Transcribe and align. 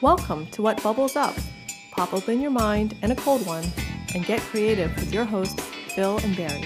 Welcome 0.00 0.48
to 0.48 0.62
What 0.62 0.82
Bubbles 0.82 1.14
Up. 1.14 1.36
Pop 1.92 2.12
open 2.12 2.40
your 2.40 2.50
mind 2.50 2.96
and 3.00 3.12
a 3.12 3.14
cold 3.14 3.46
one 3.46 3.64
and 4.12 4.26
get 4.26 4.40
creative 4.40 4.92
with 4.96 5.14
your 5.14 5.24
hosts, 5.24 5.64
Bill 5.94 6.18
and 6.24 6.36
Barry. 6.36 6.64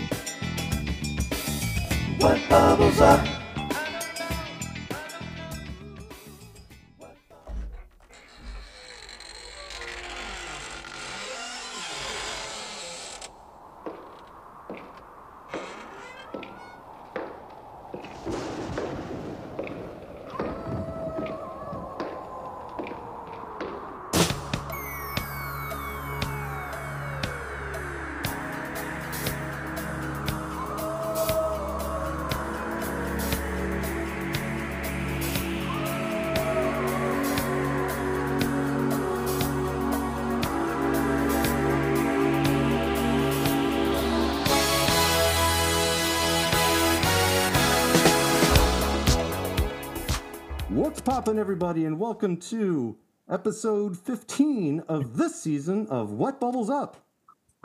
What 2.21 2.41
bubbles 2.49 3.03
up? 3.03 3.38
Poppin', 51.19 51.37
everybody, 51.37 51.85
and 51.85 51.99
welcome 51.99 52.37
to 52.37 52.97
episode 53.29 53.99
15 53.99 54.85
of 54.87 55.17
this 55.17 55.43
season 55.43 55.85
of 55.89 56.13
What 56.13 56.39
Bubbles 56.39 56.71
Up, 56.71 56.97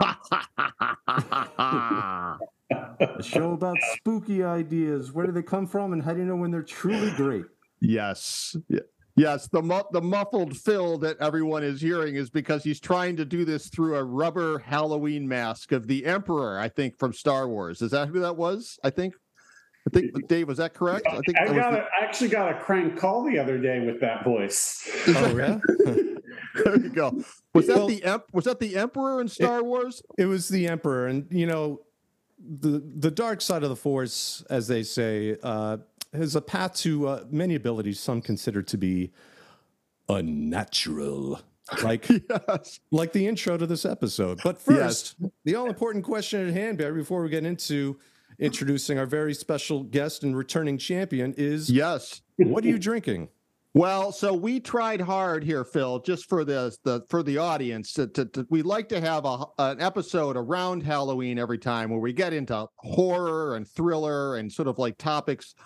a 0.00 2.36
show 3.22 3.52
about 3.52 3.76
spooky 3.92 4.42
ideas. 4.42 5.12
Where 5.12 5.26
do 5.26 5.30
they 5.30 5.44
come 5.44 5.68
from, 5.68 5.92
and 5.92 6.02
how 6.02 6.14
do 6.14 6.18
you 6.18 6.24
know 6.24 6.34
when 6.34 6.50
they're 6.50 6.64
truly 6.64 7.12
great? 7.12 7.44
Yes. 7.80 8.56
Yes, 9.14 9.46
the 9.46 9.62
mu- 9.62 9.84
the 9.92 10.02
muffled 10.02 10.56
Phil 10.56 10.98
that 10.98 11.16
everyone 11.20 11.62
is 11.62 11.80
hearing 11.80 12.16
is 12.16 12.30
because 12.30 12.64
he's 12.64 12.80
trying 12.80 13.14
to 13.18 13.24
do 13.24 13.44
this 13.44 13.68
through 13.68 13.94
a 13.94 14.02
rubber 14.02 14.58
Halloween 14.58 15.28
mask 15.28 15.70
of 15.70 15.86
the 15.86 16.06
Emperor, 16.06 16.58
I 16.58 16.68
think, 16.68 16.98
from 16.98 17.12
Star 17.12 17.46
Wars. 17.46 17.82
Is 17.82 17.92
that 17.92 18.08
who 18.08 18.18
that 18.18 18.36
was? 18.36 18.80
I 18.82 18.90
think. 18.90 19.14
I 19.86 19.90
think 19.90 20.28
Dave, 20.28 20.48
was 20.48 20.58
that 20.58 20.72
correct? 20.74 21.06
I 21.06 21.20
think 21.26 21.38
I 21.40 21.46
got 21.46 21.72
the- 21.72 21.78
a, 21.80 21.82
I 21.82 22.04
actually 22.04 22.30
got 22.30 22.50
a 22.50 22.58
crank 22.58 22.96
call 22.98 23.24
the 23.24 23.38
other 23.38 23.58
day 23.58 23.84
with 23.84 24.00
that 24.00 24.24
voice. 24.24 24.88
Oh 25.08 25.36
yeah, 25.36 25.58
there 26.64 26.76
you 26.78 26.88
go. 26.90 27.22
Was 27.52 27.66
that 27.66 27.76
Well- 27.76 27.86
the 27.88 28.02
emp- 28.04 28.24
was 28.32 28.44
that 28.46 28.60
the 28.60 28.76
Emperor 28.76 29.20
in 29.20 29.28
Star 29.28 29.62
Wars? 29.62 30.02
it 30.16 30.26
was 30.26 30.48
the 30.48 30.66
emperor, 30.68 31.06
and 31.06 31.26
you 31.30 31.46
know, 31.46 31.80
the 32.38 32.82
the 32.96 33.10
dark 33.10 33.40
side 33.42 33.62
of 33.62 33.68
the 33.68 33.76
force, 33.76 34.42
as 34.48 34.68
they 34.68 34.82
say, 34.82 35.36
uh, 35.42 35.76
has 36.14 36.34
a 36.34 36.40
path 36.40 36.74
to 36.76 37.06
uh, 37.08 37.24
many 37.30 37.54
abilities. 37.54 38.00
Some 38.00 38.22
consider 38.22 38.62
to 38.62 38.78
be 38.78 39.12
unnatural, 40.08 41.40
like 41.82 42.08
Yes. 42.30 42.80
like 42.90 43.12
the 43.12 43.26
intro 43.26 43.56
to 43.56 43.66
this 43.66 43.84
episode. 43.84 44.40
But 44.42 44.58
first, 44.60 45.16
the 45.44 45.54
all 45.56 45.66
important 45.66 46.04
question 46.04 46.46
at 46.48 46.54
hand, 46.54 46.78
Barry, 46.78 46.94
before 46.94 47.22
we 47.22 47.28
get 47.28 47.44
into 47.44 47.98
introducing 48.38 48.98
our 48.98 49.06
very 49.06 49.34
special 49.34 49.82
guest 49.82 50.22
and 50.24 50.36
returning 50.36 50.78
champion, 50.78 51.34
is 51.36 51.70
Yes. 51.70 52.22
what 52.36 52.64
are 52.64 52.68
you 52.68 52.78
drinking? 52.78 53.28
Well, 53.76 54.12
so 54.12 54.32
we 54.32 54.60
tried 54.60 55.00
hard 55.00 55.42
here, 55.42 55.64
Phil, 55.64 55.98
just 56.00 56.28
for 56.28 56.44
the 56.44 56.76
the 56.84 57.02
for 57.08 57.24
the 57.24 57.38
audience. 57.38 57.92
To, 57.94 58.06
to, 58.06 58.24
to- 58.26 58.46
we 58.48 58.62
like 58.62 58.88
to 58.90 59.00
have 59.00 59.24
a 59.24 59.44
an 59.58 59.80
episode 59.80 60.36
around 60.36 60.84
Halloween 60.84 61.40
every 61.40 61.58
time 61.58 61.90
where 61.90 61.98
we 61.98 62.12
get 62.12 62.32
into 62.32 62.68
horror 62.76 63.56
and 63.56 63.66
thriller 63.66 64.36
and 64.36 64.50
sort 64.52 64.68
of 64.68 64.78
like 64.78 64.96
topics 64.96 65.56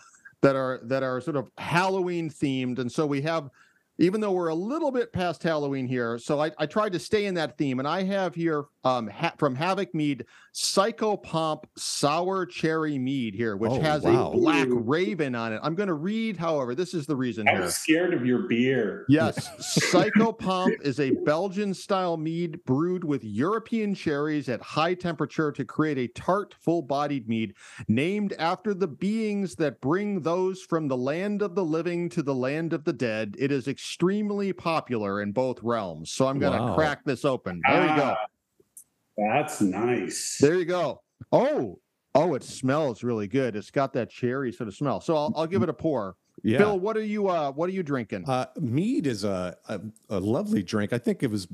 that 0.41 0.57
are 0.57 0.81
that 0.85 1.03
are 1.03 1.21
sort 1.21 1.37
of 1.37 1.51
Halloween 1.59 2.31
themed. 2.31 2.79
And 2.79 2.91
so 2.91 3.05
we 3.05 3.21
have, 3.23 3.51
even 3.99 4.21
though 4.21 4.33
we're 4.33 4.49
a 4.49 4.55
little 4.55 4.91
bit 4.91 5.13
past 5.13 5.43
Halloween 5.43 5.87
here, 5.87 6.19
so 6.19 6.41
I, 6.41 6.53
I 6.59 6.67
tried 6.67 6.93
to 6.93 6.99
stay 6.99 7.27
in 7.27 7.35
that 7.35 7.59
theme. 7.59 7.79
And 7.79 7.89
I 7.89 8.05
have 8.05 8.35
here 8.35 8.65
um 8.85 9.09
ha- 9.09 9.35
from 9.39 9.55
Havoc 9.55 9.95
Mead 9.95 10.25
Psycho 10.53 11.17
Pomp 11.17 11.67
Sour 11.77 12.47
Cherry 12.47 12.99
Mead 12.99 13.35
here, 13.35 13.57
which 13.57 13.73
Oh, 13.73 13.81
has 13.81 14.03
wow. 14.03 14.31
a 14.31 14.37
black 14.37 14.69
Ooh. 14.69 14.79
raven 14.79 15.35
on 15.35 15.53
it. 15.53 15.61
I'm 15.63 15.75
going 15.75 15.89
to 15.89 15.95
read, 15.95 16.37
however, 16.37 16.75
this 16.75 16.95
is 16.95 17.07
the 17.07 17.17
reason 17.17 17.47
here. 17.47 17.63
I'm 17.63 17.71
scared 17.71 18.15
of 18.15 18.25
your 18.25 18.41
beer. 18.49 19.05
Yes, 19.09 19.51
Psycho 19.59 20.33
Pomp 20.39 20.75
is 20.83 21.01
a 21.01 21.11
Belgian 21.25 21.75
style 21.75 22.17
mead 22.17 22.63
brewed 22.65 23.05
with 23.05 23.23
European 23.25 23.95
cherries 23.95 24.49
at 24.49 24.61
high 24.63 24.95
temperature 24.95 25.53
to 25.53 25.65
create 25.65 25.99
a 25.99 26.09
tart, 26.09 26.55
full 26.61 26.83
bodied 26.83 27.29
mead 27.29 27.55
named 27.89 28.33
after 28.39 28.75
the 28.75 28.89
beings 28.89 29.55
that 29.57 29.81
bring 29.81 30.21
those 30.23 30.63
from 30.63 30.89
the 30.89 30.97
land 30.97 31.43
of 31.43 31.55
the 31.55 31.65
living 31.65 32.09
to 32.11 32.23
the 32.23 32.35
land 32.35 32.73
of 32.73 32.85
the 32.85 32.93
dead. 32.93 33.35
It 33.39 33.51
is 33.53 33.67
extremely 33.69 33.88
popular 34.57 35.23
in 35.23 35.33
both 35.33 35.63
realms. 35.63 36.11
So 36.11 36.27
I'm 36.27 36.39
going 36.39 36.53
to 36.53 36.59
Wow. 36.65 36.75
crack 36.75 37.05
this 37.05 37.25
open. 37.25 37.61
There 37.69 37.83
you 37.83 37.97
go. 37.97 38.15
Ah, 38.17 38.27
That's 39.17 39.61
nice. 39.61 40.39
There 40.41 40.55
you 40.57 40.65
go. 40.65 41.03
Oh, 41.33 41.79
oh, 42.15 42.35
it 42.35 42.43
smells 42.45 43.03
really 43.03 43.27
good. 43.29 43.57
It's 43.57 43.71
got 43.71 43.93
that 43.95 44.11
cherry 44.11 44.53
sort 44.53 44.69
of 44.69 44.75
smell. 44.75 45.01
So 45.01 45.17
I'll, 45.17 45.33
I'll 45.37 45.47
give 45.47 45.63
it 45.63 45.69
a 45.69 45.73
pour. 45.75 46.17
Yeah. 46.45 46.59
Phil, 46.59 46.79
what 46.79 46.97
are 46.97 47.03
you 47.03 47.27
uh 47.29 47.51
what 47.51 47.69
are 47.69 47.73
you 47.73 47.83
drinking? 47.83 48.25
Uh, 48.29 48.47
mead 48.61 49.09
is 49.09 49.25
a, 49.25 49.57
a 49.69 49.81
a 50.09 50.21
lovely 50.21 50.63
drink. 50.63 50.93
I 50.93 50.99
think 50.99 51.25
it 51.25 51.31
was 51.33 51.49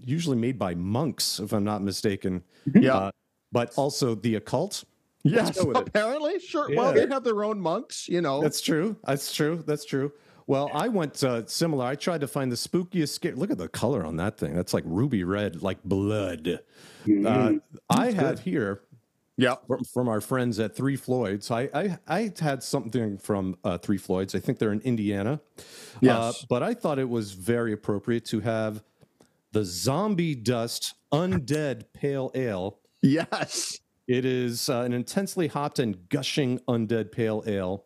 usually 0.00 0.36
made 0.36 0.58
by 0.58 0.74
monks, 0.74 1.38
if 1.38 1.52
I'm 1.52 1.62
not 1.62 1.80
mistaken. 1.82 2.42
yeah. 2.74 2.96
Uh, 2.96 3.10
but 3.52 3.72
also 3.76 4.16
the 4.16 4.34
occult. 4.34 4.82
Yes, 5.22 5.62
go 5.62 5.70
it. 5.70 5.76
apparently, 5.76 6.40
sure. 6.40 6.68
Well, 6.74 6.92
they 6.92 7.06
have 7.06 7.22
their 7.22 7.44
own 7.44 7.60
monks, 7.60 8.08
you 8.08 8.20
know. 8.20 8.42
That's 8.42 8.60
true. 8.60 8.96
That's 9.04 9.32
true. 9.32 9.62
That's 9.64 9.84
true. 9.84 10.12
Well, 10.46 10.70
I 10.72 10.88
went 10.88 11.22
uh, 11.24 11.46
similar. 11.46 11.84
I 11.84 11.96
tried 11.96 12.20
to 12.20 12.28
find 12.28 12.52
the 12.52 12.56
spookiest. 12.56 13.08
Scare. 13.08 13.34
Look 13.34 13.50
at 13.50 13.58
the 13.58 13.68
color 13.68 14.04
on 14.06 14.16
that 14.18 14.38
thing. 14.38 14.54
That's 14.54 14.72
like 14.72 14.84
ruby 14.86 15.24
red, 15.24 15.62
like 15.62 15.82
blood. 15.84 16.46
Uh, 16.48 16.58
Mhm. 17.08 17.60
I 17.90 18.10
have 18.12 18.40
here 18.40 18.80
yeah. 19.36 19.56
from, 19.66 19.84
from 19.84 20.08
our 20.08 20.20
friends 20.20 20.58
at 20.58 20.74
Three 20.76 20.96
Floyds. 20.96 21.50
I 21.50 21.68
I, 21.74 21.98
I 22.08 22.32
had 22.40 22.62
something 22.62 23.18
from 23.18 23.56
uh, 23.64 23.78
Three 23.78 23.98
Floyds. 23.98 24.34
I 24.34 24.38
think 24.40 24.58
they're 24.58 24.72
in 24.72 24.80
Indiana. 24.80 25.40
Uh, 25.58 25.62
Yes. 26.00 26.44
but 26.48 26.62
I 26.62 26.74
thought 26.74 26.98
it 26.98 27.08
was 27.08 27.32
very 27.32 27.72
appropriate 27.72 28.24
to 28.26 28.40
have 28.40 28.82
the 29.52 29.64
Zombie 29.64 30.34
Dust 30.34 30.94
Undead 31.12 31.84
Pale 31.92 32.30
Ale. 32.34 32.78
Yes. 33.02 33.78
It 34.08 34.24
is 34.24 34.68
uh, 34.68 34.80
an 34.82 34.92
intensely 34.92 35.48
hopped 35.48 35.78
and 35.80 36.08
gushing 36.08 36.60
undead 36.68 37.10
pale 37.10 37.42
ale, 37.46 37.84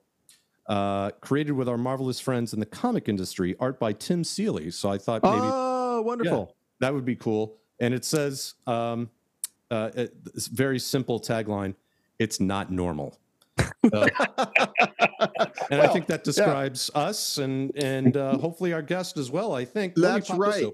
uh, 0.70 1.10
created 1.20 1.52
with 1.52 1.68
our 1.68 1.76
marvelous 1.76 2.20
friends 2.20 2.54
in 2.54 2.60
the 2.60 2.66
comic 2.66 3.08
industry, 3.08 3.56
art 3.58 3.80
by 3.80 3.92
Tim 3.92 4.22
Seeley. 4.22 4.70
So 4.70 4.88
I 4.88 4.98
thought 4.98 5.22
maybe 5.24 5.40
Oh, 5.42 6.00
wonderful. 6.02 6.54
that 6.78 6.94
would 6.94 7.04
be 7.04 7.16
cool. 7.16 7.56
And 7.80 7.92
it 7.92 8.04
says, 8.04 8.54
um, 8.68 9.10
uh, 9.70 9.90
it's 9.96 10.46
very 10.46 10.78
simple 10.78 11.18
tagline: 11.20 11.74
"It's 12.18 12.38
not 12.40 12.70
normal." 12.70 13.18
Uh, 13.92 14.08
and 15.70 15.80
I 15.80 15.88
think 15.88 16.06
that 16.06 16.22
describes 16.24 16.90
us 16.94 17.38
and 17.38 17.72
and 17.76 18.16
uh, 18.16 18.38
hopefully 18.38 18.72
our 18.72 18.82
guest 18.82 19.16
as 19.16 19.30
well. 19.30 19.54
I 19.54 19.64
think 19.64 19.94
That's 19.96 20.30
right. 20.30 20.64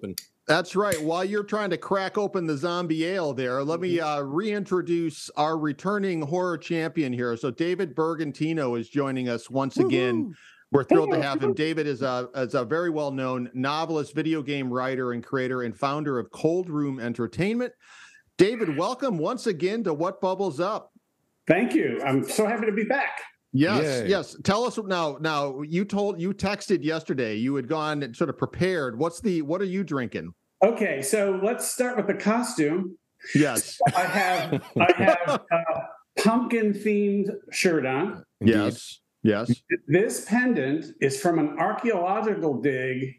That's 0.46 0.76
right. 0.76 1.00
While 1.02 1.24
you're 1.24 1.42
trying 1.42 1.70
to 1.70 1.76
crack 1.76 2.16
open 2.16 2.46
the 2.46 2.56
zombie 2.56 3.04
ale 3.04 3.32
there, 3.34 3.64
let 3.64 3.80
me 3.80 3.96
Mm-hmm. 3.96 4.06
uh, 4.06 4.20
reintroduce 4.22 5.28
our 5.36 5.58
returning 5.58 6.22
horror 6.22 6.56
champion 6.56 7.12
here. 7.12 7.36
So 7.36 7.50
David 7.50 7.96
Bergantino 7.96 8.78
is 8.78 8.88
joining 8.88 9.28
us 9.28 9.50
once 9.50 9.76
again. 9.78 10.34
We're 10.72 10.84
thrilled 10.84 11.12
to 11.12 11.22
have 11.22 11.42
him. 11.42 11.52
David 11.54 11.86
is 11.86 12.03
a, 12.03 12.28
is 12.36 12.54
a 12.54 12.65
very 12.65 12.91
well 12.91 13.10
known 13.10 13.50
novelist, 13.54 14.15
video 14.15 14.42
game 14.42 14.72
writer, 14.72 15.12
and 15.12 15.24
creator, 15.24 15.62
and 15.62 15.76
founder 15.76 16.18
of 16.18 16.30
Cold 16.30 16.68
Room 16.71 17.00
Entertainment. 17.00 17.72
David, 18.36 18.76
welcome 18.76 19.18
once 19.18 19.47
again 19.47 19.82
to 19.84 19.94
What 19.94 20.21
Bubbles 20.21 20.60
Up. 20.60 20.92
Thank 21.48 21.74
you. 21.74 22.00
I'm 22.04 22.28
so 22.28 22.47
happy 22.47 22.66
to 22.66 22.72
be 22.72 22.84
back. 22.84 23.21
Yes, 23.53 24.03
Yay. 24.03 24.09
yes. 24.09 24.37
Tell 24.45 24.65
us 24.65 24.78
now. 24.78 25.16
Now 25.21 25.63
you 25.63 25.84
told 25.84 26.21
you 26.21 26.34
texted 26.34 26.84
yesterday. 26.84 27.37
You 27.37 27.54
had 27.54 27.69
gone 27.69 28.03
and 28.03 28.15
sort 28.15 28.31
of 28.31 28.37
prepared. 28.37 28.98
What's 28.98 29.21
the? 29.21 29.43
What 29.43 29.60
are 29.60 29.66
you 29.66 29.84
drinking? 29.84 30.34
Okay, 30.65 31.03
so 31.03 31.41
let's 31.43 31.71
start 31.71 31.97
with 31.97 32.07
the 32.07 32.15
costume. 32.15 32.97
Yes, 33.34 33.78
I 33.95 34.03
have 34.03 34.63
I 34.78 34.93
have 34.97 35.41
a 35.51 36.21
pumpkin 36.21 36.72
themed 36.72 37.31
shirt 37.51 37.87
on. 37.87 38.25
Yes, 38.41 39.01
yes. 39.22 39.53
This 39.87 40.25
pendant 40.25 40.87
is 41.01 41.21
from 41.21 41.39
an 41.39 41.59
archaeological 41.59 42.60
dig 42.60 43.15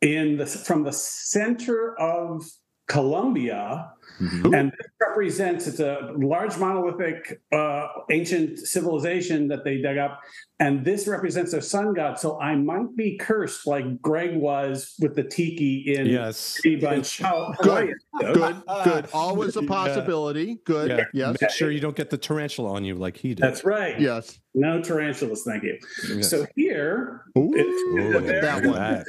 in 0.00 0.36
the 0.36 0.46
from 0.46 0.84
the 0.84 0.92
center 0.92 1.98
of 1.98 2.44
Colombia 2.86 3.92
Mhm. 4.20 4.54
And 4.58 4.70
this 4.72 4.90
represents 5.00 5.66
it's 5.66 5.80
a 5.80 6.12
large 6.16 6.58
monolithic 6.58 7.40
uh, 7.52 7.86
ancient 8.10 8.58
civilization 8.58 9.48
that 9.48 9.64
they 9.64 9.80
dug 9.80 9.96
up, 9.96 10.20
and 10.58 10.84
this 10.84 11.08
represents 11.08 11.52
their 11.52 11.60
sun 11.62 11.94
god. 11.94 12.18
So 12.18 12.38
I 12.40 12.54
might 12.54 12.94
be 12.96 13.16
cursed 13.16 13.66
like 13.66 14.00
Greg 14.02 14.36
was 14.36 14.94
with 15.00 15.14
the 15.16 15.22
tiki 15.24 15.94
in 15.94 16.06
Yes. 16.06 16.58
Brady 16.62 16.80
Bunch. 16.80 17.18
How 17.20 17.54
Good. 17.62 17.94
Good, 18.20 18.56
good. 18.84 19.08
Always 19.14 19.56
a 19.56 19.62
Yeah. 19.62 19.68
possibility. 19.68 20.58
Good. 20.64 20.90
Yeah. 20.90 21.04
Yes. 21.14 21.36
Make 21.40 21.50
sure 21.50 21.70
you 21.70 21.80
don't 21.80 21.96
get 21.96 22.10
the 22.10 22.18
tarantula 22.18 22.72
on 22.72 22.84
you 22.84 22.94
like 22.96 23.16
he 23.16 23.28
did. 23.30 23.38
That's 23.38 23.64
right. 23.64 23.98
Yes. 23.98 24.38
No 24.54 24.82
tarantulas, 24.82 25.44
thank 25.44 25.62
you. 25.62 25.78
Yes. 26.08 26.28
So 26.28 26.44
here, 26.56 27.22
Ooh, 27.38 27.52
it's 27.54 28.14
look 28.14 28.26
at 28.28 28.42
that 28.42 28.66
one. 28.66 29.04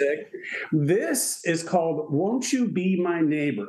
This 0.71 1.41
is 1.45 1.63
called 1.63 2.13
"Won't 2.13 2.53
You 2.53 2.67
Be 2.67 3.01
My 3.01 3.21
Neighbor," 3.21 3.67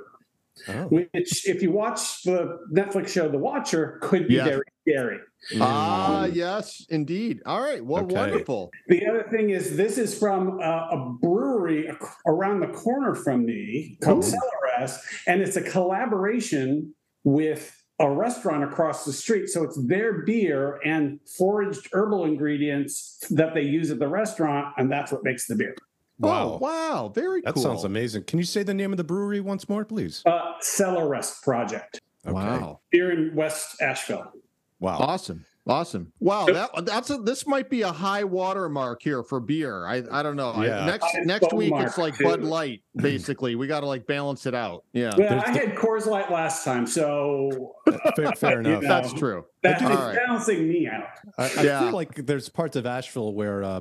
Oh. 0.69 0.85
which, 0.89 1.49
if 1.49 1.63
you 1.63 1.73
watch 1.73 2.23
the 2.25 2.59
Netflix 2.73 3.09
show 3.09 3.29
The 3.29 3.39
Watcher, 3.39 3.99
could 4.03 4.29
be 4.29 4.35
Yeah. 4.35 4.45
very 4.45 4.63
scary. 4.87 5.19
Ah, 5.61 6.27
yes, 6.27 6.85
indeed. 6.91 7.41
All 7.47 7.61
right. 7.61 7.85
Well, 7.85 8.05
Okay. 8.05 8.15
wonderful. 8.15 8.71
The 8.89 9.07
other 9.07 9.25
thing 9.31 9.51
is, 9.51 9.77
this 9.77 9.99
is 9.99 10.17
from 10.19 10.61
uh, 10.61 10.89
a 10.91 11.17
brewery 11.21 11.89
ac- 11.89 11.99
around 12.27 12.61
the 12.61 12.69
corner 12.69 13.15
from 13.15 13.45
me 13.47 13.99
called 14.03 14.25
Ooh. 14.25 14.87
And 15.29 15.41
it's 15.41 15.57
a 15.57 15.63
collaboration 15.63 16.95
with 17.25 17.77
a 18.01 18.11
restaurant 18.11 18.65
across 18.65 19.05
the 19.05 19.13
street. 19.13 19.49
So 19.49 19.63
it's 19.63 19.81
their 19.87 20.23
beer 20.25 20.81
and 20.85 21.21
foraged 21.39 21.89
herbal 21.93 22.25
ingredients 22.25 23.19
that 23.31 23.55
they 23.55 23.63
use 23.63 23.91
at 23.93 24.01
the 24.01 24.09
restaurant, 24.09 24.75
and 24.77 24.91
that's 24.91 25.13
what 25.13 25.23
makes 25.23 25.47
the 25.47 25.55
beer. 25.55 25.75
Wow. 26.23 26.53
Oh, 26.55 26.59
wow. 26.59 27.13
Very 27.15 27.41
That 27.43 27.55
cool. 27.55 27.63
sounds 27.63 27.85
amazing. 27.85 28.25
Can 28.25 28.39
you 28.39 28.45
say 28.45 28.63
the 28.63 28.75
name 28.75 28.93
of 28.93 28.97
the 28.97 29.05
brewery 29.05 29.41
once 29.41 29.69
more, 29.69 29.85
please? 29.85 30.23
Uh, 30.25 30.53
Cellarest 30.61 31.43
Project 31.43 32.01
Okay. 32.27 32.33
Wow. 32.35 32.81
here 32.93 33.11
in 33.11 33.35
West 33.35 33.81
Asheville. 33.83 34.33
Wow. 34.81 34.99
Awesome. 34.99 35.45
Awesome. 35.65 36.13
Wow, 36.19 36.47
that 36.47 36.71
that's 36.87 37.09
a 37.11 37.19
this 37.19 37.47
might 37.47 37.71
be 37.71 37.83
a 37.83 37.93
high 37.93 38.25
water 38.25 38.69
mark 38.69 39.01
here 39.01 39.23
for 39.23 39.39
beer. 39.39 39.87
I 39.87 40.03
I 40.11 40.21
don't 40.25 40.35
know. 40.35 40.51
I- 40.51 40.67
Yeah. 40.67 40.87
next 40.87 41.05
High 41.13 41.21
next 41.21 41.51
foam 41.51 41.59
week 41.59 41.71
mark, 41.71 41.87
it's 41.87 41.99
like 41.99 42.17
too. 42.17 42.25
Bud 42.25 42.43
Light, 42.43 42.83
basically. 42.97 43.55
We 43.55 43.69
got 43.69 43.81
to 43.81 43.87
like 43.87 44.05
balance 44.09 44.45
it 44.47 44.57
out. 44.57 44.83
Yeah. 44.93 45.13
Well, 45.17 45.29
There's 45.29 45.43
I 45.45 45.53
the- 45.53 45.59
had 45.61 45.77
Coors 45.77 46.07
Light 46.07 46.33
last 46.33 46.65
time, 46.65 46.85
so 46.89 47.75
Fair, 48.17 48.33
fair 48.33 48.51
You 48.63 48.71
enough. 48.71 48.83
know. 48.83 48.89
That's 48.89 49.13
true. 49.13 49.45
that 49.63 49.81
All 49.83 49.89
right. 49.91 50.17
balancing 50.17 50.69
me 50.69 50.89
out. 50.89 51.05
I, 51.39 51.45
I 51.57 51.63
Yeah. 51.63 51.81
feel 51.85 51.93
like 51.93 52.27
there's 52.27 52.49
parts 52.49 52.75
of 52.75 52.85
Asheville 52.85 53.33
where 53.33 53.63
uh, 53.63 53.81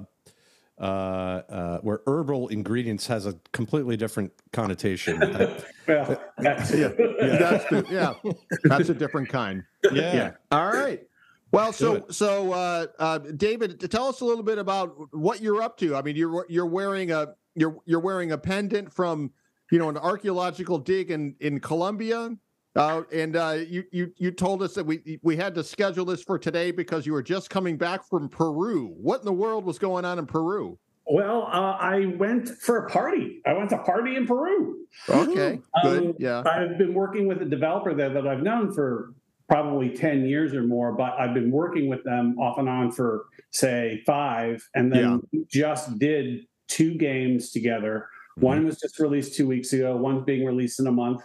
uh, 0.81 0.83
uh, 0.83 1.77
where 1.79 2.01
herbal 2.07 2.47
ingredients 2.49 3.05
has 3.07 3.25
a 3.27 3.35
completely 3.53 3.95
different 3.95 4.31
connotation. 4.51 5.21
I- 5.23 5.63
Well, 5.87 6.21
that's 6.37 6.71
Yeah. 6.73 6.89
That's 7.19 7.65
the, 7.69 7.85
yeah. 7.89 8.13
That's 8.63 8.89
a 8.89 8.93
different 8.93 9.29
kind. 9.29 9.63
yeah. 9.91 10.13
Yeah. 10.15 10.31
All 10.51 10.67
right. 10.67 11.01
Well, 11.51 11.73
so 11.73 12.05
so 12.09 12.53
uh, 12.53 12.85
uh, 12.97 13.17
David, 13.17 13.91
tell 13.91 14.07
us 14.07 14.21
a 14.21 14.25
little 14.25 14.43
bit 14.43 14.57
about 14.57 14.95
what 15.13 15.41
you're 15.41 15.61
up 15.61 15.77
to. 15.79 15.95
I 15.95 16.01
mean, 16.01 16.15
you're 16.15 16.45
you're 16.49 16.65
wearing 16.67 17.11
a 17.11 17.33
you're 17.55 17.77
you're 17.85 17.99
wearing 17.99 18.31
a 18.31 18.37
pendant 18.37 18.93
from 18.93 19.31
you 19.71 19.79
know 19.79 19.89
an 19.89 19.97
archaeological 19.97 20.77
dig 20.77 21.11
in 21.11 21.35
in 21.41 21.59
Colombia, 21.59 22.29
uh, 22.75 23.03
and 23.11 23.35
uh, 23.35 23.57
you 23.67 23.83
you 23.91 24.11
you 24.17 24.31
told 24.31 24.63
us 24.63 24.73
that 24.75 24.85
we 24.85 25.19
we 25.23 25.35
had 25.35 25.53
to 25.55 25.63
schedule 25.63 26.05
this 26.05 26.23
for 26.23 26.39
today 26.39 26.71
because 26.71 27.05
you 27.05 27.13
were 27.13 27.23
just 27.23 27.49
coming 27.49 27.77
back 27.77 28.07
from 28.07 28.29
Peru. 28.29 28.93
What 28.97 29.19
in 29.19 29.25
the 29.25 29.33
world 29.33 29.65
was 29.65 29.77
going 29.77 30.05
on 30.05 30.19
in 30.19 30.25
Peru? 30.25 30.77
Well, 31.05 31.49
uh, 31.51 31.77
I 31.79 32.13
went 32.17 32.47
for 32.47 32.85
a 32.85 32.89
party. 32.89 33.41
I 33.45 33.53
went 33.53 33.71
to 33.71 33.81
a 33.81 33.83
party 33.83 34.15
in 34.15 34.25
Peru. 34.25 34.85
Okay, 35.09 35.59
good. 35.83 36.03
Um, 36.05 36.15
Yeah. 36.19 36.43
I've 36.45 36.77
been 36.77 36.93
working 36.93 37.27
with 37.27 37.41
a 37.41 37.45
developer 37.45 37.93
there 37.93 38.09
that 38.13 38.25
I've 38.25 38.43
known 38.43 38.71
for 38.71 39.13
probably 39.49 39.89
10 39.89 40.25
years 40.25 40.53
or 40.53 40.63
more, 40.63 40.93
but 40.93 41.13
I've 41.19 41.33
been 41.33 41.51
working 41.51 41.89
with 41.89 42.03
them 42.05 42.39
off 42.39 42.57
and 42.57 42.69
on 42.69 42.91
for, 42.91 43.25
say, 43.49 44.01
five. 44.05 44.65
And 44.75 44.93
then 44.93 45.21
just 45.49 45.99
did 45.99 46.45
two 46.69 46.95
games 46.95 47.51
together. 47.51 48.07
Mm-hmm. 48.41 48.45
One 48.47 48.65
was 48.65 48.79
just 48.79 48.99
released 48.99 49.35
two 49.35 49.47
weeks 49.47 49.71
ago, 49.73 49.95
one's 49.95 50.23
being 50.25 50.45
released 50.45 50.79
in 50.79 50.87
a 50.87 50.91
month, 50.91 51.21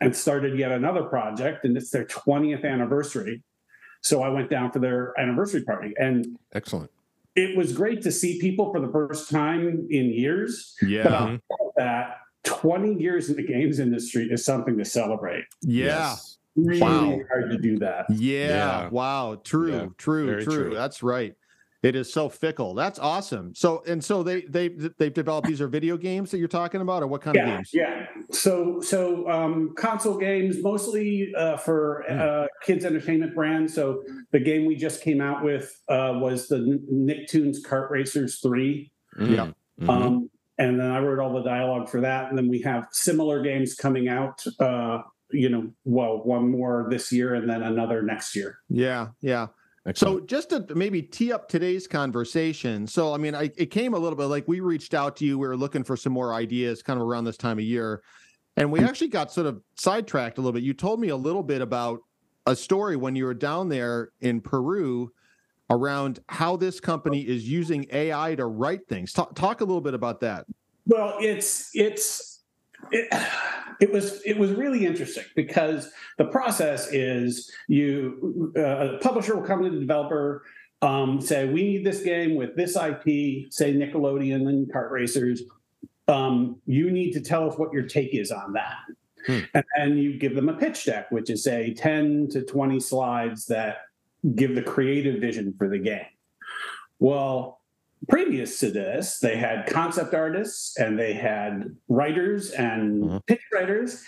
and 0.00 0.14
started 0.14 0.58
yet 0.58 0.72
another 0.72 1.04
project, 1.04 1.64
and 1.64 1.76
it's 1.76 1.90
their 1.90 2.04
20th 2.04 2.64
anniversary. 2.64 3.42
So 4.02 4.22
I 4.22 4.28
went 4.28 4.50
down 4.50 4.70
for 4.70 4.78
their 4.78 5.12
anniversary 5.18 5.62
party. 5.62 5.92
And 5.98 6.38
Excellent. 6.54 6.90
it 7.36 7.56
was 7.56 7.72
great 7.72 8.02
to 8.02 8.12
see 8.12 8.40
people 8.40 8.72
for 8.72 8.80
the 8.80 8.88
first 8.92 9.30
time 9.30 9.86
in 9.90 10.06
years. 10.12 10.74
Yeah. 10.82 11.08
on 11.08 11.40
top 11.50 11.60
of 11.66 11.72
that, 11.76 12.16
20 12.44 12.94
years 13.00 13.28
in 13.30 13.36
the 13.36 13.42
games 13.46 13.78
industry 13.78 14.28
is 14.30 14.44
something 14.44 14.76
to 14.78 14.84
celebrate. 14.84 15.44
Yeah. 15.62 15.84
Yes. 15.86 16.38
Really 16.56 16.80
Wow. 16.80 17.20
hard 17.28 17.50
to 17.50 17.58
do 17.58 17.78
that. 17.78 18.06
Yeah. 18.10 18.48
Yeah. 18.48 18.88
Wow. 18.88 19.40
True. 19.44 19.72
Yeah. 19.72 19.86
True. 19.98 20.42
True. 20.42 20.44
true. 20.64 20.74
That's 20.74 21.02
right. 21.02 21.34
It 21.82 21.96
is 21.96 22.12
so 22.12 22.28
fickle. 22.28 22.74
That's 22.74 22.98
awesome. 22.98 23.54
So 23.54 23.82
and 23.86 24.04
so 24.04 24.22
they 24.22 24.42
they 24.42 24.68
they've 24.98 25.12
developed 25.14 25.48
these 25.48 25.62
are 25.62 25.68
video 25.68 25.96
games 25.96 26.30
that 26.30 26.38
you're 26.38 26.46
talking 26.48 26.82
about, 26.82 27.02
or 27.02 27.06
what 27.06 27.22
kind 27.22 27.36
of 27.38 27.46
games? 27.46 27.70
yeah. 27.72 28.06
So, 28.32 28.80
so 28.80 29.28
um, 29.30 29.74
console 29.76 30.18
games 30.18 30.62
mostly 30.62 31.32
uh, 31.36 31.56
for 31.56 32.04
Hmm. 32.08 32.18
uh, 32.20 32.46
kids 32.62 32.84
entertainment 32.84 33.34
brands. 33.34 33.74
So 33.74 34.02
the 34.30 34.40
game 34.40 34.66
we 34.66 34.76
just 34.76 35.02
came 35.02 35.20
out 35.22 35.42
with 35.42 35.74
uh, 35.88 36.12
was 36.20 36.48
the 36.48 36.58
Nicktoons 36.92 37.56
Kart 37.66 37.88
Racers 37.90 38.40
Three. 38.40 38.92
Yeah. 39.18 39.52
Mhm. 39.80 39.88
Um, 39.88 40.30
and 40.58 40.78
then 40.78 40.90
I 40.90 41.00
wrote 41.00 41.18
all 41.18 41.32
the 41.32 41.42
dialogue 41.42 41.88
for 41.88 42.02
that. 42.02 42.28
And 42.28 42.36
then 42.36 42.48
we 42.48 42.60
have 42.60 42.88
similar 42.92 43.42
games 43.42 43.74
coming 43.74 44.08
out. 44.08 44.44
Uh, 44.60 44.98
you 45.32 45.48
know, 45.48 45.70
well, 45.84 46.22
one 46.24 46.50
more 46.50 46.86
this 46.90 47.10
year 47.10 47.34
and 47.34 47.48
then 47.48 47.62
another 47.62 48.02
next 48.02 48.36
year. 48.36 48.58
Yeah. 48.68 49.08
Yeah. 49.22 49.46
Excellent. 49.86 50.20
So 50.20 50.26
just 50.26 50.50
to 50.50 50.74
maybe 50.74 51.00
tee 51.00 51.32
up 51.32 51.48
today's 51.48 51.86
conversation. 51.86 52.86
So 52.86 53.14
I 53.14 53.16
mean, 53.16 53.34
I, 53.34 53.50
it 53.56 53.70
came 53.70 53.94
a 53.94 53.98
little 53.98 54.16
bit 54.16 54.26
like 54.26 54.46
we 54.46 54.60
reached 54.60 54.92
out 54.92 55.16
to 55.16 55.24
you. 55.24 55.38
We 55.38 55.48
were 55.48 55.56
looking 55.56 55.84
for 55.84 55.96
some 55.96 56.12
more 56.12 56.34
ideas, 56.34 56.82
kind 56.82 57.00
of 57.00 57.06
around 57.06 57.24
this 57.24 57.38
time 57.38 57.58
of 57.58 57.64
year, 57.64 58.02
and 58.56 58.70
we 58.70 58.80
hmm. 58.80 58.86
actually 58.86 59.08
got 59.08 59.32
sort 59.32 59.46
of 59.46 59.62
sidetracked 59.76 60.38
a 60.38 60.40
little 60.40 60.52
bit. 60.52 60.62
You 60.62 60.74
told 60.74 61.00
me 61.00 61.08
a 61.08 61.16
little 61.16 61.42
bit 61.42 61.62
about 61.62 62.00
a 62.46 62.54
story 62.54 62.96
when 62.96 63.16
you 63.16 63.24
were 63.24 63.34
down 63.34 63.68
there 63.68 64.10
in 64.20 64.40
Peru 64.40 65.10
around 65.70 66.18
how 66.28 66.56
this 66.56 66.80
company 66.80 67.20
is 67.20 67.48
using 67.48 67.86
AI 67.92 68.34
to 68.34 68.46
write 68.46 68.86
things. 68.88 69.12
Talk, 69.12 69.34
talk 69.34 69.60
a 69.60 69.64
little 69.64 69.80
bit 69.80 69.94
about 69.94 70.20
that. 70.20 70.44
Well, 70.86 71.16
it's 71.20 71.70
it's 71.74 72.39
it, 72.90 73.08
it 73.80 73.92
was 73.92 74.20
it 74.24 74.38
was 74.38 74.52
really 74.52 74.84
interesting 74.84 75.24
because 75.34 75.90
the 76.18 76.26
process 76.26 76.92
is 76.92 77.50
you 77.68 78.52
uh, 78.56 78.60
a 78.60 78.98
publisher 78.98 79.34
will 79.34 79.46
come 79.46 79.62
to 79.62 79.70
the 79.70 79.80
developer 79.80 80.42
um, 80.82 81.20
say 81.20 81.46
we 81.46 81.62
need 81.62 81.84
this 81.84 82.02
game 82.02 82.34
with 82.34 82.56
this 82.56 82.76
IP, 82.76 83.52
say 83.52 83.74
Nickelodeon 83.74 84.48
and 84.48 84.72
kart 84.72 84.90
racers. 84.90 85.42
Um, 86.08 86.56
you 86.66 86.90
need 86.90 87.12
to 87.12 87.20
tell 87.20 87.48
us 87.48 87.58
what 87.58 87.72
your 87.72 87.82
take 87.82 88.14
is 88.14 88.30
on 88.30 88.54
that. 88.54 88.76
Hmm. 89.26 89.40
And 89.54 89.64
then 89.76 89.98
you 89.98 90.18
give 90.18 90.34
them 90.34 90.48
a 90.48 90.54
pitch 90.54 90.86
deck, 90.86 91.10
which 91.10 91.28
is 91.28 91.44
say 91.44 91.74
10 91.74 92.28
to 92.30 92.42
20 92.42 92.80
slides 92.80 93.46
that 93.46 93.82
give 94.34 94.54
the 94.54 94.62
creative 94.62 95.20
vision 95.20 95.54
for 95.56 95.68
the 95.68 95.78
game. 95.78 96.06
Well, 96.98 97.59
previous 98.08 98.58
to 98.60 98.70
this, 98.70 99.18
they 99.18 99.36
had 99.36 99.66
concept 99.66 100.14
artists 100.14 100.78
and 100.78 100.98
they 100.98 101.12
had 101.14 101.76
writers 101.88 102.50
and 102.50 103.02
Mhm. 103.02 103.26
pitch 103.26 103.40
writers, 103.52 104.02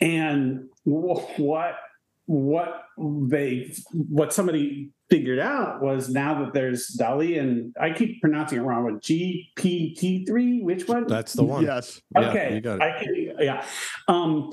and 0.00 0.64
what 0.84 1.78
what 2.26 2.82
they 3.28 3.72
what 4.08 4.32
somebody 4.32 4.90
figured 5.08 5.40
out 5.40 5.82
was 5.82 6.08
now 6.08 6.44
that 6.44 6.52
there's 6.52 6.86
DALL-E 6.96 7.36
and 7.36 7.74
I 7.80 7.90
keep 7.92 8.20
pronouncing 8.20 8.58
it 8.58 8.62
wrong 8.62 8.84
with 8.84 9.02
GPT 9.02 10.24
three. 10.28 10.62
Which 10.62 10.86
one? 10.86 11.08
That's 11.08 11.32
the 11.32 11.42
one. 11.42 11.64
Yes. 11.64 12.00
Yeah, 12.14 12.28
okay, 12.30 12.54
you 12.54 12.60
got 12.60 12.76
it. 12.76 12.82
I 12.82 13.02
can, 13.02 13.34
yeah. 13.40 13.64
Um, 14.06 14.50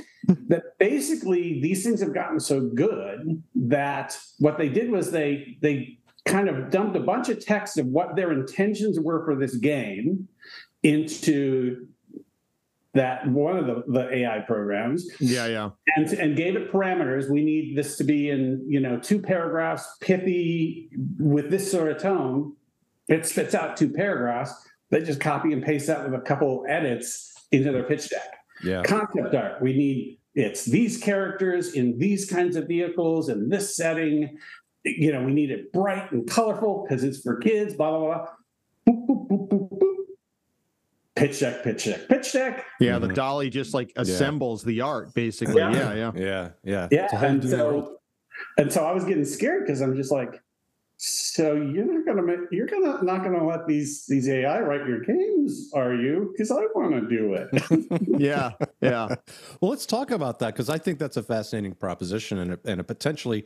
that 0.48 0.64
basically 0.80 1.62
these 1.62 1.84
things 1.84 2.00
have 2.02 2.16
gotten 2.16 2.40
so 2.40 2.62
good 2.62 3.44
that 3.54 4.18
what 4.40 4.58
they 4.58 4.70
did 4.70 4.90
was 4.90 5.12
they 5.12 5.58
they 5.62 6.00
kind 6.28 6.48
of 6.50 6.70
dumped 6.70 6.96
a 6.96 7.00
bunch 7.00 7.30
of 7.30 7.44
text 7.44 7.78
of 7.78 7.88
what 7.88 8.16
their 8.16 8.32
intentions 8.32 9.00
were 9.00 9.26
for 9.26 9.36
this 9.36 9.56
game 9.56 10.28
into 10.84 11.88
that 12.94 13.28
one 13.28 13.58
of 13.58 13.68
the, 13.68 13.84
the 13.88 14.14
AI 14.18 14.40
programs 14.40 15.08
Yeah. 15.20 15.46
Yeah. 15.48 15.70
and 15.96 16.08
and 16.14 16.36
gave 16.36 16.56
it 16.56 16.72
parameters. 16.72 17.30
We 17.30 17.44
need 17.44 17.78
this 17.78 17.98
to 17.98 18.04
be 18.04 18.30
in 18.30 18.64
you 18.68 18.80
know 18.80 19.00
two 19.00 19.20
paragraphs, 19.22 19.98
pithy, 20.02 20.90
with 21.20 21.50
this 21.50 21.70
sort 21.72 21.92
of 21.92 22.02
tone. 22.02 22.56
It 23.08 23.26
spits 23.26 23.54
out 23.56 23.78
two 23.78 23.90
paragraphs. 23.90 24.54
They 24.90 25.02
just 25.02 25.20
copy 25.20 25.54
and 25.54 25.62
paste 25.64 25.88
that 25.88 26.04
with 26.10 26.20
a 26.20 26.24
couple 26.24 26.66
edits 26.68 27.34
into 27.52 27.72
their 27.72 27.84
pitch 27.84 28.10
deck. 28.10 28.36
Yeah. 28.64 28.84
Concept 28.84 29.34
art. 29.36 29.62
We 29.62 29.74
need 29.78 30.20
it's 30.34 30.66
these 30.66 30.98
characters 30.98 31.74
in 31.74 31.98
these 31.98 32.30
kinds 32.30 32.56
of 32.56 32.68
vehicles 32.68 33.28
in 33.30 33.50
this 33.50 33.76
setting. 33.76 34.38
You 34.98 35.12
know, 35.12 35.24
we 35.24 35.34
need 35.34 35.52
it 35.52 35.72
bright 35.74 36.12
and 36.12 36.28
colorful 36.28 36.86
because 36.88 37.04
it's 37.04 37.20
for 37.22 37.38
kids. 37.38 37.74
Blah 37.76 37.90
blah 37.92 38.00
blah. 38.00 38.28
Boop, 38.88 39.08
boop, 39.08 39.28
boop, 39.28 39.50
boop, 39.50 39.70
boop. 39.80 39.94
pitch 41.16 41.40
deck, 41.40 41.64
pitch 41.64 41.86
deck, 41.86 42.08
pitch 42.08 42.32
deck. 42.32 42.64
Yeah, 42.80 43.00
the 43.00 43.08
Mhm. 43.08 43.16
DALL-E 43.16 43.50
just 43.50 43.74
like 43.74 43.92
assembles 43.96 44.64
the 44.64 44.82
art, 44.82 45.14
basically. 45.16 45.56
Yeah. 45.58 45.72
Yeah, 45.72 45.94
yeah. 45.94 46.12
Yeah, 46.16 46.50
yeah. 46.64 46.88
Yeah, 46.92 47.04
It's 47.06 47.14
a 47.14 47.18
whole 47.18 47.30
and 47.30 47.44
so 47.50 47.98
and 48.60 48.72
so 48.72 48.86
I 48.86 48.92
was 48.94 49.04
getting 49.04 49.26
scared 49.26 49.66
because 49.66 49.82
I'm 49.82 49.96
just 49.96 50.12
like, 50.12 50.40
so 50.98 51.56
you're 51.56 51.86
not 51.92 52.06
gonna 52.06 52.22
make, 52.22 52.40
you're 52.52 52.68
gonna 52.68 53.04
not 53.04 53.24
gonna 53.24 53.46
let 53.46 53.66
these 53.68 54.06
these 54.06 54.30
AI 54.30 54.62
write 54.62 54.88
your 54.88 55.00
games, 55.02 55.72
are 55.74 55.96
you? 55.96 56.30
Because 56.32 56.52
I 56.52 56.62
want 56.76 56.92
to 56.94 57.08
do 57.10 57.34
it. 57.34 57.50
Yeah, 58.20 58.52
yeah. 58.82 59.16
Well, 59.62 59.72
let's 59.72 59.86
talk 59.88 60.12
about 60.12 60.38
that 60.40 60.54
because 60.54 60.70
I 60.70 60.78
think 60.78 60.98
that's 61.00 61.18
a 61.18 61.24
fascinating 61.24 61.74
proposition 61.74 62.38
and 62.40 62.54
a, 62.54 62.60
and 62.66 62.80
a 62.80 62.84
potentially 62.84 63.46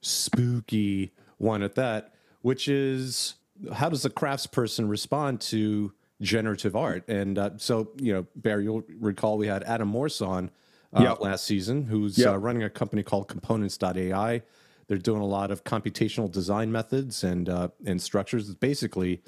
spooky 0.00 1.12
one 1.38 1.62
at 1.62 1.74
that, 1.74 2.12
which 2.42 2.68
is 2.68 3.34
how 3.72 3.88
does 3.88 4.04
a 4.04 4.10
craftsperson 4.10 4.88
respond 4.88 5.40
to 5.40 5.92
generative 6.20 6.74
art? 6.76 7.06
And 7.08 7.38
uh, 7.38 7.50
so, 7.56 7.90
you 8.00 8.12
know, 8.12 8.26
Barry, 8.36 8.64
you'll 8.64 8.84
recall 8.98 9.38
we 9.38 9.46
had 9.46 9.62
Adam 9.64 9.88
Morse 9.88 10.20
on 10.20 10.50
uh, 10.94 11.02
Yep. 11.02 11.20
last 11.20 11.44
season, 11.44 11.84
who's 11.84 12.16
Yep. 12.18 12.28
uh, 12.34 12.38
running 12.38 12.62
a 12.62 12.70
company 12.70 13.02
called 13.02 13.28
Components.ai. 13.28 14.42
They're 14.88 14.98
doing 14.98 15.20
a 15.20 15.26
lot 15.26 15.50
of 15.50 15.64
computational 15.64 16.30
design 16.30 16.70
methods 16.70 17.24
and 17.24 17.48
uh, 17.48 17.68
and 17.84 18.00
structures. 18.00 18.48
It's 18.48 18.56
basically 18.58 19.20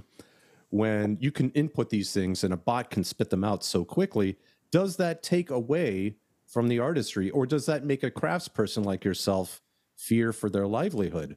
when 0.71 1.17
you 1.21 1.33
can 1.33 1.51
input 1.51 1.91
these 1.91 2.13
things 2.13 2.45
and 2.45 2.53
a 2.53 2.57
bot 2.57 2.91
can 2.91 3.03
spit 3.03 3.31
them 3.31 3.43
out 3.43 3.65
so 3.65 3.85
quickly, 3.85 4.37
does 4.71 4.97
that 4.99 5.23
take 5.23 5.51
away 5.51 6.17
from 6.47 6.69
the 6.69 6.79
artistry 6.79 7.31
or 7.31 7.45
does 7.47 7.67
that 7.67 7.85
make 7.85 8.03
a 8.03 8.11
craftsperson 8.11 8.85
like 8.85 9.05
yourself 9.05 9.61
fear 9.99 10.33
for 10.33 10.49
their 10.49 10.67
livelihood? 10.67 11.37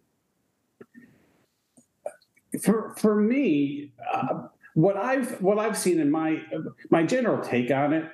for 2.61 2.93
for 2.97 3.15
me, 3.15 3.93
uh, 4.13 4.47
what 4.73 4.97
I've 4.97 5.41
what 5.41 5.57
I've 5.57 5.77
seen 5.77 5.99
in 5.99 6.11
my 6.11 6.41
my 6.89 7.03
general 7.03 7.41
take 7.41 7.71
on 7.71 7.93
it 7.93 8.05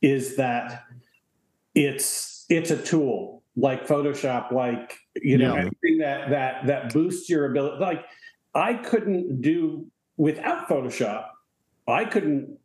is 0.00 0.36
that 0.36 0.84
it's 1.74 2.46
it's 2.48 2.70
a 2.70 2.80
tool 2.80 3.42
like 3.56 3.86
Photoshop, 3.86 4.52
like 4.52 4.96
you 5.16 5.38
know 5.38 5.54
Yeah. 5.54 5.60
anything 5.62 5.98
that 5.98 6.30
that 6.30 6.66
that 6.66 6.92
boosts 6.92 7.28
your 7.28 7.50
ability. 7.50 7.78
Like 7.80 8.04
I 8.54 8.74
couldn't 8.74 9.42
do 9.42 9.86
without 10.16 10.68
Photoshop. 10.68 11.26
I 11.86 12.04
couldn't. 12.04 12.58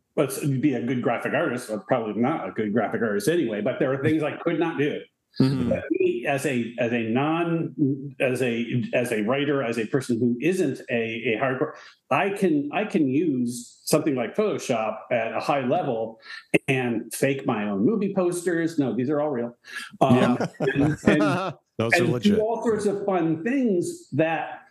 Be 0.62 0.76
a 0.76 0.82
good 0.82 1.02
graphic 1.02 1.34
artist. 1.34 1.70
Well, 1.70 1.84
probably 1.86 2.22
not 2.22 2.48
a 2.48 2.52
good 2.54 2.72
graphic 2.72 3.02
artist 3.02 3.28
anyway. 3.28 3.60
But 3.60 3.80
there 3.80 3.92
are 3.92 4.02
things 4.02 4.24
I 4.24 4.38
could 4.38 4.58
not 4.60 4.78
do 4.78 5.02
Mhm. 5.40 5.70
But 5.70 5.84
me 5.92 6.26
as 6.28 6.46
a 6.46 6.74
as 6.80 6.92
a 6.94 7.04
non 7.04 7.74
as 8.20 8.42
a 8.42 8.84
as 8.94 9.12
a 9.12 9.22
writer 9.24 9.62
as 9.62 9.78
a 9.78 9.86
person 9.88 10.18
who 10.20 10.38
isn't 10.42 10.80
a, 10.90 11.36
a 11.36 11.40
hardcore 11.42 11.74
i 12.10 12.30
can 12.30 12.70
i 12.74 12.84
can 12.86 13.08
use 13.08 13.80
something 13.84 14.16
like 14.16 14.36
photoshop 14.36 14.96
at 15.12 15.34
a 15.34 15.40
high 15.40 15.66
level 15.66 16.20
and 16.68 17.14
fake 17.14 17.46
my 17.46 17.66
own 17.70 17.86
movie 17.86 18.14
posters 18.16 18.80
no 18.80 18.96
these 18.96 19.10
are 19.10 19.20
all 19.22 19.30
real 19.30 19.56
um, 20.02 20.16
Yeah. 20.16 20.46
and, 20.74 20.98
and, 21.06 21.54
Those 21.78 21.94
are 21.96 22.04
and 22.06 22.14
legit. 22.14 22.36
do 22.36 22.42
all 22.42 22.64
sorts 22.64 22.86
of 22.86 23.06
fun 23.06 23.44
things 23.44 24.08
that 24.14 24.44
i- 24.48 24.65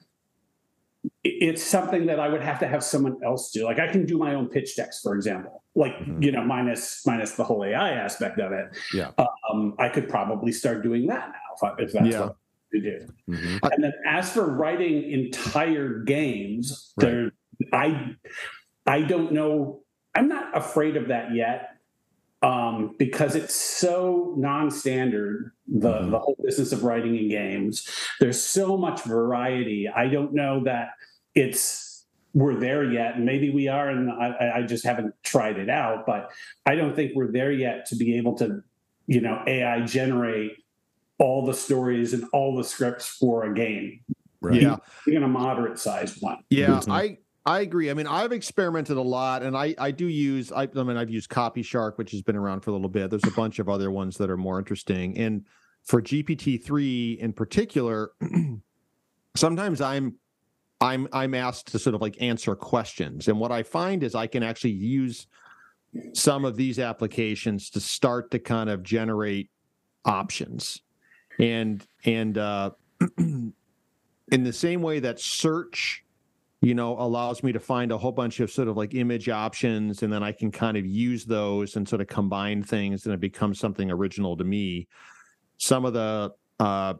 it's 1.24 1.62
something 1.62 2.04
that 2.06 2.20
I 2.20 2.28
would 2.28 2.42
have 2.42 2.58
to 2.60 2.68
have 2.68 2.84
someone 2.84 3.16
else 3.24 3.50
do. 3.50 3.64
Like 3.64 3.78
I 3.78 3.88
can 3.88 4.04
do 4.04 4.18
my 4.18 4.34
own 4.34 4.46
pitch 4.48 4.76
decks, 4.76 5.00
for 5.00 5.14
example. 5.16 5.62
Like 5.74 5.94
Mhm. 5.96 6.22
you 6.22 6.30
know, 6.32 6.44
minus 6.44 7.04
minus 7.06 7.32
the 7.32 7.44
whole 7.44 7.64
AI 7.64 7.92
aspect 7.92 8.38
of 8.38 8.52
it. 8.52 8.66
Yeah. 8.92 9.10
Um, 9.50 9.74
I 9.78 9.88
could 9.88 10.08
probably 10.08 10.52
start 10.52 10.82
doing 10.82 11.06
that 11.06 11.28
now 11.30 11.54
if, 11.56 11.62
I, 11.64 11.82
if 11.82 11.92
that's 11.92 12.06
Yeah. 12.06 12.20
what 12.26 12.36
to 12.72 12.80
do. 12.80 13.06
Mhm. 13.28 13.72
And 13.72 13.84
then 13.84 13.92
as 14.06 14.30
for 14.32 14.46
writing 14.54 15.10
entire 15.10 16.00
games, 16.00 16.92
Right. 16.98 17.06
there 17.10 17.30
I 17.72 18.16
I 18.86 19.00
don't 19.00 19.32
know. 19.32 19.80
I'm 20.14 20.28
not 20.28 20.54
afraid 20.56 20.96
of 20.96 21.08
that 21.08 21.34
yet. 21.34 21.70
Um, 22.42 22.94
because 22.98 23.34
it's 23.36 23.54
so 23.54 24.34
non-standard, 24.36 25.52
the 25.66 25.92
Mhm. 26.00 26.10
the 26.10 26.18
whole 26.18 26.36
business 26.44 26.72
of 26.72 26.84
writing 26.84 27.16
in 27.16 27.30
games. 27.30 27.88
There's 28.20 28.38
so 28.42 28.76
much 28.76 29.02
variety. 29.04 29.88
I 29.88 30.08
don't 30.08 30.34
know 30.34 30.62
that 30.64 30.90
it's 31.34 32.04
we're 32.32 32.54
there 32.56 32.84
yet. 32.84 33.14
And 33.16 33.24
maybe 33.24 33.50
we 33.50 33.68
are, 33.68 33.88
and 33.88 34.10
I, 34.10 34.52
I 34.56 34.62
just 34.62 34.84
haven't 34.84 35.14
tried 35.22 35.56
it 35.58 35.68
out. 35.70 36.04
But 36.06 36.30
I 36.66 36.74
don't 36.74 36.94
think 36.96 37.12
we're 37.14 37.30
there 37.30 37.52
yet 37.52 37.86
to 37.86 37.96
be 37.96 38.16
able 38.16 38.34
to, 38.38 38.62
you 39.06 39.20
know, 39.20 39.42
AI 39.46 39.80
generate 39.82 40.52
all 41.18 41.46
the 41.46 41.54
stories 41.54 42.12
and 42.12 42.24
all 42.32 42.56
the 42.56 42.64
scripts 42.64 43.06
for 43.06 43.44
a 43.44 43.54
game, 43.54 44.00
Right. 44.40 44.60
Yeah. 44.60 44.76
even 45.06 45.22
a 45.22 45.28
moderate 45.28 45.78
sized 45.78 46.20
one. 46.20 46.38
Yeah, 46.50 46.80
Mhm. 46.80 46.90
I 46.92 47.18
I 47.46 47.60
agree. 47.60 47.90
I 47.90 47.94
mean, 47.94 48.06
I've 48.06 48.32
experimented 48.32 48.96
a 48.96 49.02
lot, 49.02 49.42
and 49.42 49.56
I 49.56 49.74
I 49.78 49.90
do 49.92 50.06
use. 50.06 50.50
I, 50.50 50.62
I 50.74 50.82
mean, 50.82 50.96
I've 50.96 51.10
used 51.10 51.28
Copy 51.28 51.62
Shark, 51.62 51.98
which 51.98 52.10
has 52.12 52.22
been 52.22 52.36
around 52.36 52.60
for 52.62 52.70
a 52.70 52.72
little 52.72 52.88
bit. 52.88 53.10
There's 53.10 53.24
a 53.26 53.30
bunch 53.36 53.58
of 53.58 53.68
other 53.68 53.90
ones 53.90 54.16
that 54.16 54.28
are 54.30 54.36
more 54.36 54.58
interesting, 54.58 55.16
and 55.18 55.44
for 55.84 56.00
GPT 56.02 56.56
three 56.64 57.12
in 57.20 57.32
particular, 57.34 58.12
sometimes 59.36 59.80
I'm 59.80 60.14
I'm 60.84 61.08
I'm 61.12 61.34
asked 61.34 61.68
to 61.68 61.78
sort 61.78 61.94
of 61.94 62.02
like 62.02 62.20
answer 62.20 62.54
questions, 62.54 63.28
and 63.28 63.40
what 63.40 63.50
I 63.50 63.62
find 63.62 64.02
is 64.02 64.14
I 64.14 64.26
can 64.26 64.42
actually 64.42 64.72
use 64.72 65.26
some 66.12 66.44
of 66.44 66.56
these 66.56 66.78
applications 66.78 67.70
to 67.70 67.80
start 67.80 68.30
to 68.32 68.38
kind 68.38 68.68
of 68.68 68.82
generate 68.82 69.50
options, 70.04 70.82
and 71.38 71.86
and 72.04 72.36
uh, 72.36 72.70
in 73.18 73.54
the 74.30 74.52
same 74.52 74.82
way 74.82 75.00
that 75.00 75.18
search 75.20 76.04
you 76.60 76.74
know, 76.74 76.98
allows 76.98 77.42
me 77.42 77.52
to 77.52 77.60
find 77.60 77.92
a 77.92 77.98
whole 77.98 78.10
bunch 78.10 78.40
of 78.40 78.50
sort 78.50 78.68
of 78.68 78.76
like 78.76 78.94
image 78.94 79.28
options, 79.28 80.02
and 80.02 80.10
then 80.10 80.22
I 80.22 80.32
can 80.32 80.50
kind 80.50 80.78
of 80.78 80.86
use 80.86 81.26
those 81.26 81.76
and 81.76 81.86
sort 81.86 82.00
of 82.00 82.06
combine 82.06 82.62
things, 82.62 83.04
and 83.04 83.12
it 83.12 83.20
becomes 83.20 83.60
something 83.60 83.90
original 83.90 84.34
to 84.38 84.44
me. 84.44 84.88
Some 85.58 85.84
of 85.84 85.92
the 85.92 86.32
uh, 86.58 86.94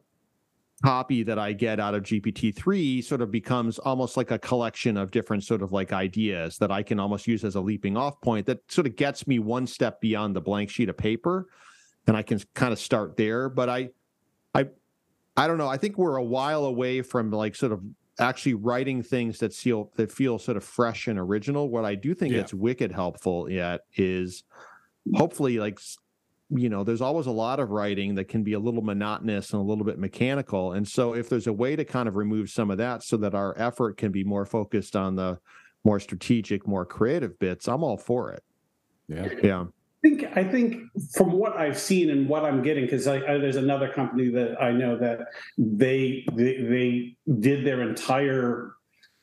copy 0.84 1.22
that 1.22 1.38
I 1.38 1.52
get 1.54 1.80
out 1.80 1.94
of 1.94 2.02
GPT 2.02 2.54
three 2.54 3.00
sort 3.00 3.22
of 3.22 3.30
becomes 3.30 3.78
almost 3.78 4.16
like 4.18 4.30
a 4.30 4.38
collection 4.38 4.96
of 4.98 5.10
different 5.10 5.42
sort 5.42 5.62
of 5.62 5.72
like 5.72 5.92
ideas 5.92 6.58
that 6.58 6.70
I 6.70 6.82
can 6.82 7.00
almost 7.00 7.26
use 7.26 7.42
as 7.42 7.54
a 7.54 7.60
leaping 7.60 7.96
off 7.96 8.20
point 8.20 8.44
that 8.46 8.58
sort 8.70 8.86
of 8.86 8.94
gets 8.96 9.26
me 9.26 9.38
one 9.38 9.66
step 9.66 10.00
beyond 10.00 10.36
the 10.36 10.42
blank 10.42 10.68
sheet 10.68 10.88
of 10.90 10.96
paper, 10.96 11.46
and 12.06 12.16
I 12.16 12.22
can 12.22 12.38
kind 12.54 12.72
of 12.72 12.78
start 12.78 13.16
there. 13.16 13.48
But 13.48 13.68
I, 13.70 13.88
I, 14.54 14.66
I 15.36 15.46
don't 15.46 15.56
know. 15.58 15.68
I 15.68 15.78
think 15.78 15.96
we're 15.96 16.16
a 16.16 16.24
while 16.24 16.66
away 16.66 17.00
from 17.00 17.30
like 17.30 17.56
sort 17.56 17.72
of 17.72 17.80
actually 18.20 18.54
writing 18.54 19.02
things 19.02 19.38
that 19.38 19.52
feel 19.54 19.90
that 19.96 20.12
feel 20.12 20.38
sort 20.38 20.56
of 20.56 20.64
fresh 20.64 21.08
and 21.08 21.18
original. 21.18 21.70
What 21.70 21.84
I 21.84 21.94
do 21.94 22.14
think 22.14 22.32
Yeah. 22.32 22.40
that's 22.40 22.52
wicked 22.54 22.92
helpful 22.92 23.50
yet 23.50 23.80
is 23.96 24.44
hopefully 25.14 25.58
like 25.58 25.78
you 26.54 26.68
know 26.68 26.84
there's 26.84 27.00
always 27.00 27.26
a 27.26 27.32
lot 27.32 27.61
of 27.61 27.70
writing 27.70 28.14
that 28.14 28.28
can 28.28 28.42
be 28.42 28.52
a 28.52 28.58
little 28.58 28.82
monotonous 28.82 29.52
and 29.52 29.61
a 29.61 29.64
little 29.64 29.84
bit 29.84 29.99
mechanical. 29.99 30.73
And 30.73 30.87
so 30.87 31.14
if 31.14 31.28
there's 31.28 31.46
a 31.46 31.52
way 31.52 31.76
to 31.76 31.84
kind 31.84 32.08
of 32.08 32.16
remove 32.16 32.50
some 32.50 32.70
of 32.70 32.78
that 32.78 33.02
so 33.02 33.16
that 33.18 33.34
our 33.34 33.58
effort 33.58 33.96
can 33.96 34.12
be 34.12 34.25
more 34.25 34.46
focused 34.46 34.96
on 34.96 35.16
the 35.16 35.38
more 35.84 36.00
strategic 36.00 36.66
more 36.66 36.87
creative 36.87 37.38
bits 37.38 37.68
i'm 37.68 37.82
all 37.82 37.99
for 37.99 38.32
it. 38.32 38.42
Yeah. 39.08 39.28
yeah. 39.42 39.64
I 40.04 40.08
think 40.08 40.37
I 40.37 40.44
think 40.44 40.82
from 41.14 41.32
what 41.32 41.56
I've 41.56 41.78
seen 41.78 42.11
and 42.11 42.28
what 42.28 42.44
I'm 42.44 42.62
getting, 42.62 42.84
because 42.84 43.06
I, 43.06 43.16
I, 43.16 43.38
there's 43.38 43.56
another 43.56 43.88
company 43.88 44.28
that 44.30 44.62
I 44.62 44.70
know 44.70 44.99
that 44.99 45.28
they 45.56 46.26
they, 46.32 46.56
they 46.58 47.16
did 47.40 47.66
their 47.66 47.82
entire 47.82 48.75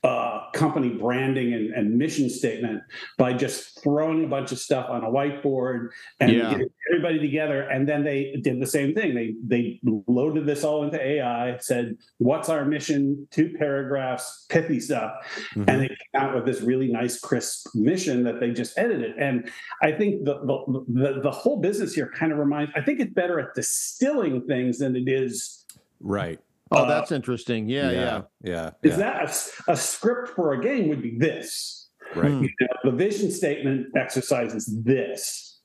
uh, 0.03 0.40
company 0.61 0.89
branding 0.89 1.53
and, 1.53 1.73
and 1.73 1.97
mission 1.97 2.29
statement 2.29 2.83
by 3.17 3.33
just 3.33 3.81
throwing 3.83 4.23
a 4.23 4.27
bunch 4.27 4.51
of 4.51 4.59
stuff 4.59 4.87
on 4.89 5.03
a 5.03 5.09
whiteboard 5.09 5.89
and 6.19 6.31
Yeah. 6.31 6.51
getting 6.51 6.67
everybody 6.91 7.19
together. 7.19 7.63
And 7.63 7.89
then 7.89 8.03
they 8.03 8.35
did 8.43 8.61
the 8.61 8.67
same 8.67 8.93
thing. 8.93 9.15
They 9.15 9.33
they 9.53 9.79
loaded 10.07 10.45
this 10.45 10.63
all 10.63 10.83
into 10.83 11.01
AI, 11.01 11.57
said, 11.57 11.97
"What's 12.19 12.47
our 12.49 12.63
mission?" 12.63 13.27
Two 13.31 13.55
paragraphs, 13.57 14.45
pithy 14.49 14.79
stuff, 14.79 15.11
Mhm. 15.55 15.65
and 15.67 15.81
they 15.81 15.87
came 15.87 16.15
out 16.21 16.35
with 16.35 16.45
this 16.45 16.61
really 16.61 16.89
nice 16.91 17.19
crisp 17.19 17.67
mission 17.73 18.23
that 18.23 18.39
they 18.39 18.51
just 18.51 18.77
edited 18.77 19.15
and 19.17 19.49
i 19.81 19.91
think 19.91 20.25
the 20.25 20.35
the, 20.49 20.57
the, 20.87 21.21
the 21.21 21.31
whole 21.31 21.59
business 21.59 21.93
here 21.93 22.11
kind 22.19 22.31
of 22.31 22.37
reminds 22.37 22.71
i 22.75 22.81
think 22.81 22.99
it's 22.99 23.13
better 23.13 23.39
at 23.39 23.53
distilling 23.55 24.41
things 24.47 24.77
than 24.79 24.95
it 24.95 25.07
is 25.07 25.65
Right. 25.99 26.39
Oh 26.71 26.77
Uh, 26.83 26.85
that's 26.87 27.11
interesting 27.11 27.67
yeah 27.69 27.91
yeah, 27.91 28.21
Yeah. 28.43 28.71
is 28.83 28.97
yeah. 28.97 28.97
that 28.97 29.51
a 29.67 29.75
script 29.75 30.29
for 30.29 30.53
a 30.53 30.61
game 30.61 30.87
would 30.89 31.01
be 31.01 31.17
this 31.17 31.89
right. 32.15 32.31
Hmm. 32.31 32.43
You 32.43 32.49
know, 32.61 32.91
the 32.91 32.91
vision 32.91 33.31
statement 33.31 33.87
exercises 33.95 34.65
this 34.83 35.59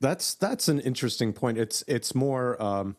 That's 0.00 0.34
that's 0.34 0.68
an 0.68 0.80
interesting 0.80 1.32
point. 1.32 1.56
It's 1.58 1.82
it's 1.86 2.14
more 2.14 2.60
um, 2.62 2.96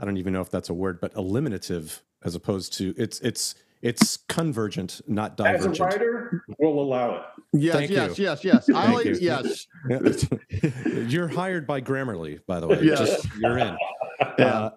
I 0.00 0.04
don't 0.04 0.16
even 0.16 0.32
know 0.32 0.40
if 0.40 0.50
that's 0.50 0.68
a 0.70 0.74
word, 0.74 1.00
but 1.00 1.12
eliminative 1.14 2.02
as 2.24 2.34
opposed 2.34 2.72
to 2.78 2.94
it's 2.96 3.20
it's 3.20 3.54
it's 3.82 4.16
convergent, 4.28 5.00
not 5.06 5.36
divergent. 5.36 5.72
as 5.74 5.78
a 5.80 5.84
writer 5.84 6.44
we'll 6.58 6.80
allow 6.80 7.14
it 7.14 7.22
yes 7.52 7.74
Thank 7.76 7.90
yes 7.92 8.18
you. 8.18 8.24
yes 8.24 8.44
yes 8.44 8.68
i 8.70 8.82
Thank 8.86 8.94
like 8.96 9.04
you. 9.06 9.18
yes 9.20 9.66
Yeah. 9.88 10.98
you're 11.06 11.28
hired 11.28 11.64
by 11.66 11.80
Grammarly, 11.80 12.40
by 12.46 12.58
the 12.58 12.66
way. 12.66 12.80
Yeah. 12.82 12.96
Just, 12.96 13.24
you're 13.38 13.58
in. 13.58 13.76
Yeah. 14.38 14.46
Uh, 14.46 14.70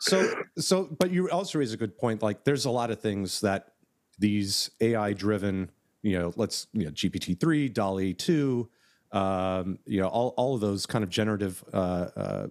so 0.00 0.42
so 0.56 0.84
but 0.98 1.10
you 1.10 1.28
also 1.30 1.58
raise 1.58 1.72
a 1.72 1.76
good 1.76 1.96
point. 1.98 2.22
Like 2.22 2.44
there's 2.44 2.64
a 2.64 2.70
lot 2.70 2.90
of 2.90 3.00
things 3.00 3.40
that 3.40 3.72
these 4.18 4.70
AI 4.80 5.12
driven 5.12 5.70
you 6.02 6.18
know, 6.18 6.32
let's 6.36 6.68
you 6.72 6.84
know 6.84 6.90
GPT 6.90 7.38
three, 7.38 7.68
DALL-E 7.68 8.14
two, 8.14 8.68
um, 9.12 9.78
you 9.84 10.00
know, 10.00 10.08
all 10.08 10.34
all 10.36 10.54
of 10.54 10.60
those 10.60 10.86
kind 10.86 11.02
of 11.02 11.10
generative 11.10 11.62
uh, 11.72 12.08
uh, 12.16 12.46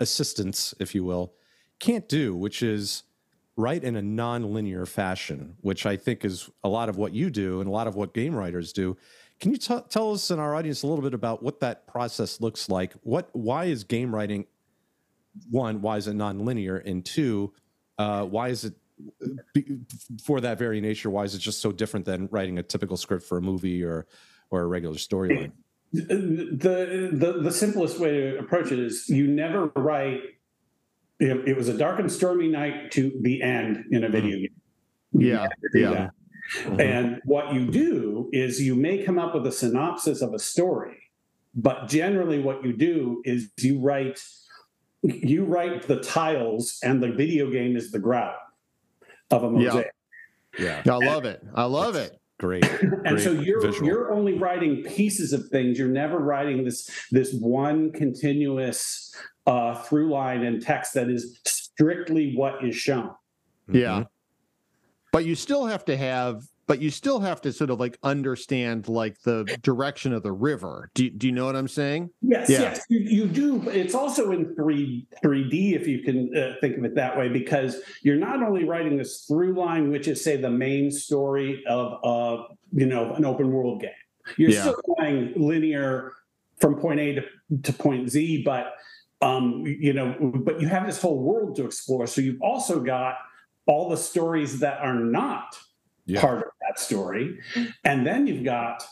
assistants, 0.00 0.74
if 0.80 0.94
you 0.94 1.04
will, 1.04 1.32
can't 1.78 2.08
do, 2.08 2.34
which 2.34 2.62
is 2.62 3.04
write 3.56 3.84
in 3.84 3.96
a 3.96 4.02
non-linear 4.02 4.86
fashion, 4.86 5.54
which 5.60 5.84
I 5.86 5.96
think 5.96 6.24
is 6.24 6.48
a 6.64 6.68
lot 6.68 6.88
of 6.88 6.96
what 6.96 7.12
you 7.12 7.30
do 7.30 7.60
and 7.60 7.68
a 7.68 7.72
lot 7.72 7.86
of 7.86 7.94
what 7.94 8.14
game 8.14 8.34
writers 8.34 8.72
do. 8.72 8.96
Can 9.38 9.52
you 9.52 9.58
t- 9.58 9.80
tell 9.88 10.12
us 10.12 10.30
and 10.30 10.40
our 10.40 10.54
audience 10.54 10.82
a 10.82 10.86
little 10.86 11.02
bit 11.02 11.14
about 11.14 11.42
what 11.42 11.60
that 11.60 11.86
process 11.86 12.40
looks 12.40 12.68
like? 12.68 12.92
What 13.02 13.28
why 13.32 13.64
is 13.66 13.84
game 13.84 14.14
writing 14.14 14.46
one? 15.50 15.82
Why 15.82 15.96
is 15.96 16.06
it 16.06 16.16
nonlinear? 16.16 16.84
And 16.84 17.04
two, 17.04 17.52
uh, 17.98 18.24
why 18.24 18.48
is 18.48 18.64
it 18.64 18.74
for 20.22 20.40
that 20.40 20.58
very 20.58 20.80
nature? 20.80 21.10
Why 21.10 21.24
is 21.24 21.34
it 21.34 21.38
just 21.38 21.60
so 21.60 21.72
different 21.72 22.06
than 22.06 22.28
writing 22.30 22.58
a 22.58 22.62
typical 22.62 22.96
script 22.96 23.24
for 23.24 23.38
a 23.38 23.42
movie 23.42 23.82
or 23.82 24.06
or 24.50 24.62
a 24.62 24.66
regular 24.66 24.96
storyline? 24.96 25.52
The, 25.92 27.10
the 27.12 27.40
the 27.42 27.52
simplest 27.52 27.98
way 27.98 28.12
to 28.12 28.38
approach 28.38 28.70
it 28.72 28.78
is 28.78 29.08
you 29.08 29.26
never 29.26 29.66
write. 29.76 30.20
It, 31.18 31.54
was 31.54 31.68
a 31.68 31.76
dark 31.76 31.98
and 31.98 32.10
stormy 32.10 32.48
night 32.48 32.92
to 32.92 33.12
the 33.20 33.42
end 33.42 33.84
in 33.90 34.04
a 34.04 34.06
mm-hmm. 34.06 34.12
video 34.12 34.36
game. 34.38 34.60
Yeah, 35.12 35.48
yeah. 35.74 36.10
Mm-hmm. 36.62 36.80
And 36.80 37.20
what 37.24 37.52
you 37.52 37.70
do 37.70 38.30
is 38.32 38.60
you 38.60 38.74
may 38.74 39.04
come 39.04 39.18
up 39.18 39.34
with 39.34 39.46
a 39.46 39.52
synopsis 39.52 40.22
of 40.22 40.32
a 40.32 40.38
story, 40.38 40.96
but 41.54 41.88
generally 41.88 42.40
what 42.40 42.64
you 42.64 42.72
do 42.72 43.20
is 43.24 43.50
you 43.58 43.80
write 43.80 44.18
you 45.02 45.44
write 45.44 45.86
the 45.86 46.00
tiles 46.00 46.78
and 46.82 47.02
the 47.02 47.12
video 47.12 47.50
game 47.50 47.76
is 47.76 47.90
the 47.90 47.98
grout 47.98 48.36
of 49.30 49.44
a 49.44 49.50
mosaic. 49.50 49.92
Yeah, 50.58 50.82
yeah. 50.84 50.92
I 50.92 50.98
love 50.98 51.24
it. 51.24 51.42
I 51.54 51.64
love 51.64 51.96
it. 51.96 52.18
Great. 52.38 52.64
and 52.82 53.02
great 53.02 53.20
so 53.20 53.32
you're 53.32 53.60
visual. 53.60 53.86
you're 53.86 54.12
only 54.12 54.38
writing 54.38 54.82
pieces 54.82 55.32
of 55.32 55.46
things. 55.48 55.78
You're 55.78 55.88
never 55.88 56.18
writing 56.18 56.64
this 56.64 56.88
this 57.10 57.34
one 57.34 57.92
continuous 57.92 59.14
uh, 59.46 59.74
through 59.82 60.10
line 60.10 60.44
and 60.44 60.60
text 60.60 60.94
that 60.94 61.08
is 61.08 61.40
strictly 61.46 62.34
what 62.34 62.64
is 62.64 62.74
shown. 62.74 63.10
Yeah. 63.70 63.90
Mm-hmm. 63.90 64.02
But 65.12 65.24
you 65.24 65.34
still 65.34 65.66
have 65.66 65.84
to 65.86 65.96
have 65.96 66.42
but 66.70 66.80
you 66.80 66.88
still 66.88 67.18
have 67.18 67.40
to 67.40 67.52
sort 67.52 67.68
of 67.68 67.80
like 67.80 67.98
understand 68.04 68.86
like 68.86 69.20
the 69.22 69.42
direction 69.60 70.12
of 70.12 70.22
the 70.22 70.30
river. 70.30 70.88
Do, 70.94 71.10
do 71.10 71.26
you 71.26 71.32
know 71.32 71.44
what 71.44 71.56
I'm 71.56 71.66
saying? 71.66 72.10
Yes, 72.22 72.48
yeah. 72.48 72.60
yes, 72.60 72.86
you, 72.88 73.00
you, 73.00 73.26
do. 73.26 73.68
It's 73.70 73.92
also 73.92 74.30
in 74.30 74.54
three 74.54 75.08
3D 75.24 75.74
if 75.74 75.88
you 75.88 75.98
can 76.04 76.30
uh, 76.36 76.54
think 76.60 76.78
of 76.78 76.84
it 76.84 76.94
that 76.94 77.18
way, 77.18 77.28
because 77.28 77.80
you're 78.02 78.14
not 78.14 78.40
only 78.44 78.62
writing 78.62 78.96
this 78.96 79.24
through 79.24 79.54
line, 79.54 79.90
which 79.90 80.06
is 80.06 80.22
say 80.22 80.36
the 80.36 80.48
main 80.48 80.92
story 80.92 81.64
of 81.66 81.98
uh, 82.04 82.44
you 82.72 82.86
know 82.86 83.14
an 83.14 83.24
open 83.24 83.50
world 83.50 83.80
game. 83.80 83.90
You're 84.36 84.50
yeah. 84.50 84.60
still 84.60 84.80
going 84.96 85.32
linear 85.34 86.12
from 86.60 86.76
point 86.76 87.00
A 87.00 87.14
to, 87.16 87.24
to 87.62 87.72
point 87.72 88.10
Z, 88.10 88.44
but 88.44 88.74
um, 89.20 89.64
you 89.66 89.92
know, 89.92 90.14
but 90.20 90.60
you 90.60 90.68
have 90.68 90.86
this 90.86 91.02
whole 91.02 91.18
world 91.18 91.56
to 91.56 91.64
explore. 91.64 92.06
So 92.06 92.20
you've 92.20 92.40
also 92.40 92.78
got 92.78 93.16
all 93.66 93.88
the 93.88 93.96
stories 93.96 94.60
that 94.60 94.78
are 94.78 94.94
not 94.94 95.56
yeah. 96.10 96.20
part 96.20 96.38
of 96.38 96.44
that 96.70 96.78
story. 96.78 97.38
And 97.84 98.06
then 98.06 98.26
you've 98.26 98.44
got 98.44 98.84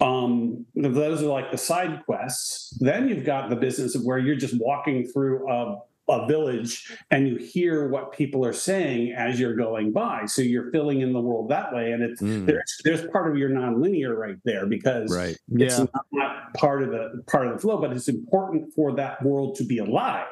um, 0.00 0.64
those 0.74 1.22
are 1.22 1.26
like 1.26 1.50
the 1.50 1.58
side 1.58 2.02
quests. 2.06 2.76
Then 2.80 3.08
you've 3.08 3.24
got 3.24 3.50
the 3.50 3.56
business 3.56 3.94
of 3.94 4.02
where 4.02 4.18
you're 4.18 4.36
just 4.36 4.58
walking 4.58 5.06
through 5.06 5.50
a, 5.50 5.78
a 6.08 6.26
village 6.26 6.90
and 7.10 7.28
you 7.28 7.36
hear 7.36 7.88
what 7.88 8.10
people 8.10 8.44
are 8.46 8.52
saying 8.54 9.12
as 9.12 9.38
you're 9.38 9.54
going 9.54 9.92
by. 9.92 10.24
So 10.24 10.40
you're 10.40 10.70
filling 10.70 11.02
in 11.02 11.12
the 11.12 11.20
world 11.20 11.50
that 11.50 11.74
way. 11.74 11.92
And 11.92 12.02
it's 12.02 12.22
mm. 12.22 12.46
there's 12.46 12.80
there's 12.82 13.06
part 13.08 13.30
of 13.30 13.36
your 13.36 13.50
nonlinear 13.50 14.16
right 14.16 14.38
there 14.44 14.64
because 14.66 15.14
right. 15.14 15.36
it's 15.52 15.78
yeah. 15.78 15.84
not, 15.92 16.06
not 16.12 16.54
part 16.54 16.82
of 16.82 16.90
the 16.90 17.22
part 17.26 17.46
of 17.46 17.52
the 17.52 17.58
flow, 17.58 17.78
but 17.78 17.92
it's 17.92 18.08
important 18.08 18.72
for 18.74 18.96
that 18.96 19.22
world 19.22 19.54
to 19.56 19.64
be 19.64 19.78
alive 19.78 20.26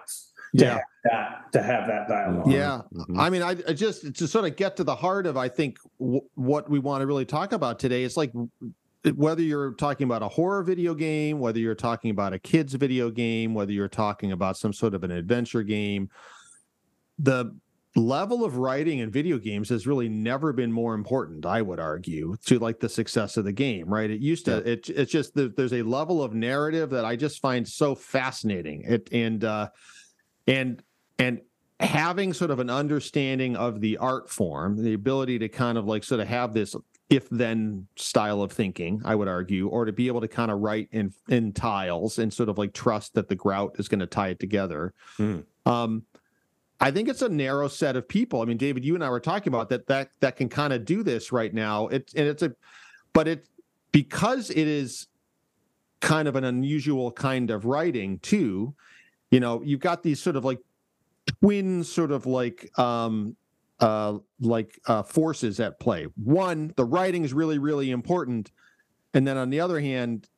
to 0.56 0.64
yeah. 0.64 0.72
have 0.72 0.82
that 1.04 1.52
to 1.52 1.62
have 1.62 1.86
that 1.88 2.08
dialogue. 2.08 2.50
Yeah, 2.50 2.82
mm-hmm. 2.92 3.18
I 3.18 3.30
mean, 3.30 3.42
I, 3.42 3.50
I, 3.66 3.72
just 3.72 4.14
to 4.14 4.28
sort 4.28 4.44
of 4.44 4.56
get 4.56 4.76
to 4.76 4.84
the 4.84 4.94
heart 4.94 5.26
of 5.26 5.36
I 5.36 5.48
think 5.48 5.78
w- 5.98 6.22
what 6.34 6.68
we 6.68 6.78
want 6.78 7.02
to 7.02 7.06
really 7.06 7.24
talk 7.24 7.52
about 7.52 7.78
today. 7.78 8.04
It's 8.04 8.16
like 8.16 8.32
whether 9.14 9.42
you're 9.42 9.72
talking 9.74 10.04
about 10.04 10.22
a 10.22 10.28
horror 10.28 10.62
video 10.62 10.94
game, 10.94 11.38
whether 11.38 11.58
you're 11.58 11.74
talking 11.74 12.10
about 12.10 12.32
a 12.32 12.38
kids 12.38 12.74
video 12.74 13.10
game, 13.10 13.54
whether 13.54 13.72
you're 13.72 13.88
talking 13.88 14.32
about 14.32 14.56
some 14.56 14.72
sort 14.72 14.94
of 14.94 15.04
an 15.04 15.10
adventure 15.10 15.62
game, 15.62 16.10
the 17.18 17.54
level 17.96 18.44
of 18.44 18.56
writing 18.56 18.98
in 18.98 19.10
video 19.10 19.38
games 19.38 19.68
has 19.68 19.86
really 19.86 20.08
never 20.08 20.52
been 20.52 20.70
more 20.70 20.94
important 20.94 21.44
i 21.44 21.60
would 21.60 21.80
argue 21.80 22.36
to 22.44 22.58
like 22.58 22.78
the 22.78 22.88
success 22.88 23.36
of 23.36 23.44
the 23.44 23.52
game 23.52 23.88
right 23.88 24.10
it 24.10 24.20
used 24.20 24.44
to 24.44 24.62
yeah. 24.64 24.72
it, 24.72 24.90
it's 24.90 25.10
just 25.10 25.32
there's 25.34 25.72
a 25.72 25.82
level 25.82 26.22
of 26.22 26.34
narrative 26.34 26.90
that 26.90 27.04
i 27.04 27.16
just 27.16 27.40
find 27.40 27.66
so 27.66 27.94
fascinating 27.94 28.82
it 28.82 29.08
and 29.10 29.42
uh 29.42 29.68
and 30.48 30.82
and 31.18 31.40
having 31.80 32.32
sort 32.32 32.50
of 32.50 32.58
an 32.58 32.70
understanding 32.70 33.54
of 33.54 33.80
the 33.80 33.96
art 33.98 34.28
form 34.28 34.82
the 34.82 34.94
ability 34.94 35.38
to 35.38 35.48
kind 35.48 35.78
of 35.78 35.86
like 35.86 36.02
sort 36.02 36.20
of 36.20 36.26
have 36.26 36.52
this 36.52 36.74
if 37.08 37.28
then 37.30 37.86
style 37.94 38.42
of 38.42 38.50
thinking 38.50 39.00
i 39.04 39.14
would 39.14 39.28
argue 39.28 39.68
or 39.68 39.84
to 39.84 39.92
be 39.92 40.08
able 40.08 40.20
to 40.20 40.26
kind 40.26 40.50
of 40.50 40.58
write 40.58 40.88
in 40.90 41.12
in 41.28 41.52
tiles 41.52 42.18
and 42.18 42.32
sort 42.32 42.48
of 42.48 42.58
like 42.58 42.72
trust 42.72 43.14
that 43.14 43.28
the 43.28 43.36
grout 43.36 43.76
is 43.78 43.86
going 43.86 44.00
to 44.00 44.06
tie 44.06 44.28
it 44.28 44.40
together. 44.40 44.92
Mm. 45.18 45.44
um 45.66 46.02
i 46.80 46.90
think 46.90 47.08
it's 47.08 47.22
a 47.22 47.28
narrow 47.28 47.68
set 47.68 47.94
of 47.94 48.08
people. 48.08 48.42
I 48.42 48.46
mean 48.46 48.56
david 48.56 48.84
you 48.84 48.96
and 48.96 49.04
i 49.04 49.10
were 49.10 49.20
talking 49.20 49.52
about 49.52 49.68
that 49.68 49.86
that 49.86 50.08
that 50.20 50.36
can 50.36 50.48
kind 50.48 50.72
of 50.72 50.84
do 50.84 51.04
this 51.04 51.30
right 51.30 51.54
now. 51.54 51.86
It's 51.88 52.12
and 52.14 52.26
it's 52.26 52.42
a 52.42 52.54
but 53.12 53.28
it 53.28 53.46
because 53.92 54.50
it 54.50 54.66
is 54.66 55.06
kind 56.00 56.28
of 56.28 56.36
an 56.36 56.44
unusual 56.44 57.10
kind 57.10 57.50
of 57.50 57.64
writing 57.64 58.18
too 58.20 58.74
you 59.30 59.40
know 59.40 59.62
you've 59.62 59.80
got 59.80 60.02
these 60.02 60.20
sort 60.20 60.36
of 60.36 60.44
like 60.44 60.58
twin 61.40 61.84
sort 61.84 62.10
of 62.10 62.26
like 62.26 62.70
um 62.78 63.36
uh 63.80 64.18
like 64.40 64.78
uh 64.86 65.02
forces 65.02 65.60
at 65.60 65.78
play 65.78 66.06
one 66.16 66.72
the 66.76 66.84
writing 66.84 67.24
is 67.24 67.32
really 67.32 67.58
really 67.58 67.90
important 67.90 68.50
and 69.14 69.26
then 69.26 69.36
on 69.36 69.50
the 69.50 69.60
other 69.60 69.80
hand 69.80 70.28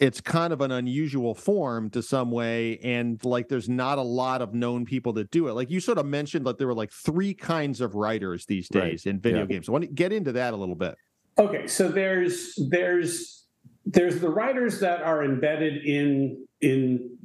it's 0.00 0.20
kind 0.20 0.52
of 0.52 0.60
an 0.60 0.72
unusual 0.72 1.34
form 1.34 1.88
to 1.88 2.02
some 2.02 2.30
way 2.30 2.78
and 2.78 3.24
like 3.24 3.48
there's 3.48 3.68
not 3.68 3.96
a 3.96 4.02
lot 4.02 4.42
of 4.42 4.52
known 4.52 4.84
people 4.84 5.12
that 5.12 5.30
do 5.30 5.48
it 5.48 5.52
like 5.52 5.70
you 5.70 5.80
sort 5.80 5.98
of 5.98 6.04
mentioned 6.04 6.44
that 6.44 6.58
there 6.58 6.66
were 6.66 6.74
like 6.74 6.90
three 6.90 7.32
kinds 7.32 7.80
of 7.80 7.94
writers 7.94 8.44
these 8.46 8.68
days 8.68 9.06
right. 9.06 9.06
in 9.06 9.20
video 9.20 9.40
yeah. 9.40 9.46
games 9.46 9.66
so 9.66 9.72
I 9.72 9.74
want 9.74 9.84
to 9.84 9.90
get 9.90 10.12
into 10.12 10.32
that 10.32 10.52
a 10.52 10.56
little 10.56 10.74
bit 10.74 10.96
okay 11.38 11.66
so 11.66 11.88
there's 11.88 12.58
there's 12.68 13.46
there's 13.86 14.20
the 14.20 14.28
writers 14.28 14.80
that 14.80 15.02
are 15.02 15.24
embedded 15.24 15.84
in 15.84 16.44
in 16.60 17.16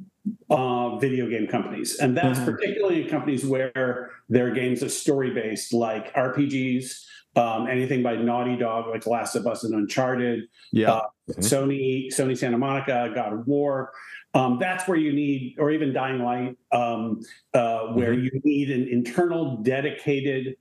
uh, 0.50 0.96
video 0.96 1.28
game 1.28 1.46
companies. 1.46 1.98
And 1.98 2.16
that's 2.16 2.38
mm-hmm. 2.38 2.50
particularly 2.50 3.04
in 3.04 3.08
companies 3.08 3.44
where 3.44 4.10
their 4.28 4.52
games 4.52 4.82
are 4.82 4.88
story 4.88 5.32
based, 5.32 5.72
like 5.72 6.12
RPGs, 6.14 7.04
um, 7.36 7.66
anything 7.68 8.02
by 8.02 8.16
Naughty 8.16 8.56
Dog, 8.56 8.88
like 8.88 9.06
Last 9.06 9.36
of 9.36 9.46
Us 9.46 9.64
and 9.64 9.74
Uncharted, 9.74 10.44
yeah. 10.72 10.92
Uh, 10.92 11.02
mm-hmm. 11.30 11.40
Sony, 11.40 12.08
Sony 12.08 12.36
Santa 12.36 12.58
Monica, 12.58 13.12
God 13.14 13.32
of 13.32 13.46
War. 13.46 13.92
Um, 14.34 14.58
that's 14.60 14.86
where 14.86 14.98
you 14.98 15.12
need, 15.12 15.56
or 15.58 15.70
even 15.70 15.92
Dying 15.92 16.22
Light, 16.22 16.56
um, 16.72 17.20
uh, 17.54 17.88
where 17.88 18.12
mm-hmm. 18.12 18.24
you 18.24 18.40
need 18.44 18.70
an 18.70 18.88
internal, 18.88 19.56
dedicated 19.58 20.56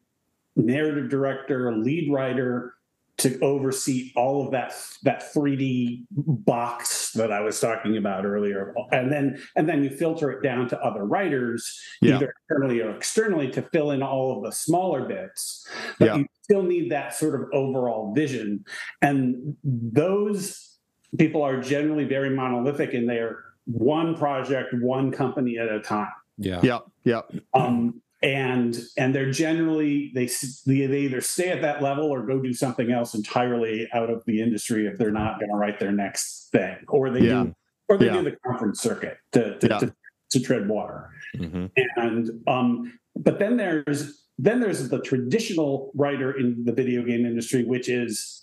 narrative 0.56 1.10
director, 1.10 1.76
lead 1.76 2.12
writer 2.12 2.76
to 3.20 3.40
oversee 3.40 4.12
all 4.16 4.46
of 4.46 4.52
that 4.52 4.74
that 5.04 5.34
3D 5.34 6.06
box 6.12 7.12
that 7.14 7.32
I 7.32 7.42
was 7.42 7.60
talking 7.60 7.98
about 7.98 8.26
earlier, 8.26 8.74
and 8.92 9.12
then 9.12 9.42
and 9.56 9.68
then 9.68 9.84
you 9.84 9.90
filter 9.90 10.32
it 10.32 10.42
down 10.44 10.68
to 10.70 10.80
other 10.82 11.06
writers, 11.06 11.80
yeah. 12.02 12.16
either 12.16 12.34
internally 12.50 12.82
or 12.82 12.96
externally, 12.96 13.50
to 13.52 13.62
fill 13.62 13.92
in 13.92 14.02
all 14.02 14.38
of 14.38 14.44
the 14.44 14.52
smaller 14.52 15.08
bits. 15.08 15.68
But 16.00 16.06
yeah. 16.06 16.16
you 16.18 16.26
still 16.42 16.64
need 16.64 16.92
that 16.92 17.14
sort 17.14 17.36
of 17.36 17.48
overall 17.54 18.14
vision, 18.14 18.66
and 19.02 19.56
those 19.64 20.78
people 21.18 21.42
are 21.42 21.62
generally 21.62 22.06
very 22.06 22.30
monolithic 22.30 22.94
in 22.94 23.06
their 23.06 23.44
one 23.66 24.16
project, 24.16 24.74
one 24.74 25.12
company 25.12 25.58
at 25.58 25.70
a 25.70 25.80
time. 25.80 26.10
Yeah. 26.38 26.60
Yeah. 26.64 26.80
Yeah. 27.04 27.22
Um, 27.54 28.02
and 28.22 28.78
and 28.98 29.16
they're 29.16 29.32
generally 29.32 30.12
they 30.14 30.30
they 30.66 31.00
either 31.00 31.22
stay 31.22 31.50
at 31.50 31.62
that 31.62 31.82
level 31.82 32.06
or 32.06 32.22
go 32.26 32.40
do 32.40 32.54
something 32.54 32.92
else 32.92 33.14
entirely 33.14 33.88
out 33.94 34.10
of 34.10 34.24
the 34.26 34.42
industry 34.42 34.88
if 34.88 34.98
they're 34.98 35.12
not 35.12 35.40
going 35.40 35.50
to 35.50 35.56
write 35.56 35.80
their 35.80 35.92
next 35.92 36.50
thing 36.52 36.76
or 36.90 37.10
they 37.10 37.22
yeah. 37.22 37.44
do 37.44 37.56
or 37.88 37.98
they 37.98 38.08
yeah. 38.08 38.14
do 38.14 38.24
the 38.24 38.36
conference 38.46 38.82
circuit 38.82 39.18
to 39.32 39.58
to, 39.60 39.68
yeah. 39.68 39.78
to, 39.80 39.96
to 40.32 40.40
tread 40.42 40.68
water 40.68 41.10
mm-hmm. 41.36 41.68
and 41.96 42.30
um 42.48 43.00
but 43.16 43.40
then 43.40 43.56
there's 43.56 44.26
then 44.38 44.60
there's 44.60 44.90
the 44.90 45.02
traditional 45.02 45.92
writer 45.96 46.38
in 46.38 46.64
the 46.66 46.74
video 46.74 47.04
game 47.04 47.26
industry 47.26 47.64
which 47.64 47.88
is 47.88 48.39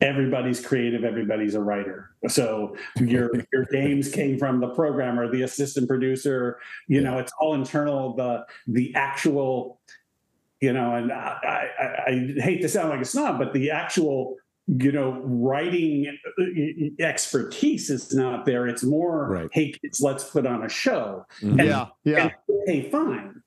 everybody's 0.00 0.64
creative 0.64 1.04
everybody's 1.04 1.54
a 1.54 1.60
writer 1.60 2.10
so 2.28 2.76
your 2.98 3.30
your 3.52 3.64
games 3.72 4.10
came 4.10 4.38
from 4.38 4.60
the 4.60 4.68
programmer 4.68 5.30
the 5.30 5.42
assistant 5.42 5.88
producer 5.88 6.58
you 6.86 7.00
yeah. 7.00 7.10
know 7.10 7.18
it's 7.18 7.32
all 7.40 7.54
internal 7.54 8.14
the 8.14 8.44
the 8.66 8.94
actual 8.94 9.80
you 10.60 10.72
know 10.72 10.94
and 10.94 11.10
I, 11.10 11.68
I, 11.78 12.10
I 12.10 12.34
hate 12.40 12.60
to 12.62 12.68
sound 12.68 12.90
like 12.90 13.00
a 13.00 13.06
snob 13.06 13.38
but 13.38 13.52
the 13.54 13.70
actual 13.70 14.36
you 14.68 14.90
know, 14.90 15.20
writing 15.22 16.18
uh, 16.40 17.02
expertise 17.02 17.88
is 17.88 18.12
not 18.12 18.44
there. 18.44 18.66
It's 18.66 18.82
more, 18.82 19.28
Right. 19.28 19.48
hey, 19.52 19.70
kids, 19.70 20.00
let's 20.00 20.24
put 20.24 20.44
on 20.44 20.64
a 20.64 20.68
show. 20.68 21.24
Mhm. 21.40 21.50
And- 21.50 21.58
yeah, 21.60 21.86
yeah, 22.02 22.22
And, 22.22 22.32
okay, 22.62 22.90
fine. 22.90 23.42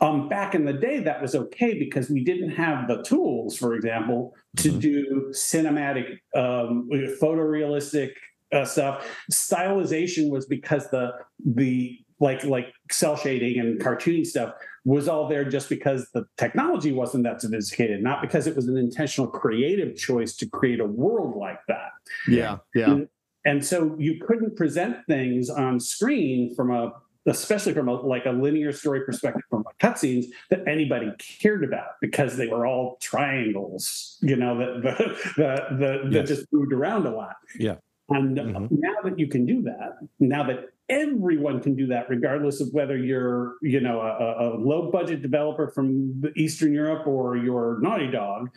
Um, 0.00 0.28
back 0.28 0.54
in 0.54 0.64
the 0.64 0.72
day, 0.72 1.00
that 1.00 1.20
was 1.22 1.34
okay 1.34 1.78
because 1.78 2.10
we 2.10 2.24
didn't 2.24 2.50
have 2.50 2.88
the 2.88 3.02
tools, 3.02 3.56
for 3.56 3.74
example, 3.74 4.34
to 4.58 4.70
Mhm. 4.72 4.80
do 4.80 5.30
cinematic, 5.32 6.18
um, 6.34 6.88
photorealistic 7.20 8.10
uh, 8.52 8.64
stuff. 8.66 9.06
Stylization 9.32 10.28
was 10.30 10.46
because 10.46 10.90
the 10.90 11.12
the 11.44 11.98
like 12.20 12.44
like 12.44 12.66
cel 12.90 13.16
shading 13.16 13.58
and 13.58 13.80
cartoon 13.80 14.24
stuff 14.24 14.52
was 14.84 15.08
all 15.08 15.26
there 15.26 15.44
just 15.44 15.68
because 15.68 16.08
the 16.12 16.24
technology 16.36 16.92
wasn't 16.92 17.24
that 17.24 17.40
sophisticated, 17.40 18.02
not 18.02 18.20
because 18.20 18.46
it 18.46 18.54
was 18.54 18.68
an 18.68 18.76
intentional 18.76 19.26
creative 19.28 19.96
choice 19.96 20.36
to 20.36 20.46
create 20.46 20.80
a 20.80 20.84
world 20.84 21.36
like 21.36 21.60
that. 21.68 21.90
yeah, 22.28 22.58
yeah. 22.74 22.98
And 23.44 23.64
so 23.64 23.96
you 23.98 24.20
couldn't 24.24 24.54
present 24.56 24.98
things 25.08 25.48
on 25.50 25.80
screen 25.80 26.54
from 26.54 26.70
a 26.70 26.92
especially 27.26 27.72
from 27.72 27.88
a 27.88 27.94
like 27.94 28.26
a 28.26 28.30
linear 28.30 28.72
story 28.72 29.00
perspective 29.04 29.42
from 29.48 29.64
cutscenes 29.80 30.26
that 30.50 30.66
anybody 30.66 31.10
cared 31.18 31.64
about 31.64 32.00
because 32.00 32.36
they 32.36 32.48
were 32.48 32.66
all 32.66 32.96
triangles, 33.00 34.18
you 34.20 34.36
know, 34.36 34.58
that 34.58 34.82
the, 34.82 35.16
the, 35.36 35.76
the, 35.76 36.00
that 36.10 36.12
Yes. 36.12 36.28
just 36.28 36.52
moved 36.52 36.72
around 36.72 37.06
a 37.06 37.10
lot. 37.14 37.36
Yeah. 37.58 37.76
And 38.08 38.36
Mhm. 38.36 38.68
now 38.72 38.94
that 39.04 39.18
you 39.18 39.28
can 39.28 39.46
do 39.46 39.62
that, 39.62 39.98
now 40.20 40.42
that 40.44 40.66
everyone 40.88 41.60
can 41.60 41.74
do 41.76 41.86
that, 41.86 42.10
regardless 42.10 42.60
of 42.60 42.68
whether 42.72 42.96
you're, 42.96 43.54
you 43.62 43.80
know, 43.80 44.00
a, 44.00 44.48
a 44.48 44.58
low 44.58 44.90
budget 44.90 45.22
developer 45.22 45.68
from 45.68 46.22
Eastern 46.36 46.72
Europe 46.74 47.06
or 47.06 47.36
you're 47.36 47.78
Naughty 47.80 48.10
Dog, 48.10 48.50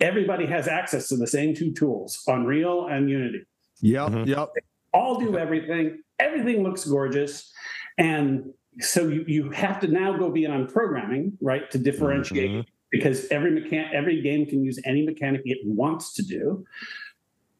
everybody 0.00 0.44
has 0.46 0.66
access 0.68 1.08
to 1.08 1.16
the 1.16 1.26
same 1.26 1.54
two 1.54 1.72
tools, 1.72 2.22
Unreal 2.26 2.88
and 2.88 3.08
Unity 3.08 3.44
Yep, 3.80 4.08
Mhm. 4.08 4.26
yep. 4.26 4.48
all 4.92 5.18
do 5.20 5.38
everything. 5.38 6.02
Everything 6.18 6.64
looks 6.64 6.84
gorgeous. 6.84 7.52
And 7.98 8.52
so 8.80 9.08
you, 9.08 9.24
you 9.26 9.50
have 9.50 9.80
to 9.80 9.88
now 9.88 10.16
go 10.16 10.30
beyond 10.30 10.68
programming, 10.72 11.36
right, 11.40 11.68
to 11.72 11.78
differentiate 11.78 12.50
Mhm. 12.50 12.64
because 12.92 13.26
every 13.30 13.50
mechan- 13.50 13.92
every 13.92 14.22
game 14.22 14.46
can 14.46 14.62
use 14.64 14.78
any 14.84 15.04
mechanic 15.04 15.42
it 15.44 15.58
wants 15.66 16.14
to 16.14 16.22
do. 16.22 16.64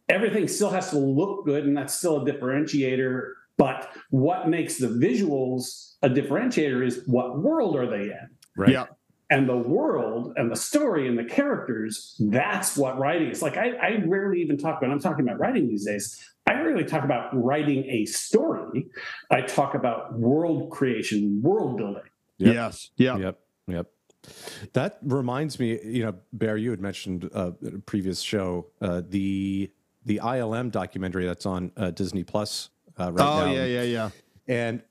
Everything 0.08 0.48
still 0.48 0.70
has 0.70 0.90
to 0.90 0.98
look 0.98 1.44
good, 1.44 1.66
and 1.66 1.76
that's 1.76 1.94
still 1.94 2.22
a 2.22 2.24
differentiator. 2.32 3.32
But 3.58 3.90
what 4.10 4.48
makes 4.48 4.78
the 4.78 4.86
visuals 4.86 5.96
a 6.02 6.08
differentiator 6.08 6.86
is 6.86 7.02
what 7.06 7.40
world 7.40 7.76
are 7.76 7.86
they 7.86 8.04
in? 8.04 8.28
Right. 8.56 8.70
Yeah. 8.70 8.86
and 9.30 9.46
the 9.46 9.56
world 9.58 10.32
and 10.36 10.50
the 10.50 10.56
story 10.56 11.06
and 11.06 11.18
the 11.18 11.24
characters 11.24 12.16
that's 12.30 12.78
what 12.78 12.98
writing 12.98 13.28
is 13.28 13.42
like 13.42 13.58
I, 13.58 13.72
I 13.72 14.02
rarely 14.06 14.40
even 14.40 14.56
talk 14.56 14.78
about 14.78 14.90
i'm 14.90 15.00
talking 15.00 15.22
about 15.28 15.38
writing 15.38 15.68
these 15.68 15.84
days 15.84 16.18
i 16.48 16.52
really 16.52 16.84
talk 16.84 17.04
about 17.04 17.28
writing 17.32 17.84
a 17.88 18.04
story 18.06 18.86
i 19.30 19.40
talk 19.40 19.74
about 19.74 20.18
world 20.18 20.70
creation 20.70 21.40
world 21.42 21.76
building 21.76 22.02
Yep. 22.38 22.54
Yes, 22.54 22.90
yeah. 22.96 23.16
Yep. 23.18 23.40
Yep. 23.66 23.86
That 24.72 24.98
reminds 25.02 25.58
me, 25.58 25.78
you 25.84 26.04
know, 26.04 26.14
Bear, 26.32 26.56
you 26.56 26.70
had 26.70 26.80
mentioned 26.80 27.28
uh, 27.34 27.52
in 27.62 27.76
a 27.76 27.78
previous 27.78 28.20
show 28.20 28.66
uh, 28.80 29.02
the 29.08 29.70
the 30.04 30.20
ILM 30.22 30.70
documentary 30.70 31.26
that's 31.26 31.44
on 31.46 31.70
uh, 31.76 31.90
Disney 31.90 32.24
Plus 32.24 32.70
uh, 32.98 33.12
right 33.12 33.26
oh 33.26 33.46
now. 33.46 33.52
yeah, 33.52 33.64
yeah, 33.64 33.82
yeah. 33.82 34.10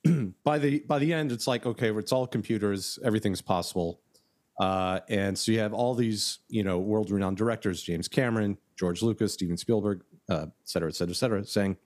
And 0.05 0.33
by 0.43 0.59
the 0.59 0.79
by 0.79 0.99
the 0.99 1.13
end, 1.13 1.31
it's 1.31 1.47
like 1.47 1.65
okay, 1.65 1.91
it's 1.91 2.11
all 2.11 2.27
computers, 2.27 2.99
everything's 3.03 3.41
possible, 3.41 4.01
uh, 4.59 4.99
and 5.09 5.37
so 5.37 5.51
you 5.51 5.59
have 5.59 5.73
all 5.73 5.93
these 5.93 6.39
you 6.49 6.63
know 6.63 6.79
world 6.79 7.11
renowned 7.11 7.37
directors, 7.37 7.81
James 7.81 8.07
Cameron, 8.07 8.57
George 8.77 9.01
Lucas, 9.01 9.33
Steven 9.33 9.57
Spielberg, 9.57 10.03
uh, 10.29 10.45
et 10.47 10.51
cetera, 10.65 10.89
et 10.89 10.95
cetera, 10.95 11.11
et 11.11 11.17
cetera, 11.17 11.45
saying, 11.45 11.77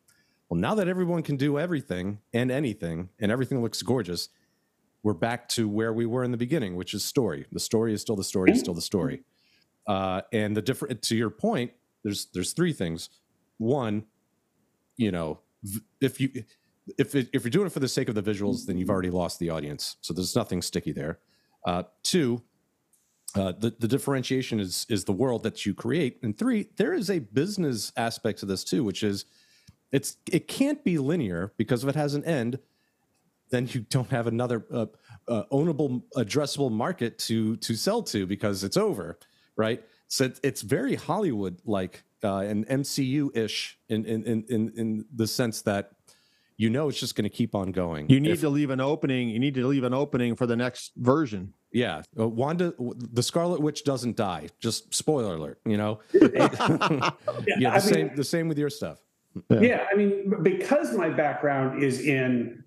well, 0.50 0.60
now 0.60 0.76
that 0.76 0.88
everyone 0.88 1.24
can 1.24 1.38
do 1.38 1.58
everything 1.58 2.20
and 2.34 2.52
anything, 2.52 3.10
and 3.20 3.32
everything 3.32 3.62
looks 3.62 3.82
gorgeous, 3.82 4.30
we're 5.04 5.14
back 5.14 5.48
to 5.50 5.68
where 5.68 5.94
we 5.94 6.06
were 6.06 6.24
in 6.24 6.32
the 6.32 6.38
beginning, 6.38 6.76
which 6.76 6.94
is 6.94 7.04
story. 7.04 7.46
The 7.52 7.60
story 7.60 7.94
is 7.94 8.02
still 8.02 8.16
the 8.16 8.24
story, 8.24 8.52
is 8.52 8.60
still 8.60 8.74
the 8.74 8.82
story. 8.82 9.24
Uh, 9.88 10.22
and 10.32 10.56
the 10.56 10.62
different 10.62 11.02
to 11.02 11.16
your 11.16 11.30
point, 11.30 11.72
there's 12.04 12.28
there's 12.34 12.54
three 12.54 12.74
things. 12.74 13.10
One, 13.58 14.06
you 14.98 15.12
know, 15.12 15.40
if 16.00 16.20
you 16.20 16.30
if 16.98 17.16
it, 17.16 17.30
if 17.34 17.44
you're 17.44 17.52
doing 17.52 17.68
it 17.68 17.72
for 17.72 17.80
the 17.80 17.88
sake 17.88 18.10
of 18.10 18.16
the 18.16 18.22
visuals, 18.22 18.66
then 18.66 18.78
you've 18.78 18.90
already 18.90 19.10
lost 19.10 19.40
the 19.40 19.50
audience. 19.50 19.98
So 20.02 20.14
there's 20.14 20.36
nothing 20.36 20.62
sticky 20.62 20.92
there. 20.92 21.20
Uh, 21.66 21.84
two, 22.04 22.42
uh, 23.36 23.54
the 23.58 23.74
the 23.80 23.88
differentiation 23.88 24.60
is 24.60 24.86
is 24.90 25.06
the 25.06 25.12
world 25.14 25.44
that 25.44 25.66
you 25.66 25.74
create, 25.74 26.20
and 26.24 26.38
three, 26.38 26.68
there 26.78 26.94
is 26.94 27.10
a 27.10 27.20
business 27.20 27.92
aspect 27.96 28.40
to 28.40 28.46
this 28.46 28.64
too, 28.64 28.84
which 28.84 29.04
is 29.04 29.26
it's 29.92 30.18
it 30.32 30.48
can't 30.48 30.84
be 30.84 30.98
linear 30.98 31.54
because 31.58 31.84
if 31.84 31.90
it 31.90 31.96
has 31.96 32.14
an 32.14 32.26
end, 32.26 32.60
then 33.50 33.68
you 33.72 33.82
don't 33.90 34.10
have 34.10 34.28
another 34.28 34.66
uh, 34.72 34.86
uh, 35.28 35.44
ownable, 35.52 36.04
addressable 36.16 36.72
market 36.72 37.20
to 37.20 37.58
to 37.58 37.76
sell 37.76 38.02
to 38.04 38.26
because 38.26 38.64
it's 38.64 38.78
over, 38.78 39.18
right? 39.56 39.84
So 40.08 40.26
it's, 40.26 40.40
it's 40.44 40.62
very 40.62 40.96
Hollywood 40.96 41.62
like 41.66 42.04
uh, 42.24 42.40
and 42.40 42.68
MCU 42.68 43.36
ish 43.36 43.78
in, 43.90 44.06
in 44.06 44.24
in 44.24 44.46
in 44.50 44.74
in 44.76 45.06
the 45.16 45.28
sense 45.28 45.62
that 45.64 45.94
you 46.62 46.70
know 46.70 46.88
it's 46.90 47.00
just 47.00 47.16
going 47.16 47.24
to 47.24 47.30
keep 47.30 47.56
on 47.56 47.72
going. 47.72 48.08
You 48.10 48.20
need 48.20 48.32
If- 48.34 48.42
to 48.42 48.50
leave 48.50 48.70
an 48.70 48.80
opening. 48.80 49.30
You 49.30 49.40
need 49.40 49.56
to 49.56 49.66
leave 49.68 49.84
an 49.84 49.94
opening 49.94 50.36
for 50.36 50.46
the 50.46 50.56
next 50.56 50.92
version. 50.96 51.54
yeah. 51.74 52.04
Uh, 52.20 52.28
Wanda, 52.28 52.74
the 52.80 53.24
Scarlet 53.24 53.60
Witch 53.62 53.84
doesn't 53.84 54.16
die. 54.16 54.50
Just 54.60 54.94
spoiler 54.94 55.36
alert. 55.36 55.60
You 55.66 55.78
know, 55.78 56.00
Yeah, 56.14 56.20
yeah. 57.58 57.74
I 57.74 57.80
The 57.80 57.86
mean- 57.86 57.94
same 57.94 58.16
the 58.16 58.24
same 58.24 58.48
with 58.48 58.60
your 58.60 58.70
stuff. 58.70 59.00
Yeah, 59.50 59.86
I 59.92 59.96
mean, 59.96 60.34
because 60.44 60.94
my 60.96 61.10
background 61.10 61.82
is 61.82 62.02
in 62.02 62.64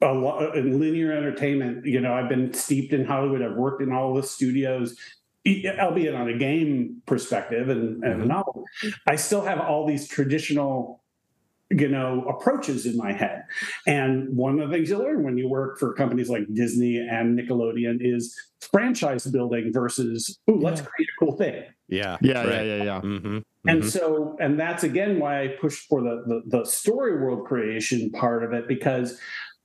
a 0.00 0.12
lot 0.12 0.56
in 0.56 0.78
linear 0.80 1.12
entertainment. 1.12 1.84
You 1.84 2.00
know, 2.00 2.14
I've 2.14 2.28
been 2.28 2.54
steeped 2.54 2.92
in 2.92 3.04
Hollywood. 3.04 3.42
I've 3.42 3.56
worked 3.56 3.82
in 3.82 3.92
all 3.92 4.14
the 4.14 4.22
studios, 4.22 4.96
albeit 5.46 6.14
on 6.14 6.28
a 6.28 6.38
game 6.38 7.02
perspective 7.06 7.68
and, 7.68 8.02
and 8.04 8.22
a 8.22 8.24
Mhm. 8.24 8.28
novel. 8.28 8.64
I 9.06 9.16
still 9.16 9.42
have 9.42 9.58
all 9.60 9.84
these 9.86 10.06
traditional, 10.08 11.02
you 11.70 11.88
know, 11.88 12.22
approaches 12.28 12.86
in 12.86 12.96
my 12.96 13.12
head. 13.12 13.42
And 13.86 14.34
one 14.36 14.60
of 14.60 14.68
the 14.70 14.76
things 14.76 14.88
you 14.88 14.98
learn 14.98 15.24
when 15.24 15.36
you 15.36 15.48
work 15.48 15.78
for 15.78 15.92
companies 15.94 16.30
like 16.30 16.42
Disney 16.52 16.96
and 16.98 17.38
Nickelodeon 17.38 17.98
is 18.00 18.34
franchise 18.60 19.26
building 19.26 19.72
versus, 19.72 20.38
ooh, 20.48 20.58
let's 20.60 20.80
create 20.80 21.08
a 21.08 21.24
cool 21.24 21.36
thing. 21.36 21.64
Yeah. 21.88 22.16
Yeah, 22.20 22.44
yeah, 22.46 22.62
yeah, 22.62 22.84
yeah. 22.84 23.00
Mm-hmm. 23.00 23.38
And 23.68 23.84
so, 23.84 24.36
and 24.40 24.58
that's 24.60 24.84
again 24.84 25.18
why 25.18 25.42
I 25.42 25.48
pushed 25.60 25.88
for 25.88 26.00
the, 26.00 26.22
the 26.26 26.58
the 26.58 26.64
story 26.64 27.20
world 27.20 27.46
creation 27.46 28.10
part 28.12 28.44
of 28.44 28.52
it 28.52 28.68
because, 28.68 29.18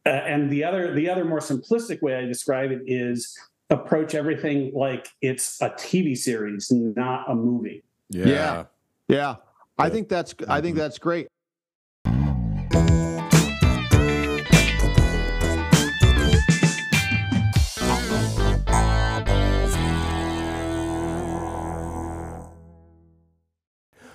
uh, 0.07 0.09
and 0.09 0.49
the 0.49 0.63
other 0.63 0.95
the 0.95 1.07
other 1.07 1.23
more 1.23 1.39
simplistic 1.39 2.01
way 2.01 2.15
I 2.15 2.25
describe 2.25 2.71
it 2.71 2.81
is 2.87 3.37
approach 3.69 4.15
everything 4.15 4.71
like 4.73 5.07
it's 5.21 5.61
a 5.61 5.69
TV 5.69 6.17
series, 6.17 6.71
not 6.71 7.29
a 7.29 7.35
movie. 7.35 7.83
yeah. 8.09 8.25
Yeah. 8.27 8.63
Yeah. 9.07 9.35
I 9.77 9.89
think 9.89 10.09
that's 10.09 10.33
I 10.49 10.61
think 10.61 10.75
Mhm. 10.75 10.79
that's 10.79 10.97
great. 10.97 11.27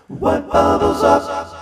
What 0.09 0.49
bubbles 0.51 1.03
up? 1.03 1.57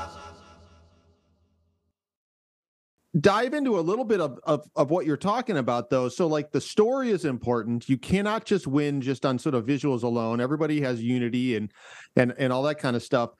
dive 3.20 3.54
into 3.54 3.78
a 3.78 3.80
little 3.80 4.04
bit 4.04 4.20
of, 4.20 4.40
of 4.42 4.68
of 4.74 4.90
what 4.90 5.06
you're 5.06 5.16
talking 5.16 5.56
about 5.56 5.88
though. 5.88 6.08
So 6.08 6.26
like 6.26 6.50
the 6.50 6.60
story 6.60 7.10
is 7.10 7.24
important. 7.24 7.88
You 7.88 7.96
cannot 7.96 8.44
just 8.44 8.66
win 8.66 9.00
just 9.00 9.24
on 9.24 9.38
sort 9.38 9.54
of 9.54 9.64
visuals 9.66 10.02
alone. 10.02 10.40
Everybody 10.40 10.80
has 10.80 11.02
unity 11.02 11.56
and 11.56 11.70
and 12.16 12.34
and 12.38 12.52
all 12.52 12.62
that 12.64 12.78
kind 12.78 12.96
of 12.96 13.02
stuff. 13.02 13.30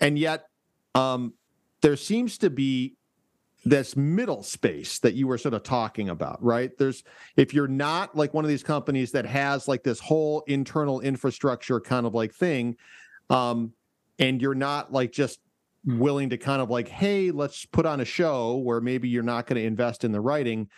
And 0.00 0.18
yet 0.18 0.46
um 0.94 1.34
there 1.82 1.96
seems 1.96 2.38
to 2.38 2.50
be 2.50 2.96
this 3.64 3.96
middle 3.96 4.42
space 4.42 4.98
that 4.98 5.14
you 5.14 5.28
were 5.28 5.38
sort 5.38 5.54
of 5.54 5.62
talking 5.62 6.08
about 6.08 6.42
right? 6.42 6.76
There's 6.76 7.04
if 7.36 7.54
you're 7.54 7.68
not 7.68 8.16
like 8.16 8.34
one 8.34 8.44
of 8.44 8.48
these 8.48 8.64
companies 8.64 9.12
that 9.12 9.24
has 9.26 9.68
like 9.68 9.84
this 9.84 10.00
whole 10.00 10.42
internal 10.48 10.98
infrastructure 11.00 11.78
kind 11.80 12.06
of 12.06 12.14
like 12.14 12.34
thing 12.34 12.76
um 13.30 13.72
and 14.18 14.40
you're 14.40 14.54
not 14.54 14.92
like 14.92 15.12
just 15.12 15.40
willing 15.84 16.30
to 16.30 16.38
kind 16.38 16.62
of 16.62 16.70
like, 16.70 16.88
hey, 16.88 17.30
let's 17.30 17.66
put 17.66 17.86
on 17.86 18.00
a 18.00 18.04
show 18.04 18.56
where 18.58 18.80
maybe 18.80 19.08
you're 19.08 19.22
not 19.22 19.46
going 19.46 19.60
to 19.60 19.66
invest 19.66 20.04
in 20.04 20.12
the 20.12 20.20
writing. 20.20 20.68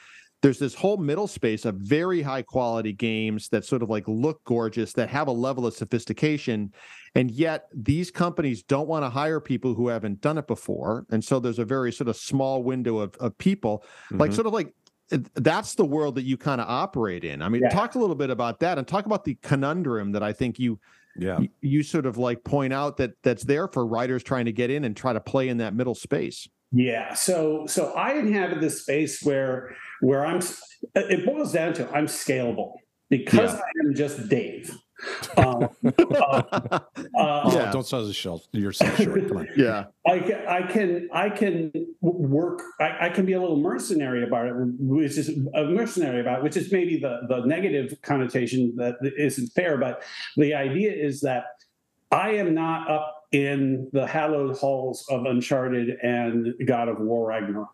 There's 0.41 0.59
this 0.59 0.75
whole 0.75 0.97
middle 0.99 1.27
space 1.27 1.65
of 1.65 1.75
very 1.77 2.21
high 2.23 2.43
quality 2.43 2.93
games 2.93 3.49
that 3.49 3.65
sort 3.65 3.83
of 3.83 3.91
like 3.91 4.07
look 4.07 4.43
gorgeous, 4.45 4.93
that 4.95 5.09
have 5.09 5.29
a 5.29 5.33
level 5.33 5.67
of 5.67 5.75
sophistication. 5.75 6.73
And 7.15 7.31
yet 7.31 7.67
these 7.75 8.11
companies 8.11 8.63
don't 8.63 8.89
want 8.89 9.05
to 9.05 9.11
hire 9.11 9.41
people 9.41 9.75
who 9.75 9.89
haven't 9.89 10.21
done 10.21 10.37
it 10.37 10.47
before. 10.47 11.07
And 11.11 11.25
so 11.25 11.39
there's 11.41 11.59
a 11.59 11.65
very 11.65 11.93
sort 11.93 12.09
of 12.09 12.17
small 12.17 12.63
window 12.63 12.99
of, 12.99 13.15
of 13.21 13.37
people, 13.39 13.85
like 14.11 14.31
Mhm. 14.31 14.35
sort 14.35 14.47
of 14.47 14.53
like, 14.53 14.75
that's 15.35 15.75
the 15.75 15.85
world 15.85 16.15
that 16.15 16.25
you 16.25 16.37
kind 16.37 16.61
of 16.61 16.69
operate 16.69 17.25
in. 17.25 17.41
I 17.43 17.49
mean, 17.49 17.63
Yeah. 17.63 17.69
talk 17.69 17.95
a 17.95 17.99
little 17.99 18.17
bit 18.17 18.31
about 18.31 18.61
that 18.61 18.79
and 18.79 18.87
talk 18.89 19.07
about 19.07 19.25
the 19.25 19.37
conundrum 19.43 20.13
that 20.13 20.23
I 20.23 20.33
think 20.33 20.59
you 20.59 20.79
Yeah. 21.19 21.41
you 21.61 21.83
sort 21.83 22.07
of 22.07 22.19
like 22.19 22.43
point 22.45 22.73
out 22.73 22.97
that 22.97 23.13
that's 23.23 23.45
there 23.45 23.69
for 23.69 23.87
writers 23.87 24.23
trying 24.23 24.47
to 24.47 24.53
get 24.53 24.71
in 24.71 24.85
and 24.85 24.97
try 24.97 25.13
to 25.13 25.21
play 25.21 25.49
in 25.49 25.59
that 25.59 25.75
middle 25.75 25.95
space. 25.95 26.49
Yeah. 26.73 27.15
So 27.15 27.67
so 27.67 27.93
I 27.93 28.15
inhabit 28.15 28.61
this 28.61 28.83
space 28.83 29.23
where 29.23 29.77
where 30.01 30.27
I'm. 30.27 30.41
It 30.95 31.25
boils 31.25 31.53
down 31.53 31.73
to 31.75 31.89
I'm 31.91 32.07
scalable 32.07 32.73
because 33.11 33.53
Yeah. 33.53 33.61
I 33.61 33.87
am 33.87 33.95
just 33.95 34.29
Dave. 34.29 34.77
Um, 35.37 35.69
uh, 35.85 36.43
uh, 37.19 37.51
Yeah. 37.53 37.71
don't 37.73 37.87
sell 37.87 38.07
yourself, 38.07 38.47
yourself 38.53 38.97
short. 38.97 39.29
Come 39.29 39.39
on. 39.39 39.49
Yeah. 39.57 39.87
I 40.07 40.19
can, 40.21 40.47
I 40.47 40.63
can, 40.63 41.09
I 41.13 41.31
can 41.31 41.73
work. 42.01 42.63
I, 42.81 43.07
I 43.07 43.09
can 43.09 43.27
be 43.27 43.33
a 43.33 43.41
little 43.41 43.57
mercenary 43.61 44.23
about 44.25 44.47
it, 44.47 44.53
which 44.79 45.19
is 45.19 45.29
a 45.55 45.65
mercenary 45.65 46.21
about, 46.21 46.39
it, 46.39 46.43
which 46.45 46.57
is 46.57 46.71
maybe 46.73 46.99
the 46.99 47.23
the 47.29 47.45
negative 47.47 47.95
connotation 48.03 48.75
that 48.77 48.97
isn't 49.19 49.49
fair. 49.55 49.77
But 49.79 50.03
the 50.37 50.55
idea 50.55 50.93
is 50.93 51.21
that 51.23 51.45
I 52.11 52.31
am 52.33 52.55
not 52.55 52.89
up 52.91 53.23
in 53.33 53.89
the 53.93 54.07
hallowed 54.07 54.57
halls 54.57 55.05
of 55.11 55.25
Uncharted 55.27 55.97
and 56.03 56.55
God 56.67 56.87
of 56.89 57.01
War 57.01 57.27
Ragnarok. 57.27 57.69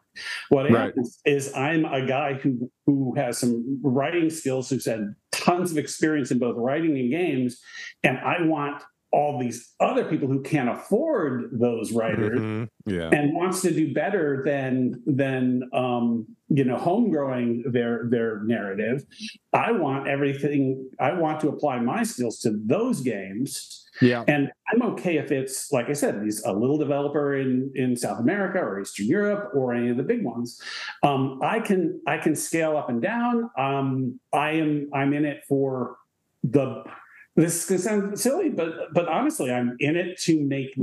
What 0.49 0.65
Right. 0.71 0.87
happens 0.87 1.21
is 1.27 1.53
I'm 1.55 1.85
a 1.85 2.07
guy 2.07 2.35
who 2.35 2.71
who 2.87 3.15
has 3.17 3.39
some 3.39 3.79
writing 3.83 4.31
skills, 4.31 4.71
who 4.71 4.79
had 4.91 5.15
tons 5.41 5.71
of 5.71 5.79
experience 5.79 6.31
in 6.31 6.39
both 6.39 6.57
writing 6.57 6.99
and 6.99 7.11
games, 7.11 7.61
and 8.03 8.19
I 8.19 8.43
want 8.43 8.83
all 9.13 9.39
these 9.41 9.75
other 9.81 10.05
people 10.05 10.29
who 10.29 10.41
can't 10.43 10.69
afford 10.69 11.51
those 11.53 11.91
writers 11.93 12.39
Mhm. 12.39 12.69
Yeah. 12.87 13.11
and 13.13 13.35
wants 13.35 13.61
to 13.63 13.73
do 13.73 13.93
better 13.93 14.43
than 14.45 15.03
than 15.05 15.69
um, 15.73 16.27
you 16.49 16.65
know 16.65 16.77
home 16.77 17.11
growing 17.11 17.63
their 17.67 18.07
their 18.09 18.41
narrative. 18.45 19.05
I 19.53 19.73
want 19.73 20.07
everything. 20.09 20.89
I 21.01 21.13
want 21.15 21.41
to 21.41 21.49
apply 21.49 21.81
my 21.81 22.05
skills 22.05 22.39
to 22.41 22.51
those 22.65 23.01
games. 23.01 23.77
Yeah. 24.01 24.23
And 24.29 24.51
I'm 24.73 24.83
okay 24.93 25.17
if 25.19 25.33
it's 25.33 25.73
like 25.73 25.89
I 25.91 25.93
said, 25.95 26.23
these 26.23 26.43
a 26.45 26.53
little 26.53 26.79
developer 26.79 27.35
in 27.37 27.73
in 27.75 27.97
South 27.97 28.21
America 28.21 28.59
or 28.61 28.81
Eastern 28.81 29.07
Europe 29.07 29.51
or 29.55 29.75
any 29.75 29.89
of 29.91 29.97
the 29.97 30.05
big 30.05 30.23
ones. 30.25 30.61
Um, 31.03 31.41
I 31.43 31.59
can 31.59 32.01
I 32.07 32.19
can 32.19 32.37
scale 32.37 32.77
up 32.77 32.89
and 32.89 33.03
down. 33.03 33.51
Um, 33.59 34.21
I 34.33 34.53
am 34.53 34.89
I'm 34.95 35.13
in 35.15 35.25
it 35.25 35.43
for 35.49 35.97
the. 36.45 36.85
This 37.41 37.67
can 37.67 37.79
sound 37.79 38.19
silly, 38.19 38.51
but 38.51 38.93
but 38.93 39.09
honestly, 39.09 39.51
I'm 39.51 39.77
in 39.81 39.97
it 39.97 40.19
to 40.23 40.41
make 40.43 40.75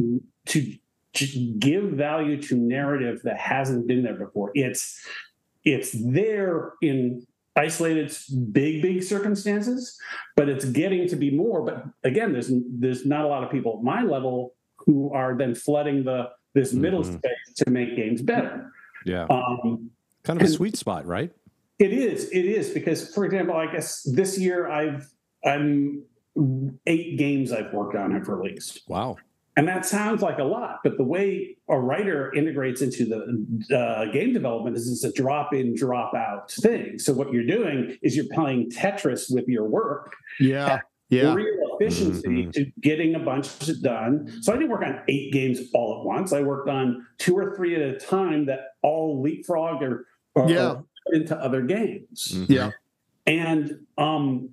to 0.45 1.25
give 1.59 1.83
value 1.91 2.41
to 2.43 2.55
narrative 2.55 3.21
that 3.23 3.37
hasn't 3.37 3.87
been 3.87 4.01
there 4.03 4.15
before. 4.15 4.51
It's 4.55 5.05
it's 5.63 5.91
there 6.03 6.73
in 6.81 7.25
isolated 7.55 8.15
big 8.51 8.83
big 8.83 9.01
circumstances 9.01 9.97
but 10.35 10.47
it's 10.47 10.63
getting 10.65 11.07
to 11.07 11.15
be 11.15 11.31
more 11.31 11.65
but 11.65 11.85
again 12.03 12.31
there's 12.31 12.51
there's 12.69 13.03
not 13.03 13.25
a 13.25 13.27
lot 13.27 13.43
of 13.43 13.49
people 13.49 13.77
at 13.79 13.83
my 13.83 14.03
level 14.03 14.53
who 14.85 15.11
are 15.11 15.35
then 15.35 15.55
flooding 15.55 16.03
the 16.03 16.29
this 16.53 16.71
middle 16.71 17.01
Mhm. 17.01 17.17
space 17.17 17.53
to 17.55 17.71
make 17.71 17.95
games 17.95 18.21
better 18.21 18.71
Yeah. 19.05 19.25
um 19.31 19.89
Kind 20.23 20.39
of 20.39 20.45
a 20.47 20.51
sweet 20.51 20.75
spot, 20.77 21.07
right? 21.07 21.31
it 21.79 21.91
is 21.91 22.29
it 22.29 22.45
is 22.45 22.69
because 22.69 23.11
for 23.15 23.25
example 23.25 23.55
i 23.55 23.65
guess 23.71 24.03
this 24.03 24.37
year 24.39 24.67
i've 24.69 25.09
i'm 25.43 26.03
eight 26.85 27.17
games 27.17 27.51
i've 27.51 27.73
worked 27.73 27.95
on 27.95 28.11
have 28.11 28.27
released 28.27 28.81
Wow. 28.87 29.17
and 29.55 29.67
that 29.67 29.85
sounds 29.85 30.21
like 30.21 30.37
a 30.37 30.43
lot, 30.43 30.79
but 30.83 30.97
the 30.97 31.03
way 31.03 31.57
a 31.67 31.79
writer 31.79 32.31
integrates 32.35 32.81
into 32.81 33.05
the 33.05 33.75
uh, 33.75 34.11
game 34.11 34.31
development 34.33 34.75
is 34.77 34.87
it's 34.91 35.03
a 35.03 35.11
drop 35.11 35.51
in, 35.53 35.73
drop 35.75 36.13
out 36.13 36.51
thing. 36.51 36.99
So 36.99 37.11
what 37.11 37.33
you're 37.33 37.45
doing 37.45 37.97
is 38.03 38.15
you're 38.15 38.31
playing 38.33 38.69
Tetris 38.69 39.33
with 39.33 39.47
your 39.47 39.65
work, 39.65 40.13
Yeah. 40.39 40.79
Yeah. 41.09 41.33
real 41.33 41.55
efficiency 41.79 42.27
Mhm. 42.45 42.53
to 42.53 42.65
getting 42.81 43.15
a 43.15 43.19
bunch 43.19 43.47
of 43.61 43.69
it 43.69 43.81
done. 43.81 44.27
So 44.43 44.53
I 44.53 44.57
didn't 44.57 44.69
work 44.69 44.83
on 44.83 44.99
eight 45.07 45.31
games 45.33 45.59
all 45.73 45.99
at 45.99 46.05
once. 46.05 46.33
I 46.33 46.41
worked 46.43 46.69
on 46.69 47.05
two 47.17 47.35
or 47.35 47.55
three 47.55 47.73
at 47.75 47.81
a 47.81 47.97
time 47.97 48.45
that 48.45 48.59
all 48.83 49.23
leapfrogged 49.23 49.81
or, 49.81 50.05
or 50.35 50.49
Yeah. 50.49 50.81
into 51.13 51.35
other 51.35 51.61
games 51.63 52.33
Mhm. 52.35 52.49
Yeah. 52.49 52.69
and 53.25 53.79
um 53.97 54.49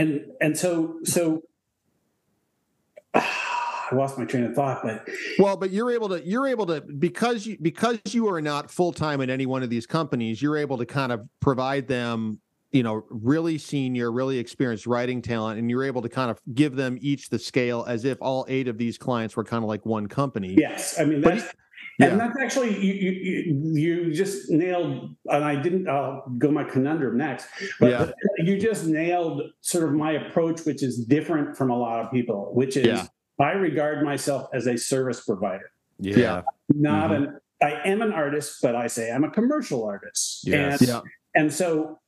and 0.00 0.20
and 0.40 0.56
so 0.56 0.96
so 1.04 1.42
I 3.14 3.96
lost 3.96 4.16
my 4.18 4.24
train 4.24 4.44
of 4.44 4.54
thought, 4.54 4.82
but 4.84 5.08
Well, 5.38 5.56
but 5.56 5.70
you're 5.70 5.90
able 5.90 6.08
to 6.10 6.24
you're 6.24 6.46
able 6.46 6.66
to 6.66 6.80
because 6.80 7.46
you 7.46 7.58
because 7.60 7.98
you 8.06 8.28
are 8.28 8.40
not 8.40 8.70
full 8.70 8.92
time 8.92 9.20
at 9.20 9.30
any 9.30 9.46
one 9.46 9.62
of 9.62 9.70
these 9.70 9.86
companies, 9.86 10.40
you're 10.40 10.56
able 10.56 10.78
to 10.78 10.86
kind 10.86 11.10
of 11.12 11.28
provide 11.40 11.88
them, 11.88 12.40
you 12.70 12.84
know, 12.84 13.04
really 13.10 13.58
senior, 13.58 14.12
really 14.12 14.38
experienced 14.38 14.86
writing 14.86 15.20
talent, 15.20 15.58
and 15.58 15.68
you're 15.68 15.82
able 15.82 16.02
to 16.02 16.08
kind 16.08 16.30
of 16.30 16.40
give 16.54 16.76
them 16.76 16.98
each 17.00 17.30
the 17.30 17.38
scale 17.38 17.84
as 17.88 18.04
if 18.04 18.16
all 18.20 18.46
eight 18.48 18.68
of 18.68 18.78
these 18.78 18.96
clients 18.96 19.36
were 19.36 19.44
kind 19.44 19.64
of 19.64 19.68
like 19.68 19.84
one 19.84 20.06
company. 20.06 20.54
yes, 20.56 20.98
I 20.98 21.04
mean 21.04 21.20
But 21.20 21.34
that's 21.34 21.52
yeah. 22.00 22.08
and 22.10 22.20
that's 22.20 22.36
actually 22.40 22.72
you, 22.84 22.92
you 23.04 23.10
you 23.28 23.74
you 24.06 24.14
just 24.14 24.50
nailed 24.50 25.14
and 25.26 25.44
I 25.44 25.54
didn't 25.60 25.88
I'll 25.88 26.24
go 26.38 26.50
my 26.50 26.64
conundrum 26.64 27.16
next, 27.18 27.46
but 27.78 27.90
Yeah. 27.90 28.10
you 28.38 28.58
just 28.58 28.86
nailed 28.86 29.42
sort 29.60 29.84
of 29.84 29.92
my 29.92 30.12
approach, 30.12 30.60
which 30.64 30.82
is 30.82 31.04
different 31.04 31.56
from 31.56 31.70
a 31.70 31.76
lot 31.76 32.04
of 32.04 32.10
people, 32.10 32.50
which 32.54 32.76
is 32.76 32.86
Yeah. 32.86 33.06
I 33.38 33.52
regard 33.52 34.04
myself 34.04 34.48
as 34.52 34.66
a 34.66 34.76
service 34.76 35.20
provider. 35.24 35.70
Yeah. 35.98 36.16
Yeah. 36.16 36.42
Not 36.74 37.10
Mm-hmm. 37.10 37.22
an 37.24 37.40
I 37.62 37.72
am 37.92 38.00
an 38.00 38.12
artist, 38.12 38.58
but 38.62 38.74
I 38.74 38.86
say 38.86 39.10
I'm 39.12 39.24
a 39.24 39.30
commercial 39.30 39.84
artist. 39.84 40.46
Yes. 40.46 40.80
And 40.80 40.88
Yeah. 40.88 41.00
And 41.34 41.52
so 41.52 41.98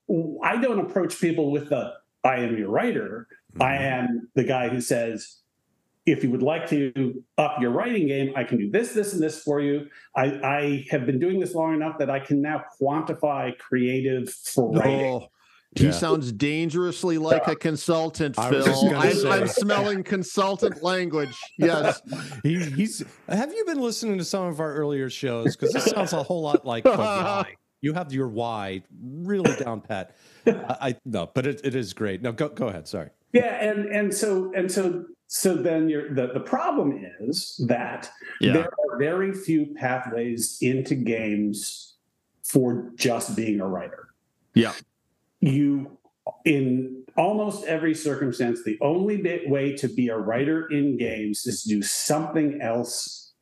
I 0.42 0.56
don't 0.56 0.80
approach 0.80 1.20
people 1.20 1.50
with 1.52 1.68
the 1.68 1.92
I 2.24 2.36
am 2.36 2.56
your 2.56 2.70
writer. 2.70 3.26
I 3.60 3.74
Mm-hmm. 3.74 3.84
am 3.84 4.28
the 4.34 4.44
guy 4.44 4.68
who 4.70 4.80
says, 4.80 5.38
if 6.06 6.24
you 6.24 6.30
would 6.30 6.42
like 6.42 6.68
to 6.70 7.22
up 7.38 7.56
your 7.60 7.70
writing 7.70 8.08
game, 8.08 8.32
I 8.36 8.44
can 8.44 8.58
do 8.58 8.70
this, 8.70 8.92
this, 8.92 9.12
and 9.12 9.22
this 9.22 9.42
for 9.42 9.60
you. 9.60 9.86
I, 10.16 10.24
I 10.24 10.86
have 10.90 11.06
been 11.06 11.18
doing 11.18 11.38
this 11.38 11.54
long 11.54 11.74
enough 11.74 11.98
that 11.98 12.10
I 12.10 12.18
can 12.18 12.42
now 12.42 12.64
quantify 12.80 13.56
creative 13.58 14.28
for 14.30 14.72
writing. 14.72 15.06
Oh, 15.06 15.28
he 15.76 15.86
Yeah. 15.86 15.90
sounds 15.92 16.32
dangerously 16.32 17.18
like 17.18 17.46
a 17.48 17.56
consultant, 17.56 18.38
I 18.38 18.50
Phil. 18.50 18.94
I'm. 18.94 19.26
I'm 19.26 19.46
smelling 19.46 20.02
consultant 20.02 20.82
language. 20.82 21.34
Yes. 21.56 22.02
He, 22.42 22.58
he's. 22.58 23.04
Have 23.28 23.52
you 23.54 23.64
been 23.64 23.80
listening 23.80 24.18
to 24.18 24.24
some 24.24 24.46
of 24.48 24.58
our 24.60 24.74
earlier 24.74 25.08
shows? 25.08 25.56
Because 25.56 25.72
this 25.72 25.84
sounds 25.84 26.12
a 26.12 26.22
whole 26.22 26.42
lot 26.42 26.66
like 26.66 26.84
why. 26.84 27.54
You 27.84 27.94
have 27.94 28.12
your 28.12 28.28
why 28.28 28.84
really 29.02 29.56
down 29.56 29.80
pat. 29.80 30.14
I, 30.46 30.76
I 30.80 30.96
no, 31.04 31.28
but 31.34 31.48
it, 31.48 31.62
it 31.64 31.74
is 31.74 31.92
great. 31.92 32.22
No, 32.22 32.30
go 32.30 32.48
go 32.48 32.68
ahead. 32.68 32.86
Sorry. 32.86 33.10
Yeah, 33.32 33.60
and 33.60 33.86
and 33.86 34.14
so 34.14 34.52
and 34.54 34.70
so 34.70 35.04
so 35.34 35.54
then 35.54 35.88
you're 35.88 36.12
the, 36.12 36.26
the 36.34 36.40
problem 36.40 37.02
is 37.20 37.56
that 37.66 38.10
Yeah. 38.38 38.52
there 38.52 38.64
are 38.64 38.98
very 38.98 39.32
few 39.32 39.74
pathways 39.74 40.58
into 40.60 40.94
games 40.94 41.94
for 42.44 42.92
just 42.96 43.34
being 43.34 43.58
a 43.58 43.66
writer. 43.66 44.08
Yeah. 44.52 44.74
You 45.40 45.96
in 46.44 47.04
almost 47.16 47.64
every 47.64 47.94
circumstance, 47.94 48.62
the 48.62 48.76
only 48.82 49.22
bit 49.22 49.48
way 49.48 49.74
to 49.76 49.88
be 49.88 50.08
a 50.08 50.18
writer 50.18 50.66
in 50.70 50.98
games 50.98 51.46
is 51.46 51.62
to 51.62 51.70
do 51.70 51.80
something 51.80 52.60
else 52.60 53.32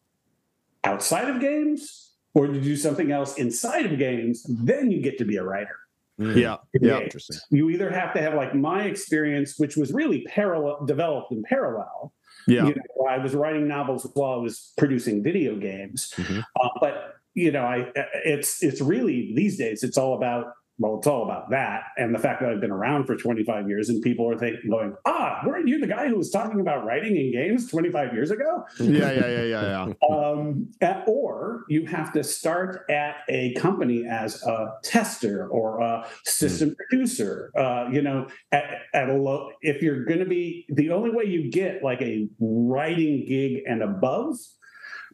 outside 0.84 1.28
of 1.28 1.40
games 1.40 2.12
or 2.34 2.46
to 2.46 2.60
do 2.60 2.76
something 2.76 3.10
else 3.10 3.34
inside 3.34 3.86
of 3.86 3.98
games, 3.98 4.46
then 4.48 4.92
you 4.92 5.02
get 5.02 5.18
to 5.18 5.24
be 5.24 5.38
a 5.38 5.42
writer. 5.42 5.79
Yeah. 6.20 6.56
Yeah. 6.80 7.00
Interesting. 7.00 7.38
You 7.50 7.70
either 7.70 7.90
have 7.90 8.12
to 8.14 8.20
have 8.20 8.34
like 8.34 8.54
my 8.54 8.84
experience, 8.84 9.54
which 9.58 9.76
was 9.76 9.92
really 9.92 10.22
parallel 10.28 10.84
developed 10.86 11.32
in 11.32 11.42
parallel. 11.42 12.12
Yeah. 12.46 12.66
You 12.68 12.74
know, 12.74 13.06
I 13.08 13.18
was 13.18 13.34
writing 13.34 13.66
novels 13.68 14.06
while 14.14 14.34
I 14.34 14.42
was 14.42 14.72
producing 14.76 15.22
video 15.22 15.56
games, 15.56 16.12
Mhm. 16.16 16.42
uh, 16.62 16.68
but 16.80 17.14
you 17.34 17.50
know, 17.52 17.62
I 17.62 17.90
it's 18.24 18.62
it's 18.62 18.80
really 18.80 19.32
these 19.34 19.56
days 19.56 19.82
it's 19.82 19.96
all 19.96 20.14
about 20.16 20.46
well, 20.80 20.96
it's 20.96 21.06
all 21.06 21.24
about 21.24 21.50
that 21.50 21.82
and 21.98 22.14
the 22.14 22.18
fact 22.18 22.40
that 22.40 22.48
I've 22.48 22.60
been 22.60 22.70
around 22.70 23.04
for 23.04 23.14
25 23.14 23.68
years 23.68 23.90
and 23.90 24.00
people 24.00 24.28
are 24.30 24.38
thinking, 24.38 24.70
going, 24.70 24.96
ah, 25.04 25.42
weren't 25.46 25.68
you 25.68 25.78
the 25.78 25.86
guy 25.86 26.08
who 26.08 26.16
was 26.16 26.30
talking 26.30 26.58
about 26.58 26.86
writing 26.86 27.16
in 27.16 27.32
games 27.32 27.70
25 27.70 28.14
years 28.14 28.30
ago? 28.30 28.64
Yeah. 28.80 29.12
Yeah. 29.12 29.26
Yeah. 29.26 29.42
Yeah. 29.42 29.86
Yeah. 29.86 30.08
um, 30.16 30.70
at- 30.80 31.04
or 31.06 31.64
you 31.68 31.84
have 31.84 32.12
to 32.14 32.24
start 32.24 32.86
at 32.88 33.16
a 33.28 33.52
company 33.54 34.06
as 34.08 34.42
a 34.42 34.72
tester 34.82 35.48
or 35.48 35.80
a 35.80 36.06
system 36.24 36.74
producer. 36.76 37.52
Uh, 37.54 37.88
you 37.92 38.00
know, 38.00 38.26
at, 38.50 38.64
at 38.94 39.10
a 39.10 39.14
low. 39.14 39.50
If 39.60 39.82
you're 39.82 40.04
going 40.06 40.20
to 40.20 40.26
be 40.26 40.64
the 40.70 40.90
only 40.92 41.10
way 41.10 41.24
you 41.24 41.50
get 41.50 41.82
like 41.82 42.00
a 42.00 42.26
writing 42.38 43.26
gig 43.26 43.64
and 43.66 43.82
above 43.82 44.36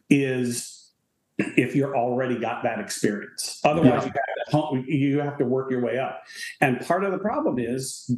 is 0.09 0.76
if 1.37 1.75
you're 1.75 1.95
already 1.95 2.37
got 2.37 2.63
that 2.63 2.79
experience. 2.79 3.59
Otherwise, 3.63 4.05
you, 4.05 4.11
have 4.51 4.71
to, 4.71 4.83
you 4.91 5.19
have 5.19 5.37
to 5.37 5.45
work 5.45 5.69
your 5.71 5.81
way 5.81 5.97
up. 5.99 6.23
And 6.61 6.79
part 6.81 7.03
of 7.03 7.11
the 7.11 7.19
problem 7.19 7.59
is 7.59 8.15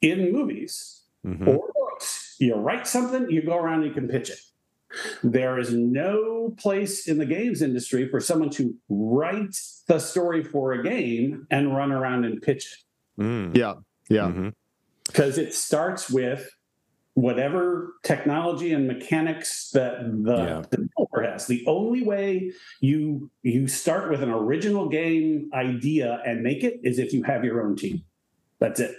in 0.00 0.32
movies 0.32 1.02
Mhm. 1.26 1.46
or 1.46 1.70
books. 1.74 2.36
You 2.38 2.54
write 2.54 2.86
something, 2.86 3.30
you 3.30 3.42
go 3.42 3.58
around, 3.58 3.80
and 3.82 3.84
you 3.88 3.92
can 3.92 4.08
pitch 4.08 4.30
it. 4.30 4.38
There 5.22 5.58
is 5.58 5.72
no 5.74 6.54
place 6.56 7.06
in 7.06 7.18
the 7.18 7.26
games 7.26 7.60
industry 7.60 8.08
for 8.08 8.20
someone 8.20 8.48
to 8.50 8.74
write 8.88 9.54
the 9.86 9.98
story 9.98 10.42
for 10.42 10.72
a 10.72 10.82
game 10.82 11.46
and 11.50 11.76
run 11.76 11.92
around 11.92 12.24
and 12.24 12.40
pitch 12.40 12.64
it 13.18 13.22
Mm. 13.22 13.54
Yeah. 13.54 13.74
Yeah. 14.08 14.50
Because 15.06 15.36
it 15.36 15.52
starts 15.52 16.08
with 16.08 16.48
whatever 17.14 17.94
technology 18.02 18.72
and 18.72 18.86
mechanics 18.86 19.70
that 19.72 20.00
the 20.24 20.36
Yeah. 20.36 20.62
Has. 21.22 21.46
The 21.46 21.64
only 21.66 22.02
way 22.02 22.52
you 22.80 23.30
you 23.42 23.68
start 23.68 24.10
with 24.10 24.22
an 24.22 24.30
original 24.30 24.88
game 24.88 25.50
idea 25.54 26.22
and 26.26 26.42
make 26.42 26.64
it 26.64 26.80
is 26.82 26.98
if 26.98 27.12
you 27.12 27.22
have 27.24 27.44
your 27.44 27.62
own 27.62 27.76
team. 27.76 28.02
That's 28.58 28.80
it. 28.80 28.96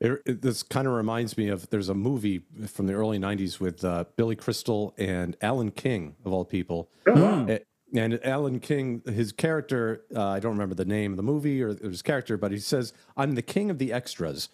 It, 0.00 0.22
it- 0.26 0.42
this 0.42 0.62
kind 0.62 0.86
of 0.86 0.92
reminds 0.94 1.36
me 1.36 1.48
of 1.48 1.68
there's 1.70 1.88
a 1.88 1.94
movie 1.94 2.44
from 2.68 2.86
the 2.86 2.92
early 2.94 3.18
90s 3.18 3.58
with 3.58 3.84
uh, 3.84 4.04
Billy 4.16 4.36
Crystal 4.36 4.94
and 4.96 5.36
Alan 5.42 5.70
King, 5.72 6.14
of 6.24 6.32
all 6.32 6.44
people. 6.44 6.88
Oh, 7.06 7.14
wow. 7.20 7.46
Eh, 7.46 7.58
And 7.96 8.20
Alan 8.24 8.60
King, 8.60 9.02
his 9.06 9.32
character, 9.32 10.04
uh, 10.14 10.28
I 10.28 10.38
don't 10.40 10.52
remember 10.52 10.74
the 10.76 10.84
name 10.84 11.12
of 11.12 11.16
the 11.16 11.22
movie 11.24 11.60
or 11.62 11.74
his 11.74 12.02
character, 12.02 12.36
but 12.36 12.52
he 12.52 12.58
says, 12.58 12.92
I'm 13.16 13.34
the 13.34 13.42
king 13.42 13.70
of 13.70 13.78
the 13.78 13.92
extras. 13.92 14.50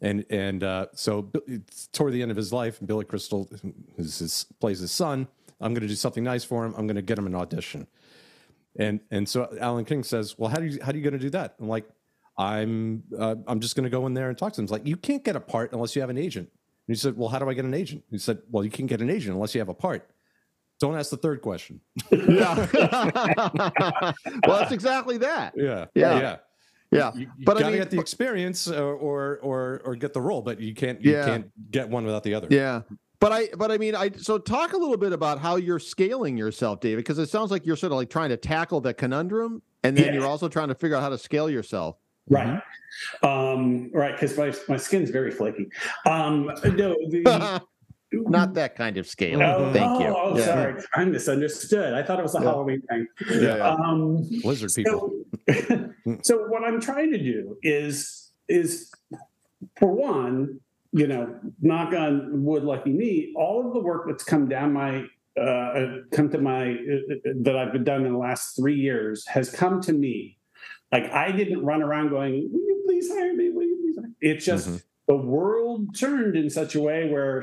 And 0.00 0.24
and 0.28 0.62
uh, 0.62 0.86
so 0.94 1.30
it's 1.46 1.86
toward 1.88 2.12
the 2.12 2.20
end 2.22 2.30
of 2.30 2.36
his 2.36 2.52
life, 2.52 2.78
Billy 2.84 3.04
Crystal 3.06 3.48
his, 3.96 4.46
plays 4.60 4.80
his 4.80 4.92
son. 4.92 5.28
I'm 5.60 5.72
going 5.74 5.82
to 5.82 5.88
do 5.88 5.94
something 5.94 6.24
nice 6.24 6.44
for 6.44 6.64
him. 6.64 6.74
I'm 6.76 6.86
going 6.86 6.96
to 6.96 7.02
get 7.02 7.18
him 7.18 7.26
an 7.26 7.34
audition. 7.34 7.86
And 8.78 9.00
and 9.10 9.28
so 9.28 9.48
Alan 9.60 9.84
King 9.84 10.02
says, 10.02 10.36
"Well, 10.38 10.50
how 10.50 10.56
do 10.58 10.66
you 10.66 10.78
how 10.82 10.90
are 10.92 10.96
you 10.96 11.02
going 11.02 11.12
to 11.12 11.18
do 11.18 11.30
that?" 11.30 11.54
I'm 11.60 11.68
like, 11.68 11.88
"I'm 12.36 13.04
uh, 13.16 13.36
I'm 13.46 13.60
just 13.60 13.76
going 13.76 13.84
to 13.84 13.90
go 13.90 14.06
in 14.06 14.14
there 14.14 14.28
and 14.28 14.36
talk 14.36 14.52
to 14.54 14.60
him." 14.60 14.64
It's 14.64 14.72
like 14.72 14.86
you 14.86 14.96
can't 14.96 15.22
get 15.24 15.36
a 15.36 15.40
part 15.40 15.72
unless 15.72 15.94
you 15.94 16.00
have 16.02 16.10
an 16.10 16.18
agent. 16.18 16.48
And 16.88 16.96
he 16.96 16.98
said, 17.00 17.16
"Well, 17.16 17.28
how 17.28 17.38
do 17.38 17.48
I 17.48 17.54
get 17.54 17.64
an 17.64 17.74
agent?" 17.74 18.02
He 18.10 18.18
said, 18.18 18.38
"Well, 18.50 18.64
you 18.64 18.70
can't 18.70 18.88
get 18.88 19.00
an 19.00 19.10
agent 19.10 19.34
unless 19.34 19.54
you 19.54 19.60
have 19.60 19.68
a 19.68 19.74
part." 19.74 20.10
Don't 20.80 20.96
ask 20.96 21.10
the 21.10 21.16
third 21.16 21.40
question. 21.40 21.80
Yeah. 22.10 22.66
well, 24.46 24.58
that's 24.58 24.72
exactly 24.72 25.18
that. 25.18 25.54
Yeah, 25.56 25.86
Yeah. 25.94 26.18
yeah. 26.18 26.36
Yeah. 26.90 27.12
You, 27.14 27.20
you 27.38 27.44
But 27.44 27.56
I 27.56 27.60
gotta 27.60 27.72
mean- 27.72 27.80
get 27.80 27.90
the 27.90 28.00
experience 28.00 28.68
or, 28.68 28.92
or 28.94 29.38
or 29.42 29.82
or 29.84 29.96
get 29.96 30.12
the 30.14 30.20
role, 30.20 30.42
but 30.42 30.60
you 30.60 30.74
can't 30.74 31.00
you 31.00 31.12
Yeah. 31.12 31.24
can't 31.26 31.70
get 31.70 31.88
one 31.88 32.04
without 32.04 32.22
the 32.24 32.34
other. 32.34 32.48
Yeah. 32.50 32.82
But 33.24 33.32
I, 33.32 33.48
but 33.56 33.72
I 33.72 33.78
mean, 33.78 33.94
I 33.94 34.10
so 34.10 34.36
talk 34.36 34.74
a 34.74 34.76
little 34.76 34.98
bit 34.98 35.14
about 35.14 35.38
how 35.38 35.56
you're 35.56 35.78
scaling 35.78 36.36
yourself, 36.36 36.80
David, 36.80 36.98
because 36.98 37.18
it 37.18 37.30
sounds 37.30 37.50
like 37.50 37.64
you're 37.64 37.74
sort 37.74 37.90
of 37.90 37.96
like 37.96 38.10
trying 38.10 38.28
to 38.28 38.36
tackle 38.36 38.82
the 38.82 38.92
conundrum, 38.92 39.62
and 39.82 39.96
then 39.96 40.08
Yeah. 40.08 40.12
you're 40.12 40.26
also 40.26 40.46
trying 40.46 40.68
to 40.68 40.74
figure 40.74 40.94
out 40.94 41.02
how 41.02 41.08
to 41.08 41.16
scale 41.16 41.48
yourself. 41.48 41.96
Right. 42.28 42.60
Um, 43.22 43.90
right, 43.94 44.12
because 44.14 44.36
my, 44.36 44.52
my 44.68 44.76
skin's 44.76 45.08
very 45.08 45.30
flaky. 45.30 45.70
Um, 46.04 46.50
no, 46.64 46.94
the, 47.08 47.62
Not 48.12 48.52
that 48.54 48.76
kind 48.76 48.98
of 48.98 49.06
scale. 49.06 49.42
Oh, 49.42 49.72
Thank 49.72 50.02
you. 50.02 50.08
oh, 50.08 50.32
oh, 50.34 50.36
Yeah. 50.38 50.44
sorry. 50.44 50.82
I 50.94 51.06
misunderstood. 51.06 51.94
I 51.94 52.02
thought 52.02 52.18
it 52.18 52.24
was 52.24 52.34
a 52.34 52.40
Yeah. 52.40 52.44
Halloween 52.44 52.82
thing. 52.90 53.06
Yeah, 53.30 53.56
yeah. 53.56 53.68
Um, 53.70 54.18
Lizard 54.44 54.70
people. 54.76 55.14
So, 55.66 55.90
so 56.24 56.36
what 56.48 56.62
I'm 56.62 56.78
trying 56.78 57.10
to 57.12 57.18
do 57.18 57.56
is 57.62 58.32
is 58.50 58.92
for 59.78 59.90
one, 59.90 60.60
you 60.94 61.08
know, 61.08 61.34
knock 61.60 61.92
on 61.92 62.44
wood, 62.44 62.62
lucky 62.62 62.92
me. 62.92 63.32
All 63.36 63.66
of 63.66 63.74
the 63.74 63.80
work 63.80 64.04
that's 64.06 64.22
come 64.22 64.48
down 64.48 64.72
my 64.72 65.04
uh, 65.38 65.96
come 66.12 66.30
to 66.30 66.38
my 66.38 66.70
uh, 66.70 67.16
that 67.42 67.56
I've 67.56 67.72
been 67.72 67.82
done 67.82 68.06
in 68.06 68.12
the 68.12 68.18
last 68.18 68.54
three 68.56 68.76
years 68.76 69.26
has 69.26 69.50
come 69.50 69.80
to 69.82 69.92
me. 69.92 70.38
Like 70.92 71.10
I 71.12 71.32
didn't 71.32 71.64
run 71.64 71.82
around 71.82 72.10
going, 72.10 72.48
"Will 72.52 72.60
you 72.60 72.82
please 72.86 73.10
hire 73.12 73.34
me? 73.34 73.50
Will 73.50 73.64
you 73.64 73.76
please?" 73.82 73.96
Hire 73.98 74.06
me? 74.08 74.14
It's 74.20 74.44
just 74.44 74.68
Mhm. 74.68 74.82
the 75.08 75.16
world 75.16 75.98
turned 75.98 76.36
in 76.36 76.48
such 76.48 76.76
a 76.76 76.80
way 76.80 77.10
where 77.10 77.42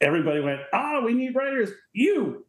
everybody 0.00 0.40
went, 0.40 0.62
"Ah, 0.72 1.02
we 1.04 1.14
need 1.14 1.36
writers." 1.36 1.70
You. 1.92 2.44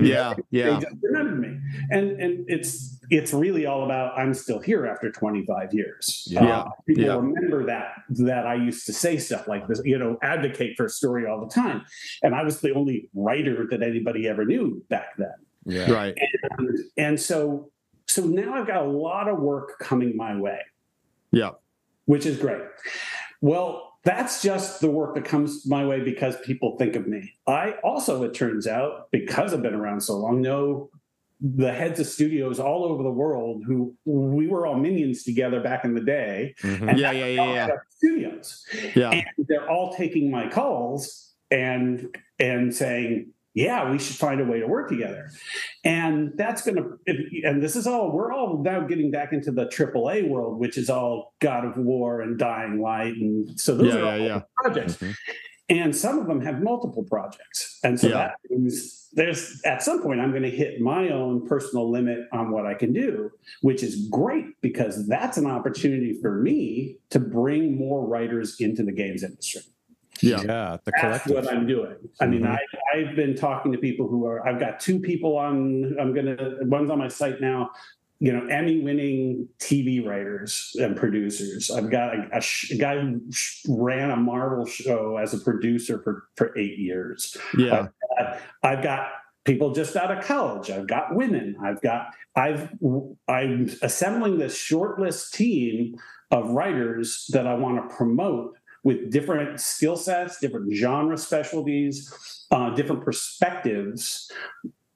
Yeah. 0.00 0.34
Yeah. 0.50 0.74
they 0.74 0.80
just 0.86 0.96
remembered 1.02 1.40
me 1.40 1.60
and 1.90 2.20
and 2.20 2.44
it's 2.48 2.98
it's 3.10 3.32
really 3.34 3.66
all 3.66 3.84
about 3.84 4.18
i'm 4.18 4.32
still 4.34 4.58
here 4.60 4.86
after 4.86 5.10
25 5.10 5.72
years 5.74 6.26
Yeah. 6.30 6.44
Yeah. 6.44 6.58
Uh, 6.60 6.70
people 6.86 7.04
Yeah. 7.04 7.16
remember 7.16 7.66
that 7.66 7.88
that 8.10 8.46
i 8.46 8.54
used 8.54 8.86
to 8.86 8.92
say 8.92 9.18
stuff 9.18 9.46
like 9.48 9.66
this 9.68 9.80
you 9.84 9.98
know 9.98 10.16
advocate 10.22 10.76
for 10.76 10.86
a 10.86 10.88
story 10.90 11.26
all 11.26 11.40
the 11.40 11.52
time 11.52 11.84
and 12.22 12.34
i 12.34 12.42
was 12.42 12.60
the 12.60 12.72
only 12.74 13.08
writer 13.14 13.66
that 13.70 13.82
anybody 13.82 14.28
ever 14.28 14.44
knew 14.44 14.82
back 14.88 15.16
then 15.18 15.34
Yeah. 15.66 15.90
Right. 15.90 16.14
and, 16.58 16.78
and 16.96 17.20
so 17.20 17.70
so 18.06 18.24
now 18.24 18.54
i've 18.54 18.66
got 18.66 18.82
a 18.84 18.88
lot 18.88 19.28
of 19.28 19.38
work 19.40 19.78
coming 19.80 20.16
my 20.16 20.36
way 20.38 20.60
Yeah. 21.32 21.50
which 22.06 22.24
is 22.26 22.38
great. 22.38 22.62
Well, 23.40 23.93
that's 24.04 24.42
just 24.42 24.80
the 24.80 24.90
work 24.90 25.14
that 25.14 25.24
comes 25.24 25.66
my 25.66 25.84
way 25.84 26.00
because 26.00 26.36
people 26.40 26.76
think 26.78 26.94
of 26.94 27.06
me. 27.06 27.32
I 27.46 27.72
also, 27.82 28.22
it 28.22 28.34
turns 28.34 28.66
out, 28.66 29.10
because 29.10 29.54
I've 29.54 29.62
been 29.62 29.74
around 29.74 30.02
so 30.02 30.16
long, 30.18 30.42
know 30.42 30.90
the 31.40 31.72
heads 31.72 31.98
of 32.00 32.06
studios 32.06 32.60
all 32.60 32.84
over 32.84 33.02
the 33.02 33.10
world 33.10 33.64
who 33.66 33.94
we 34.04 34.46
were 34.46 34.66
all 34.66 34.76
minions 34.76 35.24
together 35.24 35.60
back 35.60 35.84
in 35.84 35.94
the 35.94 36.00
day. 36.00 36.54
Mhm. 36.62 36.88
And 36.90 36.98
Yeah, 36.98 37.10
yeah, 37.10 37.26
yeah, 37.26 37.52
yeah. 37.54 37.68
Studios, 37.90 38.66
Yeah. 38.94 39.10
and 39.10 39.24
they're 39.48 39.68
all 39.68 39.92
taking 39.94 40.30
my 40.30 40.48
calls 40.48 41.34
and 41.50 42.16
and 42.38 42.74
saying, 42.74 43.30
"Yeah, 43.54 43.90
we 43.90 43.98
should 43.98 44.16
find 44.16 44.40
a 44.40 44.44
way 44.44 44.60
to 44.60 44.66
work 44.66 44.88
together." 44.88 45.30
And 45.84 46.32
that's 46.36 46.62
going 46.62 46.76
to, 46.76 46.98
and 47.44 47.62
this 47.62 47.76
is 47.76 47.86
all 47.86 48.12
we're 48.12 48.32
all 48.32 48.62
now 48.62 48.80
getting 48.86 49.10
back 49.10 49.32
into 49.32 49.50
the 49.50 49.66
AAA 49.66 50.28
world, 50.28 50.58
which 50.58 50.76
is 50.76 50.90
all 50.90 51.34
God 51.40 51.64
of 51.64 51.76
War 51.76 52.20
and 52.20 52.38
Dying 52.38 52.80
Light, 52.80 53.14
and 53.14 53.58
so 53.60 53.76
those 53.76 53.94
Yeah, 53.94 54.00
are 54.00 54.04
all 54.04 54.18
yeah, 54.18 54.26
yeah. 54.26 54.40
projects. 54.56 54.96
Mhm. 54.96 55.14
And 55.70 55.96
some 55.96 56.18
of 56.18 56.26
them 56.26 56.42
have 56.42 56.62
multiple 56.62 57.04
projects, 57.04 57.78
and 57.82 57.98
so 57.98 58.08
that 58.08 58.32
means 58.50 59.08
there's 59.14 59.62
at 59.64 59.82
some 59.82 60.02
point 60.02 60.20
I'm 60.20 60.30
going 60.30 60.42
to 60.42 60.50
hit 60.50 60.80
my 60.80 61.08
own 61.08 61.46
personal 61.46 61.90
limit 61.90 62.18
on 62.32 62.50
what 62.50 62.66
I 62.66 62.74
can 62.74 62.92
do, 62.92 63.30
which 63.62 63.82
is 63.82 64.08
great 64.10 64.44
because 64.60 65.06
that's 65.08 65.38
an 65.38 65.46
opportunity 65.46 66.18
for 66.20 66.38
me 66.42 66.98
to 67.10 67.18
bring 67.18 67.78
more 67.78 68.06
writers 68.06 68.60
into 68.60 68.82
the 68.82 68.92
games 68.92 69.22
industry. 69.22 69.62
Yeah. 70.24 70.42
Yeah, 70.42 70.76
the 70.84 70.90
That's 70.90 71.22
collective. 71.24 71.32
what 71.34 71.48
I'm 71.54 71.66
doing. 71.66 71.96
I 72.20 72.26
mean, 72.26 72.42
Mhm. 72.42 72.58
I, 72.58 72.98
I've 72.98 73.14
been 73.16 73.34
talking 73.34 73.72
to 73.72 73.78
people 73.78 74.08
who 74.08 74.26
are, 74.26 74.46
I've 74.46 74.58
got 74.60 74.80
two 74.80 74.98
people 74.98 75.36
on, 75.36 75.96
I'm 76.00 76.12
going 76.14 76.26
to, 76.26 76.58
one's 76.62 76.90
on 76.90 76.98
my 76.98 77.08
site 77.08 77.40
now, 77.40 77.70
you 78.20 78.32
know, 78.32 78.46
Emmy 78.46 78.80
winning 78.80 79.48
TV 79.58 80.04
writers 80.06 80.74
and 80.80 80.96
producers. 80.96 81.70
I've 81.70 81.90
got 81.90 82.14
a, 82.14 82.28
a, 82.38 82.40
sh- 82.40 82.70
a 82.70 82.76
guy 82.76 82.98
who 83.00 83.20
sh- 83.30 83.64
ran 83.68 84.10
a 84.10 84.16
Marvel 84.16 84.64
show 84.66 85.16
as 85.18 85.34
a 85.34 85.38
producer 85.38 86.00
for, 86.02 86.24
for 86.36 86.56
eight 86.56 86.78
years. 86.78 87.36
Yeah. 87.58 87.88
I've 88.62 88.82
got 88.82 89.08
people 89.44 89.72
just 89.74 89.94
out 89.96 90.16
of 90.16 90.24
college. 90.24 90.70
I've 90.70 90.86
got 90.86 91.14
women. 91.14 91.56
I've 91.62 91.82
got 91.82 92.06
I've 92.36 92.70
I'm 93.28 93.68
assembling 93.82 94.38
this 94.38 94.56
shortlist 94.56 95.32
team 95.32 95.96
of 96.30 96.50
writers 96.50 97.26
that 97.32 97.46
I 97.46 97.54
want 97.54 97.76
to 97.90 97.94
promote 97.94 98.56
with 98.84 99.10
different 99.10 99.60
skill 99.60 99.96
sets, 99.96 100.38
different 100.38 100.72
genre 100.72 101.16
specialties, 101.16 102.46
uh, 102.50 102.70
different 102.74 103.04
perspectives 103.04 104.30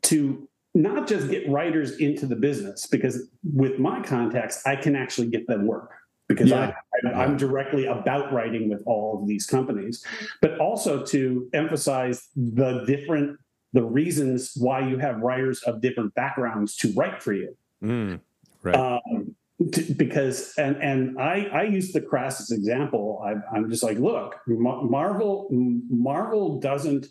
to 0.02 0.48
not 0.74 1.08
just 1.08 1.28
get 1.28 1.48
writers 1.50 1.96
into 1.96 2.26
the 2.26 2.36
business 2.36 2.86
because 2.86 3.28
with 3.42 3.78
my 3.78 4.00
contacts 4.02 4.64
I 4.66 4.76
can 4.76 4.94
actually 4.94 5.28
get 5.28 5.46
them 5.48 5.66
work 5.66 5.90
because 6.28 6.50
Yeah. 6.50 6.74
I, 7.04 7.08
I, 7.08 7.24
I'm 7.24 7.36
directly 7.36 7.86
about 7.86 8.32
writing 8.32 8.68
with 8.68 8.82
all 8.86 9.20
of 9.20 9.26
these 9.26 9.46
companies, 9.46 10.04
but 10.42 10.58
also 10.58 11.04
to 11.06 11.48
emphasize 11.54 12.28
the 12.36 12.84
different 12.86 13.38
the 13.74 13.82
reasons 13.84 14.52
why 14.56 14.80
you 14.80 14.96
have 14.96 15.20
writers 15.20 15.62
of 15.64 15.82
different 15.82 16.14
backgrounds 16.14 16.74
to 16.76 16.92
write 16.94 17.22
for 17.22 17.34
you. 17.34 17.54
Mm, 17.82 18.20
right. 18.62 18.74
Um, 18.74 19.34
t- 19.72 19.92
because 19.94 20.54
and 20.56 20.76
and 20.82 21.18
I 21.20 21.48
I 21.52 21.62
use 21.64 21.92
the 21.92 22.00
crassest 22.00 22.52
example. 22.52 23.22
I, 23.24 23.56
I'm 23.56 23.70
just 23.70 23.82
like, 23.82 23.98
look, 23.98 24.36
Marvel 24.46 25.48
Marvel 25.50 26.60
doesn't 26.60 27.06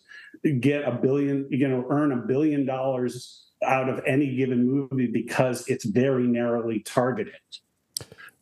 get 0.59 0.87
a 0.87 0.91
billion, 0.91 1.47
you 1.49 1.67
know, 1.67 1.85
earn 1.89 2.11
a 2.11 2.17
billion 2.17 2.65
dollars 2.65 3.47
out 3.65 3.89
of 3.89 4.01
any 4.05 4.35
given 4.35 4.65
movie 4.65 5.07
because 5.07 5.67
it's 5.67 5.85
very 5.85 6.27
narrowly 6.27 6.79
targeted 6.81 7.33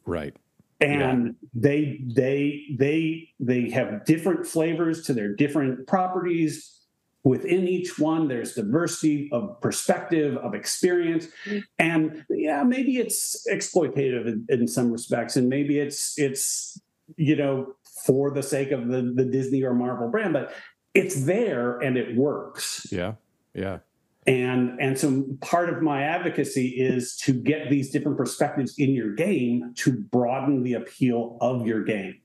right. 0.06 0.36
and 0.82 1.36
they 1.54 2.02
they 2.14 2.66
they 2.78 3.30
they 3.40 3.70
have 3.70 4.06
different 4.06 4.46
flavors 4.46 5.06
to 5.06 5.14
their 5.14 5.34
different 5.34 5.88
properties 5.88 6.75
within 7.26 7.68
each 7.68 8.00
one 8.00 8.28
there's 8.30 8.54
diversity 8.54 9.28
of 9.34 9.60
perspective 9.60 10.38
of 10.38 10.54
experience 10.54 11.28
and 11.80 12.24
yeah 12.30 12.64
maybe 12.64 12.98
it's 12.98 13.46
exploitative 13.52 14.26
in, 14.28 14.46
in 14.48 14.68
some 14.68 14.92
respects 14.92 15.36
and 15.36 15.50
maybe 15.50 15.80
it's 15.80 16.18
it's 16.18 16.80
you 17.18 17.36
know 17.36 17.74
for 18.06 18.32
the 18.32 18.44
sake 18.44 18.72
of 18.72 18.88
the 18.88 19.02
the 19.16 19.26
disney 19.26 19.62
or 19.64 19.74
marvel 19.74 20.08
brand 20.10 20.32
but 20.34 20.54
it's 20.94 21.26
there 21.26 21.80
and 21.80 21.98
it 21.98 22.16
works 22.16 22.88
Yeah. 22.92 23.14
Yeah. 23.54 23.80
and 24.28 24.80
and 24.80 24.98
so 24.98 25.26
part 25.42 25.70
of 25.70 25.82
my 25.82 26.04
advocacy 26.04 26.68
is 26.78 27.18
to 27.26 27.34
get 27.34 27.70
these 27.72 27.90
different 27.90 28.18
perspectives 28.18 28.76
in 28.78 28.92
your 28.92 29.14
game 29.16 29.74
to 29.78 29.92
broaden 29.92 30.64
the 30.64 30.74
appeal 30.74 31.38
of 31.42 31.66
your 31.66 31.84
game 31.84 32.16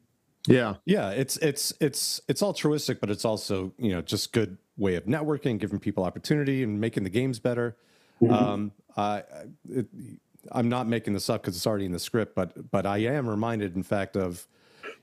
Yeah. 0.48 0.74
Yeah, 0.86 1.10
it's 1.10 1.36
it's 1.38 1.72
it's 1.80 2.20
it's 2.26 2.42
altruistic, 2.42 2.98
but 3.00 3.10
it's 3.10 3.24
also 3.26 3.72
you 3.78 3.92
know 3.92 4.00
just 4.02 4.32
good 4.32 4.56
way 4.80 4.96
of 4.96 5.04
networking, 5.04 5.58
giving 5.60 5.78
people 5.78 6.02
opportunity, 6.04 6.62
and 6.64 6.80
making 6.80 7.04
the 7.04 7.10
games 7.10 7.38
better. 7.38 7.76
Mhm. 8.20 8.32
Um, 8.32 8.72
I, 8.96 9.22
it, 9.68 9.86
I'm 10.50 10.68
not 10.68 10.88
making 10.88 11.12
this 11.12 11.28
up 11.30 11.42
because 11.42 11.54
it's 11.56 11.66
already 11.66 11.84
in 11.84 11.92
the 11.92 11.98
script, 12.00 12.34
but 12.34 12.70
but 12.70 12.86
I 12.86 12.98
am 12.98 13.28
reminded, 13.28 13.76
in 13.76 13.82
fact, 13.82 14.16
of 14.16 14.48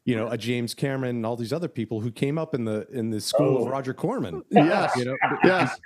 you 0.04 0.16
know 0.16 0.28
a 0.28 0.38
James 0.38 0.74
Cameron 0.74 1.16
and 1.18 1.26
all 1.26 1.36
these 1.38 1.54
other 1.54 1.68
people 1.68 2.02
who 2.02 2.12
came 2.12 2.38
up 2.38 2.54
in 2.56 2.66
the 2.66 2.88
in 2.92 3.12
the 3.12 3.22
school 3.22 3.60
Oh. 3.60 3.66
of 3.66 3.68
Roger 3.72 3.94
Corman. 3.94 4.44
Yes. 4.50 4.96
You 4.98 5.06
know, 5.06 5.18
Yes. 5.44 5.80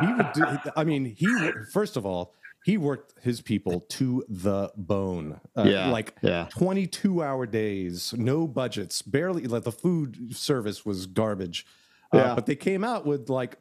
he 0.00 0.12
would 0.12 0.32
do, 0.32 0.44
I 0.76 0.84
mean, 0.84 1.04
he 1.04 1.26
first 1.72 1.96
of 1.96 2.04
all, 2.04 2.34
he 2.64 2.76
worked 2.78 3.14
his 3.22 3.40
people 3.40 3.80
to 3.90 4.24
the 4.28 4.72
bone. 4.76 5.40
Uh, 5.56 5.62
Yeah, 5.64 5.90
like 5.90 6.14
yeah. 6.22 6.48
22 6.50 7.22
hour 7.22 7.46
days, 7.46 8.12
no 8.16 8.48
budgets, 8.48 9.02
barely 9.02 9.46
like 9.46 9.62
the 9.62 9.72
food 9.72 10.34
service 10.36 10.84
was 10.84 11.06
garbage. 11.06 11.64
Uh, 12.12 12.18
Yeah. 12.18 12.34
but 12.34 12.46
they 12.46 12.56
came 12.56 12.84
out 12.84 13.04
with 13.06 13.28
like, 13.28 13.56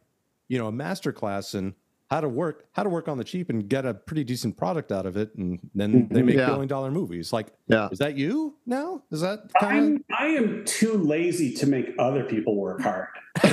you 0.48 0.58
know, 0.58 0.68
a 0.68 0.72
master 0.72 1.12
class 1.12 1.54
in 1.56 1.76
how 2.10 2.22
to 2.22 2.30
work, 2.30 2.66
how 2.74 2.84
to 2.84 2.90
work 2.90 3.08
on 3.08 3.18
the 3.18 3.24
cheap 3.24 3.50
and 3.50 3.68
get 3.68 3.86
a 3.86 3.94
pretty 3.94 4.24
decent 4.24 4.56
product 4.58 4.92
out 4.92 5.06
of 5.06 5.18
it. 5.18 5.34
And 5.36 5.60
then 5.74 6.08
they 6.12 6.22
make 6.22 6.36
Yeah. 6.38 6.48
billion 6.48 6.68
dollar 6.68 6.92
movies. 6.92 7.34
Like, 7.34 7.48
Yeah. 7.68 7.90
is 7.92 7.98
that 8.00 8.16
you 8.16 8.58
now? 8.66 9.04
Is 9.12 9.22
that 9.22 9.52
kind 9.60 10.04
I'm, 10.12 10.18
I 10.18 10.28
am 10.34 10.64
too 10.66 10.94
lazy 10.98 11.54
to 11.56 11.66
make 11.68 11.88
other 11.98 12.24
people 12.24 12.56
work 12.58 12.82
hard. 12.82 13.08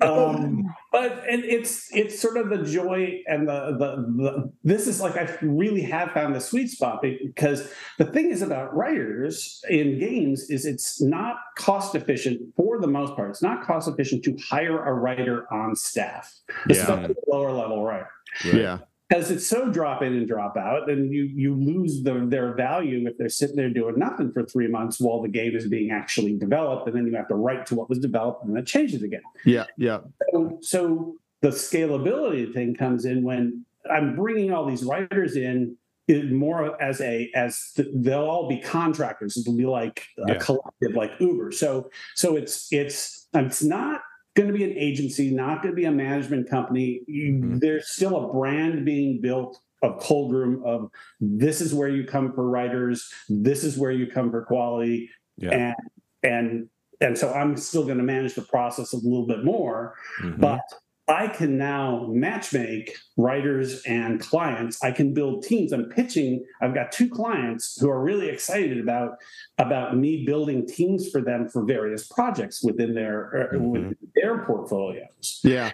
um, 0.00 0.64
but 0.90 1.22
and 1.28 1.44
it's 1.44 1.94
it's 1.94 2.18
sort 2.18 2.36
of 2.38 2.48
the 2.48 2.62
joy 2.64 3.22
and 3.26 3.46
the, 3.48 3.76
the 3.78 3.96
the 4.22 4.52
this 4.64 4.86
is 4.86 5.00
like 5.00 5.16
I 5.18 5.36
really 5.42 5.82
have 5.82 6.12
found 6.12 6.34
the 6.34 6.40
sweet 6.40 6.68
spot 6.70 7.02
because 7.02 7.70
the 7.98 8.06
thing 8.06 8.30
is 8.30 8.40
about 8.42 8.74
writers 8.74 9.62
in 9.68 9.98
games 9.98 10.48
is 10.50 10.64
it's 10.64 11.02
not 11.02 11.36
cost 11.58 11.94
efficient 11.94 12.40
for 12.56 12.80
the 12.80 12.86
most 12.86 13.14
part. 13.14 13.28
It's 13.30 13.42
not 13.42 13.62
cost 13.62 13.88
efficient 13.88 14.24
to 14.24 14.36
hire 14.48 14.82
a 14.84 14.94
writer 14.94 15.46
on 15.52 15.76
staff, 15.76 16.32
Yeah. 16.68 16.74
especially 16.76 17.14
a 17.26 17.30
lower 17.34 17.52
level 17.52 17.82
writer 17.84 18.08
Yeah. 18.44 18.78
because 19.08 19.30
it's 19.30 19.46
so 19.46 19.70
drop 19.70 20.02
in 20.02 20.12
and 20.14 20.26
drop 20.28 20.56
out, 20.56 20.90
and 20.90 21.12
you 21.12 21.24
you 21.24 21.54
lose 21.54 22.02
the, 22.02 22.24
their 22.26 22.54
value 22.54 23.06
if 23.08 23.18
they're 23.18 23.28
sitting 23.28 23.56
there 23.56 23.70
doing 23.70 23.98
nothing 23.98 24.32
for 24.32 24.42
three 24.44 24.68
months 24.68 25.00
while 25.00 25.20
the 25.22 25.28
game 25.28 25.54
is 25.56 25.66
being 25.68 25.90
actually 25.90 26.36
developed, 26.38 26.86
and 26.88 26.96
then 26.96 27.06
you 27.06 27.14
have 27.16 27.28
to 27.28 27.34
write 27.34 27.66
to 27.66 27.74
what 27.74 27.88
was 27.88 27.98
developed, 27.98 28.44
and 28.44 28.54
then 28.54 28.62
it 28.62 28.66
changes 28.66 29.02
again. 29.02 29.22
Yeah. 29.44 29.64
Yeah. 29.76 29.98
So, 30.32 30.58
so 30.62 31.14
the 31.40 31.48
scalability 31.48 32.52
thing 32.54 32.74
comes 32.74 33.04
in 33.04 33.22
when 33.22 33.64
I'm 33.90 34.14
bringing 34.16 34.52
all 34.52 34.64
these 34.66 34.84
writers 34.84 35.36
in. 35.36 35.76
It 36.08 36.32
more 36.32 36.82
as 36.82 37.00
a 37.00 37.30
as 37.36 37.70
th- 37.76 37.86
they'll 37.94 38.24
all 38.24 38.48
be 38.48 38.58
contractors. 38.60 39.36
It'll 39.36 39.56
be 39.56 39.66
like 39.66 40.04
a 40.26 40.32
Yeah. 40.32 40.38
collective, 40.38 40.94
like 40.96 41.12
Uber. 41.20 41.52
So 41.52 41.90
so 42.16 42.34
it's 42.36 42.66
it's 42.72 43.28
it's 43.34 43.62
not 43.62 44.00
going 44.34 44.48
to 44.50 44.54
be 44.56 44.64
an 44.64 44.72
agency, 44.76 45.30
not 45.30 45.62
going 45.62 45.72
to 45.74 45.76
be 45.76 45.84
a 45.84 45.92
management 45.92 46.48
company. 46.48 47.02
Mhm. 47.08 47.60
There's 47.60 47.88
still 47.90 48.16
a 48.16 48.32
brand 48.32 48.84
being 48.84 49.20
built 49.20 49.58
of 49.82 49.98
cold 50.00 50.32
room 50.32 50.62
of 50.64 50.88
this 51.20 51.60
is 51.60 51.74
where 51.74 51.88
you 51.88 52.04
come 52.04 52.32
for 52.32 52.48
writers, 52.48 53.10
this 53.28 53.64
is 53.64 53.76
where 53.76 53.90
you 53.90 54.06
come 54.06 54.30
for 54.30 54.42
quality, 54.44 55.10
Yeah. 55.38 55.50
and 55.50 55.74
and 56.22 56.68
and 57.00 57.18
so 57.18 57.32
I'm 57.32 57.56
still 57.56 57.84
going 57.84 57.98
to 57.98 58.04
manage 58.04 58.34
the 58.36 58.42
process 58.42 58.92
a 58.92 58.96
little 58.96 59.26
bit 59.26 59.44
more, 59.44 59.94
Mhm. 60.22 60.38
but 60.38 60.60
I 61.08 61.26
can 61.26 61.58
now 61.58 62.06
matchmake 62.10 62.90
writers 63.16 63.82
and 63.84 64.20
clients. 64.20 64.82
I 64.84 64.92
can 64.92 65.12
build 65.12 65.42
teams. 65.42 65.72
I'm 65.72 65.86
pitching. 65.86 66.44
I've 66.60 66.74
got 66.74 66.92
two 66.92 67.08
clients 67.08 67.80
who 67.80 67.90
are 67.90 68.02
really 68.02 68.28
excited 68.28 68.78
about 68.78 69.18
about 69.58 69.96
me 69.96 70.24
building 70.24 70.66
teams 70.66 71.10
for 71.10 71.20
them 71.20 71.48
for 71.48 71.64
various 71.64 72.06
projects 72.06 72.62
within 72.62 72.94
their 72.94 73.50
uh, 73.52 73.56
Mhm. 73.56 73.70
within 73.70 73.96
their 74.14 74.44
portfolios. 74.44 75.40
Yeah. 75.42 75.72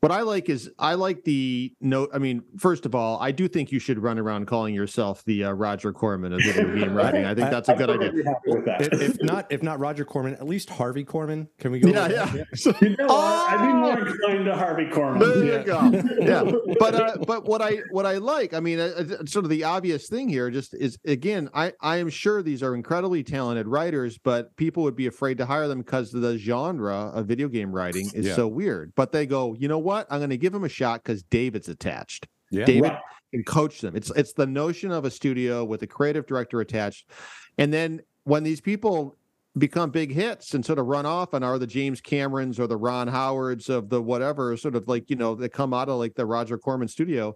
What 0.00 0.12
I 0.12 0.20
like 0.20 0.48
is 0.50 0.70
I 0.78 0.94
like 0.94 1.24
the 1.24 1.72
note. 1.80 2.10
I 2.12 2.18
mean, 2.18 2.42
first 2.58 2.84
of 2.86 2.94
all, 2.94 3.18
I 3.20 3.32
do 3.32 3.48
think 3.48 3.72
you 3.72 3.78
should 3.78 3.98
run 3.98 4.18
around 4.18 4.46
calling 4.46 4.74
yourself 4.74 5.24
the 5.24 5.44
uh, 5.44 5.52
Roger 5.52 5.92
Corman 5.92 6.32
of 6.34 6.40
video 6.42 6.74
game 6.76 6.94
writing. 6.94 7.24
I 7.24 7.34
think 7.34 7.50
that's 7.50 7.68
a 7.70 7.74
good 7.74 7.88
idea. 7.90 8.12
really 8.12 8.24
happy 8.24 8.38
with 8.48 8.64
that. 8.66 8.82
if, 8.82 8.92
if 9.00 9.22
not, 9.22 9.46
if 9.50 9.62
not 9.62 9.80
Roger 9.80 10.04
Corman, 10.04 10.34
at 10.34 10.46
least 10.46 10.68
Harvey 10.68 11.04
Korman. 11.04 11.48
Can 11.58 11.72
we 11.72 11.80
go? 11.80 11.88
Yeah, 11.88 12.08
yeah. 12.08 12.24
that? 12.26 12.76
You 12.82 12.90
know 12.96 13.06
what? 13.06 13.50
I'd 13.50 13.66
be 13.66 13.72
Oh! 13.72 13.76
more 13.78 14.06
inclined 14.06 14.44
to 14.44 14.54
Harvey 14.56 14.84
Korman. 14.86 15.18
There 15.20 15.44
Yeah. 15.66 15.86
you 15.90 16.02
go. 16.02 16.08
Yeah, 16.26 16.52
but 16.78 16.94
uh, 16.94 17.16
but 17.26 17.46
what 17.46 17.62
I 17.62 17.78
what 17.90 18.04
I 18.06 18.18
like, 18.18 18.52
I 18.52 18.60
mean, 18.60 18.78
uh, 18.78 18.92
uh, 19.20 19.24
sort 19.26 19.44
of 19.44 19.50
the 19.50 19.64
obvious 19.64 20.08
thing 20.08 20.28
here, 20.28 20.50
just 20.50 20.74
is 20.74 20.98
again, 21.06 21.48
I 21.54 21.72
I 21.80 21.96
am 21.96 22.10
sure 22.10 22.42
these 22.42 22.62
are 22.62 22.74
incredibly 22.74 23.22
talented 23.24 23.66
writers, 23.66 24.18
but 24.18 24.54
people 24.56 24.82
would 24.82 24.96
be 24.96 25.06
afraid 25.06 25.38
to 25.38 25.46
hire 25.46 25.68
them 25.68 25.78
because 25.78 26.10
the 26.12 26.36
genre 26.36 27.10
of 27.14 27.26
video 27.26 27.48
game 27.48 27.72
writing 27.72 28.10
is 28.14 28.26
Yeah. 28.26 28.34
so 28.34 28.46
weird. 28.46 28.92
But 28.94 29.12
they 29.12 29.24
go, 29.26 29.54
you 29.54 29.68
know 29.68 29.78
what? 29.86 30.06
I'm 30.10 30.18
going 30.18 30.30
to 30.30 30.36
give 30.36 30.52
them 30.52 30.64
a 30.64 30.68
shot 30.68 31.02
because 31.02 31.22
David's 31.22 31.68
attached. 31.68 32.26
Yeah. 32.50 32.64
David 32.66 32.90
Right. 32.90 32.98
can 33.32 33.44
coach 33.44 33.80
them. 33.80 33.96
It's 33.96 34.10
it's 34.10 34.32
the 34.34 34.46
notion 34.46 34.90
of 34.90 35.04
a 35.04 35.10
studio 35.10 35.64
with 35.64 35.82
a 35.82 35.86
creative 35.86 36.26
director 36.26 36.60
attached, 36.60 37.10
and 37.58 37.72
then 37.72 38.02
when 38.24 38.42
these 38.42 38.60
people 38.60 39.16
become 39.58 39.90
big 39.90 40.12
hits 40.12 40.52
and 40.52 40.64
sort 40.66 40.78
of 40.78 40.86
run 40.86 41.06
off 41.06 41.32
and 41.32 41.42
are 41.44 41.58
the 41.58 41.66
James 41.66 42.00
Camerons 42.00 42.58
or 42.60 42.66
the 42.66 42.76
Ron 42.76 43.08
Howards 43.08 43.68
of 43.70 43.88
the 43.88 44.02
whatever, 44.02 44.56
sort 44.56 44.76
of 44.76 44.86
like 44.86 45.08
you 45.08 45.16
know 45.16 45.34
they 45.34 45.48
come 45.48 45.72
out 45.72 45.88
of 45.88 45.98
like 45.98 46.14
the 46.14 46.26
Roger 46.26 46.58
Corman 46.58 46.88
studio. 46.88 47.34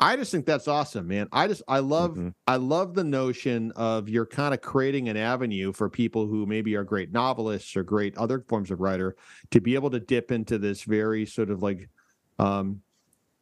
I 0.00 0.16
just 0.16 0.30
think 0.30 0.46
that's 0.46 0.68
awesome, 0.68 1.08
man. 1.08 1.28
I 1.32 1.48
just 1.48 1.62
I 1.66 1.80
love 1.80 2.12
Mhm. 2.16 2.34
I 2.46 2.56
love 2.56 2.94
the 2.94 3.04
notion 3.04 3.72
of 3.72 4.08
you're 4.08 4.26
kind 4.26 4.54
of 4.54 4.60
creating 4.60 5.08
an 5.08 5.16
avenue 5.16 5.72
for 5.72 5.90
people 5.90 6.26
who 6.26 6.46
maybe 6.46 6.76
are 6.76 6.84
great 6.84 7.10
novelists 7.12 7.76
or 7.76 7.82
great 7.82 8.16
other 8.16 8.44
forms 8.48 8.70
of 8.70 8.80
writer 8.80 9.16
to 9.50 9.60
be 9.60 9.74
able 9.74 9.90
to 9.90 10.00
dip 10.00 10.30
into 10.30 10.58
this 10.58 10.82
very 10.84 11.26
sort 11.26 11.50
of 11.50 11.62
like 11.62 11.88
um 12.38 12.82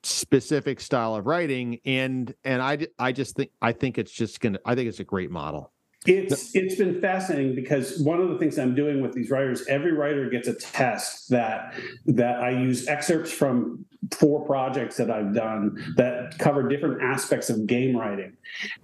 specific 0.03 0.81
style 0.81 1.17
of 1.17 1.27
writing 1.27 1.81
and 1.85 2.35
and 2.45 2.63
I 2.63 2.87
I 2.99 3.13
just 3.13 3.37
think 3.37 3.51
I 3.63 3.73
think 3.73 3.99
it's 3.99 4.13
just 4.13 4.41
going 4.41 4.55
to 4.55 4.61
I 4.65 4.75
think 4.75 4.89
it's 4.89 5.01
a 5.01 5.05
great 5.05 5.31
model. 5.31 5.73
It's 6.07 6.55
it's 6.55 6.77
been 6.77 7.01
fascinating 7.01 7.55
because 7.55 7.99
one 7.99 8.21
of 8.21 8.29
the 8.29 8.39
things 8.39 8.59
I'm 8.59 8.75
doing 8.75 9.01
with 9.01 9.13
these 9.13 9.31
writers, 9.31 9.67
every 9.67 9.93
writer 9.93 10.29
gets 10.29 10.49
a 10.49 10.55
test 10.55 11.31
that 11.31 11.75
that 12.07 12.41
I 12.41 12.51
use 12.51 12.87
excerpts 12.87 13.33
from 13.33 13.85
four 14.13 14.45
projects 14.47 14.97
that 14.97 15.11
I've 15.11 15.35
done 15.35 15.95
that 15.97 16.39
cover 16.39 16.69
different 16.69 17.03
aspects 17.03 17.51
of 17.51 17.67
game 17.67 17.97
writing. 17.97 18.37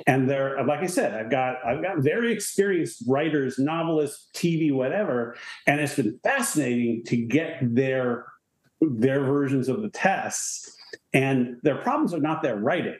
And 0.07 0.29
they're 0.29 0.65
like 0.65 0.81
I 0.81 0.87
said, 0.87 1.15
I've 1.15 1.31
got 1.31 1.65
I've 1.65 1.83
got 1.83 1.99
very 1.99 2.33
experienced 2.33 3.05
writers, 3.07 3.59
novelists, 3.59 4.29
TV, 4.35 4.73
whatever, 4.73 5.37
and 5.67 5.81
it's 5.81 5.97
been 5.97 6.19
fascinating 6.25 7.05
to 7.07 7.17
get 7.17 7.59
their 7.63 8.27
their 8.81 9.21
versions 9.25 9.69
of 9.69 9.83
the 9.83 9.91
tests. 9.91 10.77
And 11.15 11.59
their 11.63 11.77
problems 11.77 12.15
are 12.15 12.21
not 12.21 12.43
their 12.43 12.57
writing 12.57 12.99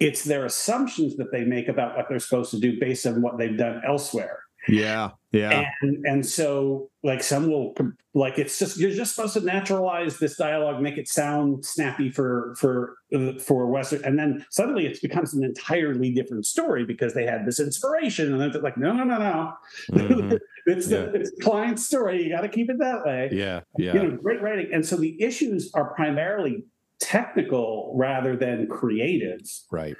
it's 0.00 0.22
their 0.24 0.44
assumptions 0.44 1.16
that 1.16 1.32
they 1.32 1.44
make 1.44 1.68
about 1.68 1.96
what 1.96 2.06
they're 2.08 2.18
supposed 2.20 2.50
to 2.52 2.60
do 2.60 2.78
based 2.80 3.06
on 3.06 3.20
what 3.22 3.36
they've 3.38 3.56
done 3.58 3.80
elsewhere 3.86 4.38
Yeah. 4.68 5.10
Yeah. 5.32 5.64
and 5.82 6.04
and 6.06 6.24
so 6.26 6.88
like 7.04 7.22
some 7.22 7.48
will 7.50 7.74
like 8.14 8.38
it's 8.38 8.58
just 8.58 8.78
you're 8.78 8.90
just 8.90 9.14
supposed 9.14 9.34
to 9.34 9.40
naturalize 9.40 10.18
this 10.18 10.36
dialogue 10.36 10.80
make 10.82 10.96
it 10.98 11.06
sound 11.08 11.64
snappy 11.64 12.10
for 12.10 12.54
for 12.58 12.96
uh, 13.14 13.32
for 13.38 13.66
western 13.66 14.02
and 14.04 14.18
then 14.18 14.44
suddenly 14.50 14.86
it 14.86 15.00
becomes 15.02 15.34
an 15.34 15.44
entirely 15.44 16.10
different 16.12 16.46
story 16.46 16.84
because 16.84 17.12
they 17.14 17.24
had 17.26 17.44
this 17.46 17.60
inspiration 17.60 18.32
and 18.32 18.40
they're 18.54 18.62
like 18.62 18.76
no 18.78 18.92
no 18.92 19.04
no 19.04 19.18
no 19.18 19.52
Mhm. 19.92 20.38
it's 20.66 20.86
the 20.88 20.96
Yeah. 21.12 21.20
it's 21.20 21.30
the 21.34 21.42
client's 21.42 21.84
story 21.86 22.22
you 22.22 22.30
got 22.34 22.40
to 22.42 22.48
keep 22.48 22.68
it 22.70 22.78
that 22.78 23.04
way 23.04 23.28
Yeah. 23.32 23.60
Yeah. 23.78 23.94
you 23.94 24.02
know 24.02 24.16
great 24.16 24.40
writing 24.42 24.68
and 24.72 24.84
so 24.84 24.96
the 24.96 25.20
issues 25.22 25.70
are 25.74 25.92
primarily 25.94 26.64
technical 27.00 27.92
rather 27.96 28.36
than 28.36 28.66
creative 28.66 29.40
right. 29.70 29.96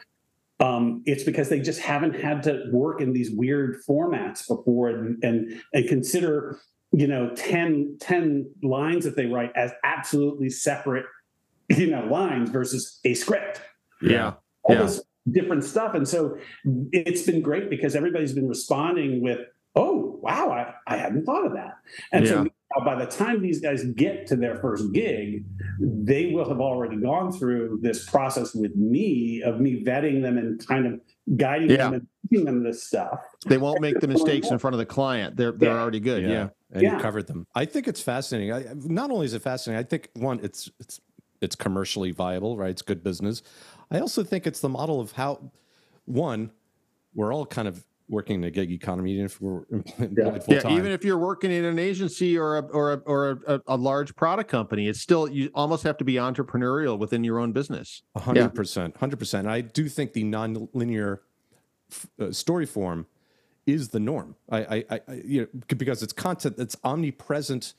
um, 0.60 1.02
it's 1.06 1.22
because 1.24 1.48
they 1.48 1.60
just 1.60 1.80
haven't 1.80 2.14
had 2.14 2.42
to 2.42 2.64
work 2.72 3.00
in 3.00 3.12
these 3.12 3.30
weird 3.30 3.76
formats 3.88 4.46
before 4.46 4.88
and 4.90 5.22
and, 5.22 5.60
and 5.72 5.88
consider 5.88 6.58
you 6.92 7.06
know 7.06 7.30
10, 7.36 7.98
10 8.00 8.50
lines 8.62 9.04
that 9.04 9.16
they 9.16 9.26
write 9.26 9.52
as 9.54 9.72
absolutely 9.84 10.50
separate 10.50 11.04
you 11.68 11.90
know 11.90 12.04
lines 12.06 12.50
versus 12.50 13.00
a 13.04 13.14
script 13.14 13.60
yeah. 14.00 14.34
all 14.62 14.74
Yeah. 14.74 14.82
this 14.82 15.02
different 15.30 15.64
stuff 15.64 15.94
and 15.94 16.08
so 16.08 16.38
it's 16.92 17.22
been 17.22 17.42
great 17.42 17.68
because 17.68 17.94
everybody's 17.94 18.32
been 18.32 18.48
responding 18.48 19.22
with 19.22 19.40
oh 19.76 20.18
wow 20.22 20.50
i, 20.50 20.94
I 20.94 20.96
hadn't 20.96 21.26
thought 21.26 21.44
of 21.44 21.52
that 21.52 21.74
and 22.12 22.24
Yeah. 22.24 22.30
so 22.30 22.46
now 22.76 22.84
by 22.84 22.94
the 23.02 23.10
time 23.10 23.40
these 23.42 23.60
guys 23.60 23.84
get 23.84 24.26
to 24.26 24.36
their 24.36 24.56
first 24.56 24.92
gig 24.92 25.44
they 25.80 26.26
will 26.32 26.48
have 26.48 26.60
already 26.60 26.96
gone 26.96 27.32
through 27.32 27.78
this 27.82 28.08
process 28.08 28.54
with 28.54 28.74
me 28.76 29.42
of 29.42 29.60
me 29.60 29.82
vetting 29.84 30.22
them 30.22 30.38
and 30.38 30.64
kind 30.66 30.86
of 30.86 31.00
guiding 31.36 31.70
Yeah. 31.70 31.76
them 31.76 31.94
and 31.94 32.06
teaching 32.30 32.44
them 32.44 32.62
this 32.62 32.84
stuff 32.84 33.20
They 33.46 33.58
won't 33.58 33.80
make 33.80 34.00
the 34.00 34.08
mistakes 34.08 34.50
in 34.50 34.58
front 34.58 34.74
of 34.74 34.78
the 34.78 34.86
client. 34.86 35.36
They're 35.36 35.52
they're 35.52 35.70
Yeah. 35.74 35.80
already 35.80 36.00
good. 36.00 36.22
Yeah. 36.22 36.48
and 36.70 36.82
Yeah. 36.82 36.96
you 36.96 37.00
covered 37.02 37.26
them. 37.26 37.46
I 37.54 37.64
think 37.64 37.88
it's 37.88 38.02
fascinating. 38.02 38.52
I, 38.52 38.64
not 38.74 39.10
only 39.10 39.24
is 39.24 39.32
it 39.32 39.40
fascinating, 39.40 39.82
I 39.82 39.88
think 39.88 40.10
one, 40.14 40.40
it's 40.42 40.70
it's 40.78 41.00
it's 41.40 41.54
commercially 41.56 42.10
viable, 42.10 42.56
right? 42.58 42.70
It's 42.70 42.82
good 42.82 43.02
business. 43.02 43.42
I 43.90 44.00
also 44.00 44.22
think 44.24 44.46
it's 44.46 44.60
the 44.60 44.68
model 44.68 45.00
of 45.00 45.12
how 45.12 45.50
one, 46.04 46.50
we're 47.14 47.32
all 47.32 47.46
kind 47.46 47.68
of 47.68 47.86
working 48.08 48.36
in 48.36 48.44
a 48.44 48.50
gig 48.50 48.70
economy, 48.70 49.12
even 49.12 49.26
if 49.26 49.40
we're 49.40 49.64
employed 49.70 50.44
full 50.44 50.54
Yeah, 50.54 50.70
even 50.70 50.92
if 50.92 51.04
you're 51.04 51.18
working 51.18 51.50
in 51.50 51.64
an 51.64 51.78
agency 51.78 52.38
or 52.38 52.58
a 52.58 52.62
or 52.62 52.92
a, 52.92 52.96
or 52.98 53.40
a, 53.46 53.60
a 53.66 53.76
large 53.76 54.14
product 54.16 54.50
company, 54.50 54.88
it's 54.88 55.00
still 55.00 55.28
you 55.28 55.50
almost 55.54 55.82
have 55.84 55.96
to 55.98 56.04
be 56.04 56.14
entrepreneurial 56.14 56.98
within 56.98 57.24
your 57.24 57.38
own 57.38 57.52
business. 57.52 58.02
A 58.14 58.20
hundred 58.20 58.54
percent, 58.54 58.96
hundred 58.96 59.18
percent. 59.18 59.46
I 59.46 59.60
do 59.60 59.88
think 59.88 60.12
the 60.12 60.24
non-linear 60.24 61.22
f- 61.90 62.06
uh, 62.20 62.32
story 62.32 62.66
form 62.66 63.06
is 63.66 63.90
the 63.90 64.00
norm. 64.00 64.34
I, 64.50 64.58
I, 64.58 64.84
I 64.90 65.00
you 65.24 65.42
know, 65.42 65.62
because 65.76 66.02
it's 66.02 66.12
content 66.12 66.56
that's 66.56 66.76
omnipresent 66.84 67.74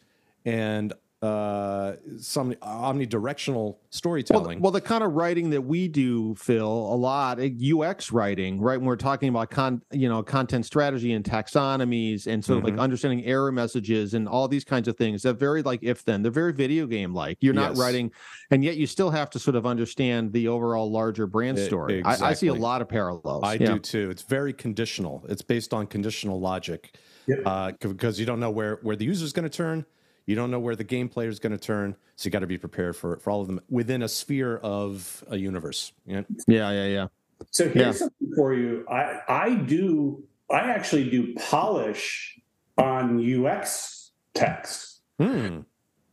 and 0.46 0.94
uh, 1.22 1.96
some 2.18 2.54
omnidirectional 2.54 3.78
storytelling. 3.90 4.62
well, 4.62 4.72
the 4.72 4.80
kind 4.80 5.04
of 5.04 5.14
writing 5.14 5.50
that 5.50 5.62
we 5.62 5.88
do, 5.88 6.34
Phil, 6.36 6.66
a 6.68 6.96
lot 6.96 7.40
UX 7.40 8.12
writing, 8.12 8.60
right? 8.62 8.78
When 8.78 8.86
we're 8.86 8.96
talking 8.96 9.28
about 9.30 9.50
con, 9.50 9.82
you 9.92 10.08
know, 10.08 10.24
content 10.24 10.66
strategy 10.66 11.12
and 11.12 11.26
taxonomies 11.26 12.26
and 12.26 12.44
sort 12.44 12.60
of 12.60 12.64
like 12.64 12.76
Mhm. 12.76 12.80
understanding 12.80 13.26
error 13.26 13.52
messages 13.52 14.14
and 14.14 14.30
all 14.30 14.48
these 14.48 14.64
kinds 14.64 14.88
of 14.88 14.96
things. 14.98 15.24
They're 15.24 15.34
very 15.34 15.62
like 15.62 15.80
if 15.84 16.06
then. 16.06 16.22
They're 16.22 16.32
very 16.32 16.54
video 16.54 16.88
game 16.88 17.14
like. 17.14 17.38
You're 17.42 17.54
not 17.54 17.72
Yes. 17.72 17.80
writing, 17.80 18.12
and 18.52 18.64
yet 18.64 18.78
you 18.78 18.88
still 18.88 19.10
have 19.12 19.30
to 19.32 19.40
sort 19.40 19.56
of 19.58 19.66
understand 19.66 20.32
the 20.32 20.48
overall 20.48 20.90
larger 20.90 21.28
brand 21.28 21.60
story. 21.60 22.02
I, 22.06 22.30
I 22.30 22.34
see 22.34 22.48
a 22.48 22.54
lot 22.54 22.82
of 22.82 22.88
parallels. 22.88 23.44
I 23.44 23.56
Yeah. 23.56 23.74
do 23.74 23.80
too. 23.80 24.10
It's 24.10 24.22
very 24.24 24.54
conditional. 24.54 25.26
It's 25.28 25.42
based 25.42 25.74
on 25.74 25.88
conditional 25.88 26.40
logic, 26.40 26.96
Yep. 27.28 27.40
uh, 27.46 27.72
because 27.82 28.20
you 28.22 28.26
don't 28.26 28.40
know 28.40 28.52
where 28.52 28.80
where 28.84 28.96
the 28.96 29.04
user 29.06 29.26
is 29.26 29.34
going 29.34 29.44
to 29.50 29.56
turn. 29.56 29.86
You 30.30 30.36
don't 30.36 30.52
know 30.52 30.60
where 30.60 30.76
the 30.76 30.84
game 30.84 31.10
player 31.10 31.28
is 31.30 31.40
going 31.40 31.54
to 31.54 31.58
turn. 31.58 31.96
So 32.16 32.28
you 32.28 32.32
got 32.32 32.42
to 32.42 32.48
be 32.48 32.60
prepared 32.60 32.96
for 32.96 33.18
for 33.18 33.32
all 33.32 33.42
of 33.42 33.48
them 33.48 33.60
within 33.68 34.04
a 34.04 34.08
sphere 34.08 34.58
of 34.58 35.24
a 35.28 35.38
universe. 35.38 35.92
Yeah. 36.06 36.22
Yeah, 36.48 36.70
yeah, 36.70 36.86
yeah. 36.86 37.08
So 37.50 37.64
here's 37.68 37.76
Yeah. 37.78 37.92
something 37.94 38.32
for 38.36 38.54
you. 38.54 38.86
I 38.88 39.22
I 39.28 39.56
do 39.56 40.24
I 40.52 40.70
actually 40.70 41.10
do 41.10 41.34
polish 41.34 42.40
on 42.78 43.18
UX 43.20 44.12
text. 44.36 45.02
Hmm. 45.20 45.62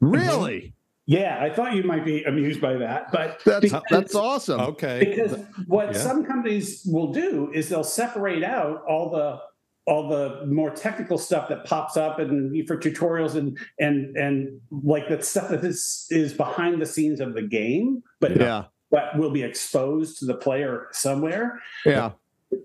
Really? 0.00 0.72
Yeah, 1.04 1.36
I 1.38 1.50
thought 1.50 1.74
you 1.74 1.82
might 1.82 2.06
be 2.06 2.22
amused 2.24 2.60
by 2.62 2.72
that, 2.78 3.12
but 3.12 3.42
That's 3.44 3.60
because- 3.60 3.82
that's 3.90 4.14
awesome. 4.14 4.60
Okay. 4.60 4.98
because 5.10 5.38
what 5.66 5.92
Yeah. 5.92 6.00
some 6.00 6.24
companies 6.24 6.88
will 6.90 7.12
do 7.12 7.50
is 7.52 7.68
they'll 7.68 7.84
separate 7.84 8.42
out 8.42 8.82
all 8.88 9.10
the 9.10 9.40
all 9.86 10.08
the 10.08 10.44
more 10.46 10.70
technical 10.70 11.16
stuff 11.16 11.48
that 11.48 11.64
pops 11.64 11.96
up 11.96 12.18
and 12.18 12.66
for 12.66 12.76
tutorials 12.76 13.36
and 13.36 13.56
and 13.78 14.16
and 14.16 14.60
like 14.82 15.08
the 15.08 15.22
stuff 15.22 15.48
that 15.48 15.64
is 15.64 16.06
is 16.10 16.32
behind 16.34 16.82
the 16.82 16.86
scenes 16.86 17.20
of 17.20 17.34
the 17.34 17.42
game, 17.42 18.02
but 18.20 18.36
Yeah, 18.36 18.64
but 18.90 19.16
will 19.16 19.30
be 19.30 19.42
exposed 19.42 20.18
to 20.18 20.24
the 20.24 20.34
player 20.34 20.88
somewhere. 20.92 21.60
yeah, 21.84 22.10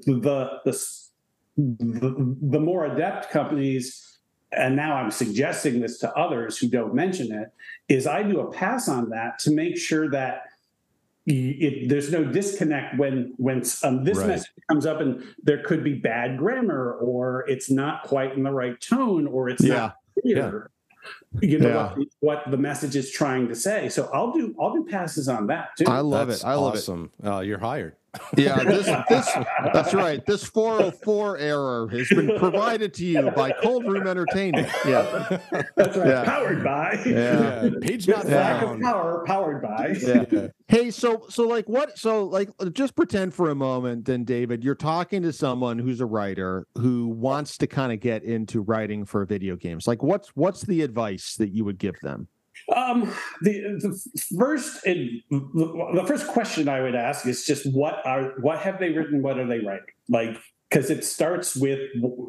the 0.05 0.59
the 0.65 0.73
the, 1.57 2.35
the 2.41 2.59
more 2.59 2.85
adept 2.85 3.29
companies 3.29 4.07
and 4.53 4.75
now 4.75 4.95
i'm 4.95 5.11
suggesting 5.11 5.81
this 5.81 5.97
to 5.99 6.11
others 6.15 6.57
who 6.57 6.67
don't 6.67 6.95
mention 6.95 7.31
it 7.31 7.49
is 7.89 8.07
i 8.07 8.23
do 8.23 8.39
a 8.39 8.51
pass 8.51 8.87
on 8.87 9.09
that 9.09 9.37
to 9.37 9.51
make 9.51 9.77
sure 9.77 10.09
that 10.09 10.43
it, 11.25 11.89
there's 11.89 12.11
no 12.11 12.23
disconnect 12.23 12.97
when 12.97 13.33
when 13.37 13.63
um, 13.83 14.03
this 14.03 14.17
Right. 14.17 14.27
message 14.27 14.51
comes 14.69 14.85
up 14.85 15.01
and 15.01 15.23
there 15.43 15.61
could 15.63 15.83
be 15.83 15.93
bad 15.93 16.37
grammar 16.37 16.93
or 16.93 17.45
it's 17.47 17.69
not 17.69 18.03
quite 18.03 18.33
in 18.33 18.43
the 18.43 18.51
right 18.51 18.79
tone 18.81 19.27
or 19.27 19.49
it's 19.49 19.63
yeah. 19.63 19.73
not 19.75 19.95
clear 20.21 20.71
you 21.41 21.59
know 21.59 21.69
Yeah. 21.69 21.93
what, 21.95 22.07
what 22.19 22.51
the 22.51 22.57
message 22.57 22.95
is 22.95 23.09
trying 23.11 23.47
to 23.47 23.55
say 23.55 23.87
so 23.89 24.09
i'll 24.13 24.31
do 24.33 24.53
i'll 24.59 24.73
do 24.73 24.83
passes 24.83 25.29
on 25.29 25.47
that 25.47 25.69
too 25.77 25.85
I 25.87 25.99
love 26.01 26.27
That's 26.27 26.43
it. 26.43 26.47
I 26.47 26.55
love 26.55 26.75
it. 26.75 26.89
Uh, 27.25 27.39
you're 27.39 27.59
hired. 27.59 27.95
Yeah, 28.35 28.61
this 28.65 28.85
this 29.09 29.29
that's 29.73 29.93
right. 29.93 30.25
This 30.25 30.43
404 30.43 31.37
error 31.37 31.87
has 31.87 32.09
been 32.09 32.37
provided 32.37 32.93
to 32.95 33.05
you 33.05 33.31
by 33.31 33.53
Cold 33.63 33.85
Room 33.85 34.05
Entertainment. 34.05 34.67
Yeah. 34.85 35.39
that's 35.77 35.95
right 35.95 36.07
Yeah. 36.07 36.23
powered 36.25 36.61
by 36.61 37.01
Yeah. 37.05 37.69
Page 37.81 38.09
not 38.09 38.25
lack 38.27 38.63
of 38.63 38.81
power 38.81 39.23
powered 39.25 39.61
by 39.61 39.95
Yeah. 40.01 40.47
Hey, 40.67 40.91
so 40.91 41.25
so 41.29 41.47
like 41.47 41.69
what 41.69 41.97
so 41.97 42.25
like 42.25 42.49
just 42.73 42.97
pretend 42.97 43.33
for 43.33 43.49
a 43.49 43.55
moment 43.55 44.03
then 44.03 44.25
David, 44.25 44.61
you're 44.65 44.75
talking 44.75 45.21
to 45.21 45.31
someone 45.31 45.79
who's 45.79 46.01
a 46.01 46.05
writer 46.05 46.67
who 46.77 47.07
wants 47.07 47.57
to 47.59 47.67
kind 47.67 47.93
of 47.93 48.01
get 48.01 48.23
into 48.25 48.59
writing 48.61 49.05
for 49.05 49.23
video 49.25 49.55
games. 49.55 49.87
Like 49.87 50.03
what's 50.03 50.29
what's 50.35 50.63
the 50.63 50.81
advice 50.81 51.20
that 51.37 51.49
you 51.49 51.65
would 51.65 51.77
give 51.77 51.99
them? 52.01 52.27
Um, 52.75 53.11
the 53.41 53.53
the 53.81 54.35
first 54.37 54.83
the 54.83 56.03
first 56.07 56.27
question 56.27 56.67
I 56.69 56.81
would 56.81 56.95
ask 56.95 57.25
is 57.25 57.45
just 57.45 57.65
what 57.73 58.05
are 58.05 58.33
what 58.41 58.59
have 58.59 58.79
they 58.79 58.89
written? 58.91 59.21
What 59.21 59.39
are 59.39 59.47
they 59.47 59.59
writing? 59.59 59.85
Like 60.09 60.37
because 60.69 60.89
it 60.89 61.03
starts 61.03 61.55
with 61.55 61.79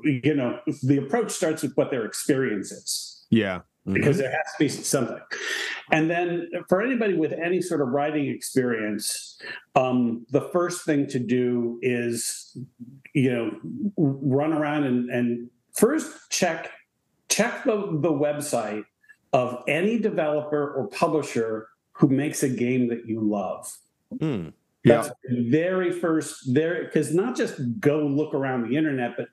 you 0.05 0.35
know 0.35 0.59
the 0.83 0.99
approach 0.99 1.31
starts 1.33 1.63
with 1.63 1.75
what 1.75 1.91
their 1.91 2.05
experience 2.05 2.73
is 2.73 3.27
Yeah. 3.31 3.61
because 3.85 4.19
there 4.19 4.31
has 4.31 4.47
to 4.53 4.59
be 4.59 4.69
something. 4.69 5.19
And 5.91 6.09
then 6.09 6.49
for 6.69 6.81
anybody 6.83 7.15
with 7.15 7.33
any 7.33 7.61
sort 7.61 7.81
of 7.81 7.89
writing 7.89 8.29
experience, 8.29 9.39
um, 9.75 10.25
the 10.31 10.49
first 10.53 10.85
thing 10.85 11.07
to 11.09 11.19
do 11.19 11.79
is, 11.83 12.57
you 13.15 13.31
know, 13.33 13.51
run 13.97 14.53
around 14.53 14.85
and, 14.85 15.11
and 15.11 15.51
first 15.75 16.11
check 16.31 16.71
check 17.33 17.65
the, 17.65 17.77
the 18.01 18.11
website 18.13 18.85
of 19.33 19.63
any 19.67 19.99
developer 19.99 20.73
or 20.75 20.89
publisher 20.89 21.69
who 21.93 22.09
makes 22.09 22.43
a 22.43 22.49
game 22.49 22.89
that 22.89 23.07
you 23.07 23.21
love. 23.21 23.73
Hmm. 24.21 24.49
That's 24.85 25.11
the 25.29 25.49
very 25.51 25.93
first 25.93 26.53
there 26.53 26.85
because 26.85 27.15
not 27.15 27.37
just 27.37 27.55
go 27.81 28.01
look 28.01 28.35
around 28.35 28.69
the 28.69 28.77
internet, 28.77 29.17
but 29.17 29.29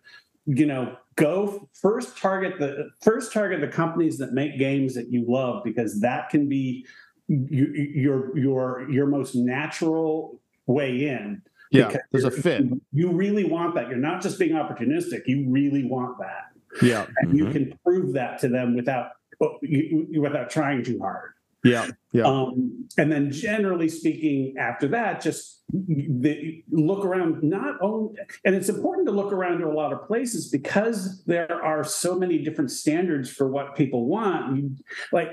you 0.45 0.65
know, 0.67 0.95
go 1.15 1.67
first 1.73 2.17
target 2.17 2.59
the 2.59 2.89
first 3.01 3.33
target 3.33 3.59
the 3.61 3.67
companies 3.67 4.17
that 4.19 4.31
make 4.33 4.59
games 4.59 4.93
that 4.95 5.11
you 5.11 5.25
love 5.27 5.63
because 5.63 5.99
that 6.01 6.29
can 6.29 6.47
be 6.47 6.85
you, 7.27 7.65
your 8.05 8.37
your 8.37 8.89
your 8.89 9.07
most 9.07 9.35
natural 9.35 10.39
way 10.67 11.07
in. 11.07 11.41
Yeah. 11.71 11.87
because 11.87 12.01
There's 12.11 12.25
a 12.25 12.29
you're- 12.29 12.41
fit. 12.41 12.63
You 12.93 13.11
really 13.11 13.43
want 13.43 13.73
that. 13.75 13.89
You're 13.89 13.97
not 13.97 14.21
just 14.21 14.37
being 14.39 14.53
opportunistic. 14.53 15.21
You 15.27 15.45
really 15.49 15.83
want 15.85 16.17
that, 16.19 16.45
Yeah. 16.81 17.05
and 17.17 17.37
you 17.37 17.51
can 17.51 17.77
prove 17.83 18.13
that 18.13 18.39
to 18.39 18.47
them 18.47 18.75
without 18.75 19.11
you- 19.61 20.21
without 20.21 20.49
trying 20.49 20.83
too 20.83 20.99
hard. 20.99 21.31
Yeah. 21.63 21.87
Yeah. 22.13 22.23
Um, 22.23 22.87
and 22.97 23.11
then 23.11 23.31
generally 23.31 23.89
speaking, 23.89 24.55
after 24.57 24.87
that, 24.89 25.21
just 25.21 25.63
the, 25.73 26.63
look 26.71 27.03
around. 27.05 27.43
Not 27.43 27.75
only, 27.81 28.15
and 28.45 28.55
it's 28.55 28.69
important 28.69 29.07
to 29.07 29.13
look 29.13 29.33
around 29.33 29.59
to 29.59 29.67
a 29.67 29.73
lot 29.73 29.91
of 29.91 30.07
places 30.07 30.49
because 30.49 31.23
there 31.25 31.61
are 31.63 31.83
so 31.83 32.17
many 32.17 32.39
different 32.39 32.71
standards 32.71 33.29
for 33.29 33.49
what 33.49 33.75
people 33.75 34.05
want. 34.05 34.79
Like, 35.11 35.31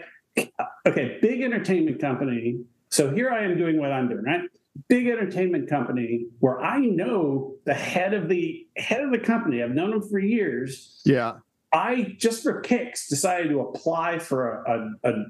okay, 0.87 1.19
big 1.23 1.43
entertainment 1.43 2.01
company. 2.01 2.61
So 2.91 3.15
here 3.15 3.31
I 3.31 3.45
am 3.45 3.57
doing 3.57 3.79
what 3.79 3.93
I'm 3.93 4.09
doing, 4.09 4.25
right? 4.25 4.43
Big 4.89 5.07
entertainment 5.07 5.69
company 5.69 6.27
where 6.41 6.61
I 6.61 6.81
know 6.81 7.55
the 7.65 7.75
head 7.75 8.15
of 8.15 8.29
the 8.29 8.67
head 8.77 9.03
of 9.03 9.13
the 9.13 9.19
company. 9.19 9.63
I've 9.63 9.71
known 9.71 9.93
him 9.93 10.03
for 10.03 10.19
years. 10.19 11.01
Yeah. 11.05 11.35
I 11.73 12.15
just 12.19 12.43
for 12.43 12.61
kicks 12.61 13.09
decided 13.09 13.51
to 13.51 13.61
apply 13.61 14.19
for 14.19 14.63
a, 14.65 14.91
a, 15.05 15.13
a 15.13 15.25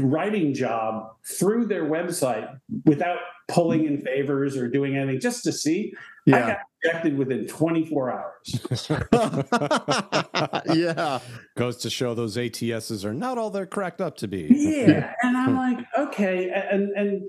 writing 0.00 0.54
job 0.54 1.10
through 1.26 1.66
their 1.66 1.84
website 1.84 2.48
without 2.86 3.18
pulling 3.50 3.84
in 3.86 4.00
favors 4.00 4.56
or 4.56 4.68
doing 4.68 4.96
anything, 4.96 5.20
just 5.20 5.44
to 5.44 5.52
see. 5.52 5.92
I 5.96 6.30
Yeah. 6.30 6.46
got 6.46 6.58
rejected 6.84 7.18
within 7.18 7.46
24 7.46 8.10
hours. 8.12 9.00
yeah. 10.74 11.18
Goes 11.56 11.76
to 11.78 11.90
show 11.90 12.14
those 12.14 12.36
ATSs 12.36 13.04
are 13.04 13.14
not 13.14 13.38
all 13.38 13.50
they're 13.50 13.66
cracked 13.66 14.00
up 14.00 14.16
to 14.18 14.28
be. 14.28 14.46
Yeah, 14.50 15.12
and 15.22 15.36
I'm 15.36 15.56
like, 15.56 15.84
okay, 15.98 16.50
and 16.50 16.90
and 16.96 17.22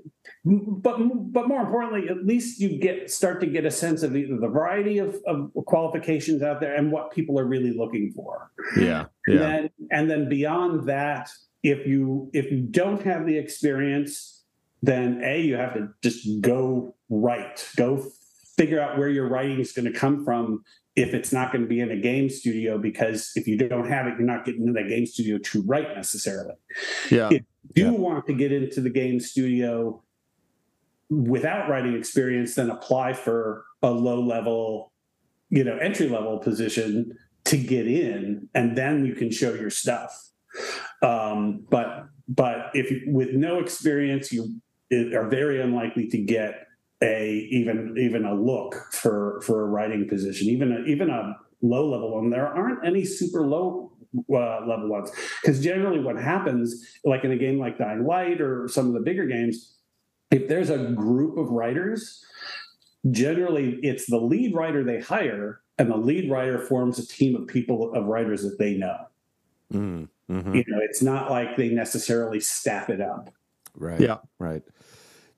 but 0.82 0.98
but 1.32 1.48
more 1.48 1.60
importantly, 1.62 2.08
at 2.08 2.24
least 2.24 2.60
you 2.60 2.78
get 2.78 3.10
start 3.10 3.40
to 3.40 3.46
get 3.46 3.64
a 3.66 3.70
sense 3.70 4.02
of 4.02 4.16
either 4.16 4.36
the 4.38 4.48
variety 4.48 4.98
of, 4.98 5.16
of 5.26 5.50
qualifications 5.66 6.42
out 6.42 6.60
there 6.60 6.74
and 6.74 6.90
what 6.92 7.10
people 7.12 7.38
are 7.38 7.46
really 7.46 7.72
looking 7.72 8.12
for. 8.14 8.50
Yeah. 8.78 9.06
And 9.26 9.34
Yeah. 9.34 9.40
then 9.40 9.70
and 9.90 10.10
then 10.10 10.28
beyond 10.28 10.88
that, 10.88 11.30
if 11.62 11.86
you 11.86 12.30
if 12.32 12.50
you 12.50 12.60
don't 12.62 13.02
have 13.02 13.26
the 13.26 13.36
experience, 13.36 14.31
then 14.82 15.20
a 15.24 15.40
you 15.40 15.56
have 15.56 15.74
to 15.74 15.88
just 16.02 16.26
go 16.40 16.94
write, 17.08 17.68
go 17.76 18.04
figure 18.56 18.80
out 18.80 18.98
where 18.98 19.08
your 19.08 19.28
writing 19.28 19.60
is 19.60 19.72
going 19.72 19.90
to 19.90 19.98
come 19.98 20.24
from. 20.24 20.62
If 20.94 21.14
it's 21.14 21.32
not 21.32 21.52
going 21.52 21.62
to 21.62 21.68
be 21.68 21.80
in 21.80 21.90
a 21.90 21.96
game 21.96 22.28
studio, 22.28 22.76
because 22.76 23.32
if 23.34 23.48
you 23.48 23.56
don't 23.56 23.88
have 23.88 24.06
it, 24.06 24.14
you're 24.18 24.26
not 24.26 24.44
getting 24.44 24.66
into 24.66 24.74
that 24.74 24.90
game 24.90 25.06
studio 25.06 25.38
to 25.38 25.62
write 25.62 25.96
necessarily. 25.96 26.54
Yeah. 27.10 27.30
do 27.30 27.40
Yeah. 27.74 27.90
want 27.92 28.26
to 28.26 28.34
get 28.34 28.52
into 28.52 28.82
the 28.82 28.90
game 28.90 29.18
studio 29.18 30.02
without 31.08 31.68
writing 31.70 31.94
experience, 31.94 32.56
then 32.56 32.68
apply 32.68 33.14
for 33.14 33.64
a 33.82 33.90
low 33.90 34.20
level, 34.20 34.92
you 35.48 35.64
know, 35.64 35.76
entry 35.78 36.08
level 36.08 36.38
position 36.38 37.16
to 37.44 37.56
get 37.56 37.86
in, 37.86 38.48
and 38.54 38.76
then 38.76 39.04
you 39.04 39.14
can 39.14 39.30
show 39.30 39.54
your 39.54 39.70
stuff. 39.70 40.30
Um, 41.02 41.66
but 41.70 42.06
but 42.28 42.70
if 42.74 42.90
you, 42.90 43.02
with 43.06 43.32
no 43.32 43.58
experience, 43.58 44.32
you 44.32 44.60
are 44.92 45.28
very 45.28 45.60
unlikely 45.60 46.08
to 46.08 46.18
get 46.18 46.66
a 47.02 47.48
even 47.50 47.96
even 47.98 48.24
a 48.24 48.34
look 48.34 48.76
for 48.92 49.40
for 49.44 49.62
a 49.62 49.66
writing 49.66 50.08
position, 50.08 50.48
even 50.48 50.72
a, 50.72 50.80
even 50.88 51.10
a 51.10 51.36
low 51.60 51.88
level 51.88 52.14
one. 52.14 52.30
There 52.30 52.46
aren't 52.46 52.84
any 52.86 53.04
super 53.04 53.46
low 53.46 53.92
uh, 54.30 54.66
level 54.66 54.88
ones 54.88 55.10
because 55.40 55.62
generally 55.62 56.00
what 56.00 56.16
happens, 56.16 56.84
like 57.04 57.24
in 57.24 57.32
a 57.32 57.36
game 57.36 57.58
like 57.58 57.78
Dying 57.78 58.04
Light 58.04 58.40
or 58.40 58.68
some 58.68 58.86
of 58.86 58.92
the 58.92 59.00
bigger 59.00 59.26
games, 59.26 59.74
if 60.30 60.48
there's 60.48 60.70
a 60.70 60.78
group 60.78 61.38
of 61.38 61.50
writers, 61.50 62.24
generally 63.10 63.78
it's 63.82 64.06
the 64.06 64.18
lead 64.18 64.54
writer 64.54 64.84
they 64.84 65.00
hire 65.00 65.60
and 65.78 65.90
the 65.90 65.96
lead 65.96 66.30
writer 66.30 66.58
forms 66.58 66.98
a 66.98 67.06
team 67.06 67.34
of 67.34 67.48
people 67.48 67.92
of 67.94 68.06
writers 68.06 68.42
that 68.42 68.58
they 68.58 68.74
know. 68.74 69.06
Mm, 69.72 70.08
mhm. 70.30 70.54
You 70.54 70.64
know, 70.68 70.78
it's 70.82 71.02
not 71.02 71.30
like 71.30 71.56
they 71.56 71.70
necessarily 71.70 72.40
staff 72.40 72.90
it 72.90 73.00
up. 73.00 73.30
Right. 73.74 74.00
Yeah. 74.00 74.18
Right. 74.38 74.62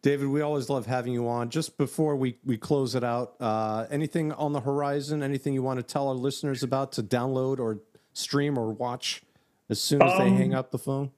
David, 0.05 0.28
we 0.28 0.42
always 0.42 0.68
love 0.68 0.84
having 0.84 1.14
you 1.14 1.26
on. 1.26 1.48
Just 1.48 1.78
before 1.78 2.14
we, 2.14 2.36
we 2.44 2.59
close 2.59 2.94
it 2.94 3.02
out, 3.02 3.36
uh, 3.40 3.86
anything 3.90 4.32
on 4.32 4.52
the 4.52 4.61
horizon? 4.61 5.22
Anything 5.22 5.55
you 5.55 5.62
want 5.62 5.78
to 5.78 5.82
tell 5.82 6.09
our 6.09 6.14
listeners 6.14 6.62
about 6.62 6.92
to 6.92 7.02
download 7.02 7.59
or 7.59 7.78
stream 8.12 8.59
or 8.59 8.70
watch 8.70 9.22
as 9.70 9.80
soon 9.80 10.02
as 10.02 10.12
they 10.18 10.26
Um, 10.28 10.36
hang 10.36 10.55
up 10.55 10.70
the 10.72 10.78
phone? 10.78 11.11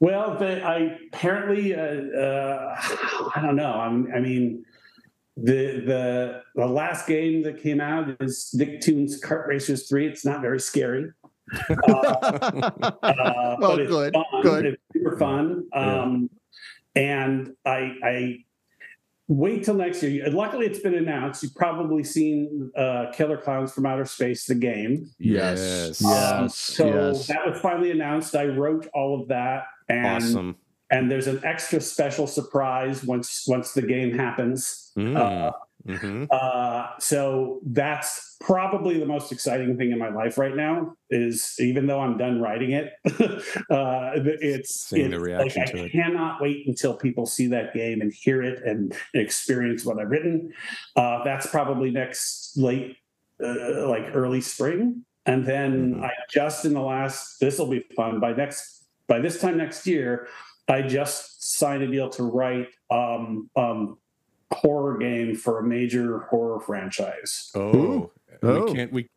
Well, 0.00 0.36
the, 0.38 0.60
I 0.60 0.98
apparently, 1.12 1.72
uh, 1.76 1.80
uh, 1.80 2.76
I 3.36 3.40
don't 3.42 3.54
know. 3.54 3.74
I'm, 3.74 4.12
I 4.12 4.18
mean, 4.18 4.64
the 5.36 5.80
the 5.86 6.42
the 6.56 6.66
last 6.66 7.06
game 7.06 7.42
that 7.44 7.62
came 7.62 7.80
out 7.80 8.08
is 8.20 8.52
Nicktoons 8.58 9.20
Kart 9.22 9.46
Racers 9.46 9.88
Three. 9.88 10.08
It's 10.08 10.24
not 10.24 10.40
very 10.40 10.58
scary. 10.58 11.12
Uh, 11.72 13.56
well, 13.60 13.76
but 13.76 13.80
it's 13.80 13.90
good, 13.90 14.14
fun. 14.14 14.42
good. 14.42 14.66
It's 14.66 14.82
super 14.92 15.16
fun. 15.16 15.64
Um, 15.72 16.30
And 16.94 17.54
I, 17.64 17.94
I 18.04 18.36
wait 19.28 19.64
till 19.64 19.74
next 19.74 20.02
year. 20.02 20.28
Luckily, 20.30 20.66
it's 20.66 20.80
been 20.80 20.94
announced. 20.94 21.42
You've 21.42 21.54
probably 21.54 22.04
seen 22.04 22.70
uh, 22.76 23.06
Killer 23.14 23.36
Clowns 23.38 23.72
from 23.72 23.86
Outer 23.86 24.04
Space, 24.04 24.46
the 24.46 24.54
game. 24.54 25.10
Yes. 25.18 26.04
Um, 26.04 26.10
Yes. 26.44 26.54
so 26.56 26.86
yes. 26.86 27.26
that 27.28 27.46
was 27.46 27.58
finally 27.60 27.90
announced. 27.90 28.34
I 28.36 28.46
wrote 28.46 28.86
all 28.94 29.20
of 29.20 29.28
that, 29.28 29.64
and 29.88 30.22
Awesome. 30.22 30.56
and 30.90 31.10
there's 31.10 31.26
an 31.28 31.40
extra 31.44 31.80
special 31.80 32.26
surprise 32.26 33.02
once 33.04 33.44
once 33.48 33.72
the 33.72 33.82
game 33.82 34.16
happens. 34.16 34.92
Mm. 34.98 35.16
Uh, 35.16 35.52
Mhm. 35.86 36.28
uh, 36.30 36.90
so 36.98 37.60
that's 37.66 38.36
probably 38.40 38.98
the 38.98 39.06
most 39.06 39.32
exciting 39.32 39.76
thing 39.76 39.90
in 39.92 39.98
my 39.98 40.08
life 40.10 40.38
right 40.38 40.54
now. 40.54 40.94
Is 41.10 41.56
even 41.58 41.86
though 41.86 42.00
I'm 42.00 42.16
done 42.16 42.40
writing 42.40 42.72
it, 42.72 42.92
uh, 43.70 44.12
it's 44.14 44.74
Seeing 44.88 45.10
the 45.10 45.20
reaction 45.20 45.62
like 45.62 45.72
to 45.72 45.80
I 45.82 45.84
it. 45.86 45.92
cannot 45.92 46.40
wait 46.40 46.66
until 46.66 46.96
people 46.96 47.26
see 47.26 47.46
that 47.48 47.74
game 47.74 48.00
and 48.00 48.12
hear 48.12 48.42
it 48.42 48.62
and 48.64 48.94
experience 49.14 49.84
what 49.84 49.98
I've 49.98 50.10
written. 50.10 50.52
Uh, 50.96 51.22
that's 51.24 51.46
probably 51.46 51.90
next 51.90 52.56
late, 52.56 52.96
uh, 53.42 53.86
like 53.88 54.04
early 54.14 54.40
spring, 54.40 55.04
and 55.26 55.44
then 55.44 55.96
Mhm. 55.96 56.04
I 56.04 56.10
just 56.30 56.64
in 56.64 56.74
the 56.74 56.80
last. 56.82 57.38
This 57.40 57.58
will 57.58 57.70
be 57.70 57.84
fun 57.96 58.20
by 58.20 58.32
next 58.32 58.86
by 59.08 59.18
this 59.20 59.40
time 59.40 59.56
next 59.56 59.86
year. 59.86 60.28
I 60.68 60.80
just 60.82 61.42
signed 61.58 61.82
a 61.82 61.88
deal 61.88 62.08
to 62.10 62.22
write 62.22 62.68
um, 62.90 63.50
um, 63.56 63.98
horror 64.52 64.98
game 64.98 65.34
for 65.34 65.58
a 65.58 65.62
major 65.62 66.20
horror 66.30 66.60
franchise. 66.60 67.50
Oh, 67.54 68.10
Oh. 68.42 68.64
we 68.64 68.72
can't. 68.74 68.92
We. 68.92 69.08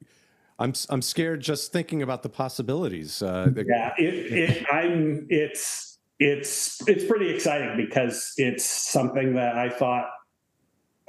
I'm. 0.59 0.73
I'm 0.89 1.01
scared 1.01 1.41
just 1.41 1.71
thinking 1.73 2.01
about 2.01 2.21
the 2.23 2.29
possibilities. 2.29 3.21
Uh, 3.21 3.51
Yeah, 3.55 3.93
it, 3.97 4.13
it, 4.31 4.65
I'm. 4.71 5.25
It's 5.29 5.97
it's 6.19 6.87
it's 6.87 7.03
pretty 7.05 7.29
exciting 7.29 7.75
because 7.75 8.33
it's 8.37 8.63
something 8.63 9.35
that 9.35 9.57
I 9.57 9.69
thought. 9.69 10.05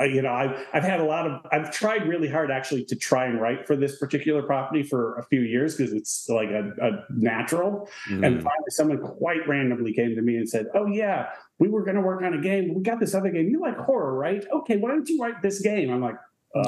uh, 0.00 0.04
You 0.04 0.22
know, 0.22 0.32
I've 0.32 0.66
I've 0.72 0.82
had 0.82 1.00
a 1.00 1.04
lot 1.04 1.26
of. 1.26 1.46
I've 1.52 1.70
tried 1.70 2.08
really 2.08 2.28
hard 2.28 2.50
actually 2.50 2.84
to 2.86 2.96
try 2.96 3.26
and 3.26 3.40
write 3.40 3.66
for 3.66 3.76
this 3.76 3.98
particular 3.98 4.42
property 4.42 4.82
for 4.82 5.16
a 5.18 5.24
few 5.24 5.42
years 5.42 5.76
because 5.76 5.92
it's 5.92 6.28
like 6.28 6.48
a, 6.50 6.72
a 6.82 7.04
natural. 7.10 7.88
And 8.08 8.22
mm, 8.22 8.42
finally, 8.42 8.70
someone 8.70 8.98
quite 8.98 9.46
randomly 9.46 9.92
came 9.92 10.14
to 10.16 10.22
me 10.22 10.36
and 10.38 10.48
said, 10.48 10.66
"Oh 10.74 10.86
yeah, 10.86 11.28
we 11.58 11.68
were 11.68 11.82
going 11.84 11.96
to 11.96 12.02
work 12.02 12.22
on 12.22 12.34
a 12.34 12.40
game. 12.40 12.74
We 12.74 12.82
got 12.82 13.00
this 13.00 13.14
other 13.14 13.30
game. 13.30 13.48
You 13.48 13.60
like 13.60 13.76
horror, 13.78 14.14
right? 14.14 14.44
Okay, 14.52 14.76
why 14.76 14.90
don't 14.90 15.08
you 15.08 15.20
write 15.22 15.42
this 15.42 15.60
game?" 15.60 15.90
I'm 15.90 16.00
like, 16.00 16.16
uh, 16.54 16.62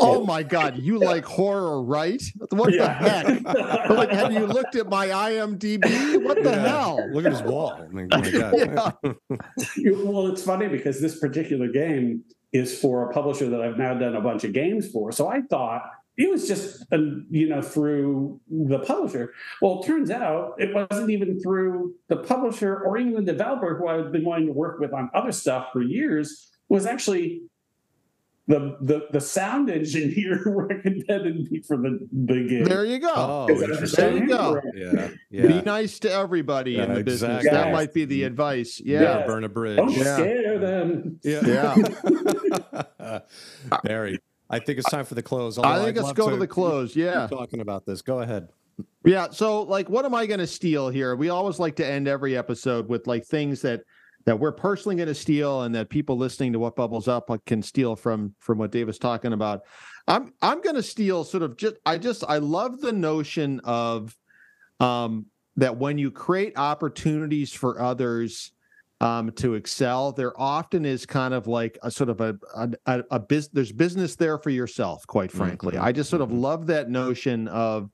Oh 0.00 0.24
my 0.24 0.42
God! 0.42 0.78
You 0.78 0.98
like 0.98 1.24
horror, 1.24 1.82
right? 1.82 2.22
What 2.50 2.72
the 2.72 2.88
heck? 2.88 3.44
like, 3.90 4.10
have 4.10 4.32
you 4.32 4.46
looked 4.46 4.74
at 4.76 4.88
my 4.88 5.06
IMDb? 5.08 6.22
What 6.24 6.42
the 6.42 6.50
Yeah. 6.50 6.66
hell? 6.68 7.08
Look 7.12 7.24
at 7.26 7.32
his 7.32 7.42
wall. 7.42 7.74
I 7.80 7.86
mean, 7.92 8.08
oh 8.12 8.18
my 8.18 8.30
God. 8.30 8.96
You- 9.76 10.02
well, 10.06 10.26
it's 10.28 10.42
funny 10.42 10.68
because 10.68 11.00
this 11.00 11.18
particular 11.18 11.68
game 11.68 12.24
is 12.52 12.78
for 12.78 13.08
a 13.08 13.12
publisher 13.14 13.48
that 13.48 13.60
I've 13.62 13.78
now 13.78 13.94
done 13.94 14.14
a 14.16 14.20
bunch 14.20 14.44
of 14.44 14.52
games 14.52 14.88
for. 14.90 15.10
So 15.12 15.28
I 15.28 15.40
thought 15.42 15.82
it 16.18 16.30
was 16.30 16.46
just, 16.46 16.82
uh, 16.92 16.98
you 17.30 17.48
know, 17.48 17.62
through 17.62 18.38
the 18.50 18.80
publisher. 18.80 19.32
Well, 19.62 19.80
it 19.82 19.86
turns 19.86 20.10
out 20.10 20.54
it 20.58 20.70
wasn't 20.74 21.10
even 21.10 21.40
through 21.40 21.94
the 22.08 22.16
publisher 22.18 22.76
or 22.80 22.98
even 22.98 23.14
the 23.24 23.32
developer 23.32 23.76
who 23.76 23.88
I've 23.88 24.12
been 24.12 24.24
wanting 24.24 24.46
to 24.48 24.52
work 24.52 24.78
with 24.78 24.92
on 24.92 25.10
other 25.14 25.32
stuff 25.32 25.68
for 25.72 25.82
years. 25.82 26.50
Was 26.68 26.84
actually 26.86 27.42
the 28.48 28.76
the, 28.80 29.06
the 29.12 29.20
sound 29.20 29.70
engineer 29.70 30.36
who 30.36 30.50
recommended 30.62 31.50
me 31.50 31.60
for 31.62 31.76
the 31.76 32.06
the 32.12 32.44
game. 32.48 32.64
There 32.64 32.84
you 32.84 32.98
go. 32.98 33.12
Oh, 33.14 33.46
Because 33.46 33.62
I 33.62 33.66
was 33.68 33.76
interesting. 33.94 34.26
There 34.26 34.60
you 34.76 34.92
go. 34.92 35.10
Yeah. 35.30 35.46
Be 35.46 35.62
nice 35.62 35.98
to 36.00 36.12
everybody 36.12 36.76
in 36.78 36.88
Yeah, 36.88 36.94
the 36.96 37.04
business. 37.04 37.36
exactly. 37.44 37.50
That 37.58 37.66
Yes. 37.68 37.72
might 37.72 37.94
be 37.94 38.04
the 38.04 38.24
advice. 38.24 38.80
Yeah. 38.84 39.02
Yeah. 39.02 39.26
Burn 39.26 39.44
a 39.44 39.48
bridge. 39.48 39.76
Don't 39.76 39.92
Yeah. 39.92 40.16
scare 40.16 40.58
them. 40.58 41.20
Yeah. 41.22 41.46
Yeah. 41.46 43.20
Barry, 43.84 44.18
I 44.52 44.58
think 44.58 44.78
it's 44.78 44.90
time 44.90 45.06
for 45.06 45.14
the 45.14 45.22
close. 45.22 45.58
I 45.58 45.82
think 45.82 45.96
I'd 45.96 46.04
let's 46.04 46.12
go 46.12 46.28
to 46.28 46.36
the 46.36 46.46
close. 46.46 46.94
Yeah. 46.94 47.26
Talking 47.26 47.60
about 47.60 47.86
this. 47.86 48.02
Go 48.02 48.20
ahead. 48.20 48.48
Yeah. 49.04 49.30
So, 49.30 49.62
like, 49.62 49.88
what 49.88 50.04
am 50.04 50.14
I 50.14 50.26
going 50.26 50.40
to 50.40 50.46
steal 50.46 50.90
here? 50.90 51.16
We 51.16 51.30
always 51.30 51.58
like 51.58 51.76
to 51.76 51.86
end 51.86 52.06
every 52.06 52.36
episode 52.36 52.88
with 52.88 53.06
like 53.06 53.24
things 53.24 53.62
that 53.62 53.82
that 54.24 54.38
we're 54.38 54.52
personally 54.52 54.94
going 54.94 55.08
to 55.08 55.14
steal, 55.14 55.62
and 55.62 55.74
that 55.74 55.88
people 55.88 56.16
listening 56.16 56.52
to 56.52 56.58
what 56.58 56.76
bubbles 56.76 57.08
up 57.08 57.30
can 57.46 57.62
steal 57.62 57.96
from 57.96 58.34
from 58.38 58.58
what 58.58 58.70
Dave 58.70 58.88
is 58.88 58.98
talking 58.98 59.32
about. 59.32 59.62
I'm 60.06 60.32
I'm 60.42 60.60
going 60.60 60.76
to 60.76 60.82
steal 60.82 61.24
sort 61.24 61.42
of 61.42 61.56
just 61.56 61.76
I 61.86 61.98
just 61.98 62.22
I 62.28 62.38
love 62.38 62.80
the 62.80 62.92
notion 62.92 63.60
of 63.64 64.16
um 64.80 65.26
that 65.56 65.76
when 65.76 65.98
you 65.98 66.10
create 66.10 66.56
opportunities 66.56 67.52
for 67.52 67.80
others 67.80 68.52
um, 69.02 69.32
to 69.32 69.54
excel, 69.54 70.12
there 70.12 70.40
often 70.40 70.86
is 70.86 71.06
kind 71.06 71.34
of 71.34 71.46
like 71.48 71.78
a 71.82 71.90
sort 71.90 72.10
of 72.10 72.22
a 72.22 72.38
a, 72.86 73.04
a, 73.10 73.20
bus- 73.20 73.48
there's 73.48 73.72
business 73.72 74.16
there 74.16 74.38
for 74.38 74.50
yourself. 74.50 75.06
Quite 75.08 75.32
frankly, 75.32 75.76
Mhm, 75.76 75.78
I 75.78 75.92
just 75.92 76.10
sort 76.10 76.22
of 76.22 76.30
mhm. 76.30 76.40
love 76.40 76.66
that 76.68 76.90
notion 76.90 77.48
of 77.48 77.90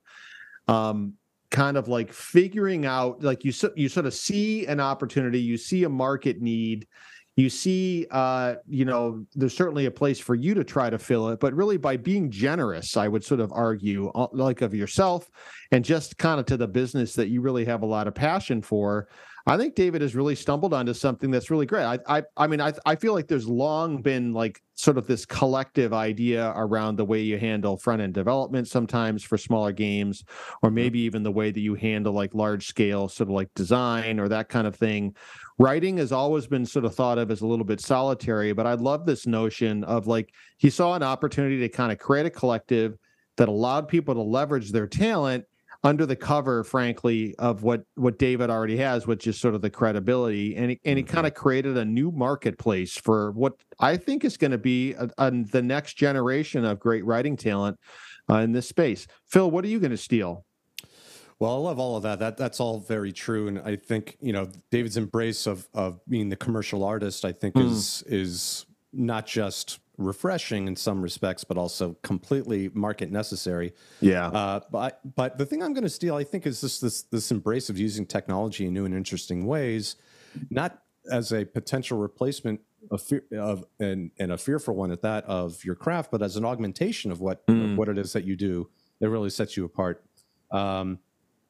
um, 0.67 1.15
kind 1.51 1.77
of 1.77 1.87
like 1.87 2.13
figuring 2.13 2.85
out 2.85 3.23
like 3.23 3.43
you 3.43 3.53
you 3.75 3.89
sort 3.89 4.05
of 4.05 4.13
see 4.13 4.65
an 4.67 4.79
opportunity, 4.79 5.41
you 5.41 5.57
see 5.57 5.83
a 5.83 5.89
market 5.89 6.41
need. 6.41 6.87
You 7.35 7.49
see, 7.49 8.05
uh, 8.11 8.55
you 8.67 8.83
know, 8.83 9.25
there's 9.33 9.55
certainly 9.55 9.85
a 9.85 9.91
place 9.91 10.19
for 10.19 10.35
you 10.35 10.53
to 10.55 10.65
try 10.65 10.89
to 10.89 10.99
fill 10.99 11.29
it, 11.29 11.39
but 11.39 11.53
really 11.53 11.77
by 11.77 11.95
being 11.95 12.29
generous, 12.29 12.97
I 12.97 13.07
would 13.07 13.23
sort 13.23 13.39
of 13.39 13.53
argue, 13.53 14.09
uh, 14.09 14.27
like 14.33 14.61
of 14.61 14.73
yourself, 14.75 15.29
and 15.71 15.85
just 15.85 16.17
kind 16.17 16.41
of 16.41 16.45
to 16.47 16.57
the 16.57 16.67
business 16.67 17.13
that 17.13 17.29
you 17.29 17.39
really 17.39 17.63
have 17.63 17.81
a 17.81 17.85
lot 17.85 18.07
of 18.09 18.13
passion 18.15 18.61
for. 18.61 19.07
I 19.49 19.57
think 19.57 19.73
David 19.73 20.03
has 20.03 20.13
really 20.13 20.35
stumbled 20.35 20.75
onto 20.75 20.93
something 20.93 21.31
that's 21.31 21.49
really 21.49 21.65
great. 21.65 21.83
I, 21.83 21.97
I, 22.07 22.23
I 22.37 22.45
mean, 22.45 22.61
I, 22.61 22.71
I 22.85 22.95
feel 22.95 23.13
like 23.13 23.27
there's 23.27 23.47
long 23.47 23.99
been 23.99 24.31
like 24.31 24.61
sort 24.75 24.95
of 24.99 25.07
this 25.07 25.25
collective 25.25 25.91
idea 25.91 26.53
around 26.55 26.97
the 26.97 27.05
way 27.05 27.19
you 27.21 27.39
handle 27.39 27.75
front 27.75 27.99
end 27.99 28.13
development 28.13 28.67
sometimes 28.67 29.23
for 29.23 29.39
smaller 29.39 29.71
games, 29.71 30.23
or 30.61 30.69
maybe 30.69 30.99
even 30.99 31.23
the 31.23 31.31
way 31.31 31.49
that 31.49 31.59
you 31.61 31.73
handle 31.73 32.13
like 32.13 32.35
large 32.35 32.67
scale 32.67 33.09
sort 33.09 33.27
of 33.27 33.33
like 33.33 33.51
design 33.55 34.19
or 34.19 34.27
that 34.27 34.49
kind 34.49 34.67
of 34.67 34.75
thing. 34.75 35.15
Writing 35.57 35.97
has 35.97 36.11
always 36.11 36.45
been 36.45 36.65
sort 36.65 36.85
of 36.85 36.93
thought 36.93 37.17
of 37.17 37.31
as 37.31 37.41
a 37.41 37.47
little 37.47 37.65
bit 37.65 37.81
solitary, 37.81 38.53
but 38.53 38.67
I 38.67 38.73
love 38.73 39.07
this 39.07 39.25
notion 39.25 39.83
of 39.85 40.05
like 40.05 40.31
he 40.57 40.69
saw 40.69 40.93
an 40.93 41.01
opportunity 41.01 41.59
to 41.61 41.69
kind 41.69 41.91
of 41.91 41.97
create 41.97 42.27
a 42.27 42.29
collective 42.29 42.99
that 43.37 43.49
allowed 43.49 43.87
people 43.87 44.13
to 44.13 44.21
leverage 44.21 44.71
their 44.71 44.85
talent 44.85 45.45
under 45.83 46.05
the 46.05 46.15
cover, 46.15 46.63
frankly, 46.63 47.35
of 47.39 47.63
what 47.63 47.83
what 47.95 48.19
David 48.19 48.49
already 48.49 48.77
has, 48.77 49.07
which 49.07 49.27
is 49.27 49.39
sort 49.39 49.55
of 49.55 49.61
the 49.61 49.69
credibility, 49.69 50.55
and 50.55 50.71
it, 50.71 50.79
and 50.83 50.97
he 50.97 51.03
kind 51.03 51.25
of 51.25 51.33
created 51.33 51.77
a 51.77 51.85
new 51.85 52.11
marketplace 52.11 52.97
for 52.97 53.31
what 53.31 53.53
I 53.79 53.95
think 53.97 54.25
is 54.25 54.35
going 54.37 54.51
to 54.51 54.57
be 54.57 54.93
a, 54.93 55.09
a, 55.17 55.31
the 55.31 55.61
next 55.61 55.93
generation 55.95 56.65
of 56.65 56.79
great 56.79 57.05
writing 57.05 57.37
talent 57.37 57.77
uh, 58.29 58.37
in 58.37 58.51
this 58.51 58.67
space. 58.67 59.07
Phil, 59.25 59.49
what 59.49 59.63
are 59.63 59.69
you 59.69 59.79
going 59.79 59.91
to 59.91 59.97
steal? 59.97 60.45
Well, 61.39 61.53
I 61.53 61.57
love 61.57 61.79
all 61.79 61.95
of 61.95 62.03
that. 62.03 62.19
That 62.19 62.35
that's 62.35 62.59
all 62.59 62.79
very 62.79 63.13
true, 63.13 63.47
and 63.47 63.59
I 63.59 63.77
think 63.77 64.17
you 64.19 64.33
know 64.33 64.49
David's 64.71 64.97
embrace 64.97 65.47
of 65.47 65.67
of 65.73 66.01
being 66.09 66.27
the 66.27 66.35
commercial 66.35 66.83
artist. 66.83 67.23
I 67.23 67.31
think 67.31 67.55
Mm. 67.55 67.71
is 67.71 68.03
is 68.07 68.65
not 68.91 69.25
just 69.25 69.79
refreshing 69.99 70.67
in 70.67 70.75
some 70.75 71.01
respects, 71.01 71.43
but 71.43 71.57
also 71.57 71.95
completely 72.01 72.69
market 72.73 73.11
necessary. 73.11 73.73
Yeah, 74.01 74.27
Uh, 74.27 74.61
but 74.71 75.01
but 75.15 75.37
the 75.37 75.45
thing 75.45 75.61
I'm 75.61 75.73
going 75.73 75.83
to 75.83 75.89
steal, 75.89 76.15
I 76.15 76.23
think, 76.23 76.47
is 76.47 76.61
this 76.61 76.79
this 76.79 77.03
this 77.03 77.31
embrace 77.31 77.69
of 77.69 77.77
using 77.77 78.05
technology 78.05 78.65
in 78.65 78.73
new 78.73 78.85
and 78.85 78.95
interesting 78.95 79.45
ways, 79.45 79.95
not 80.49 80.81
as 81.11 81.31
a 81.33 81.45
potential 81.45 81.97
replacement 81.97 82.61
of 82.91 83.01
fear, 83.01 83.23
of 83.33 83.65
and 83.79 84.11
and 84.19 84.31
a 84.31 84.37
fearful 84.37 84.73
one 84.75 84.91
at 84.91 85.01
that 85.01 85.25
of 85.25 85.63
your 85.65 85.75
craft, 85.75 86.11
but 86.11 86.21
as 86.21 86.35
an 86.37 86.45
augmentation 86.45 87.11
of 87.11 87.19
what 87.19 87.45
Mm. 87.47 87.71
of 87.73 87.77
what 87.77 87.89
it 87.89 87.97
is 87.97 88.13
that 88.13 88.23
you 88.23 88.35
do 88.35 88.69
that 88.99 89.09
really 89.09 89.29
sets 89.29 89.57
you 89.57 89.65
apart. 89.65 90.03
Um, 90.51 90.99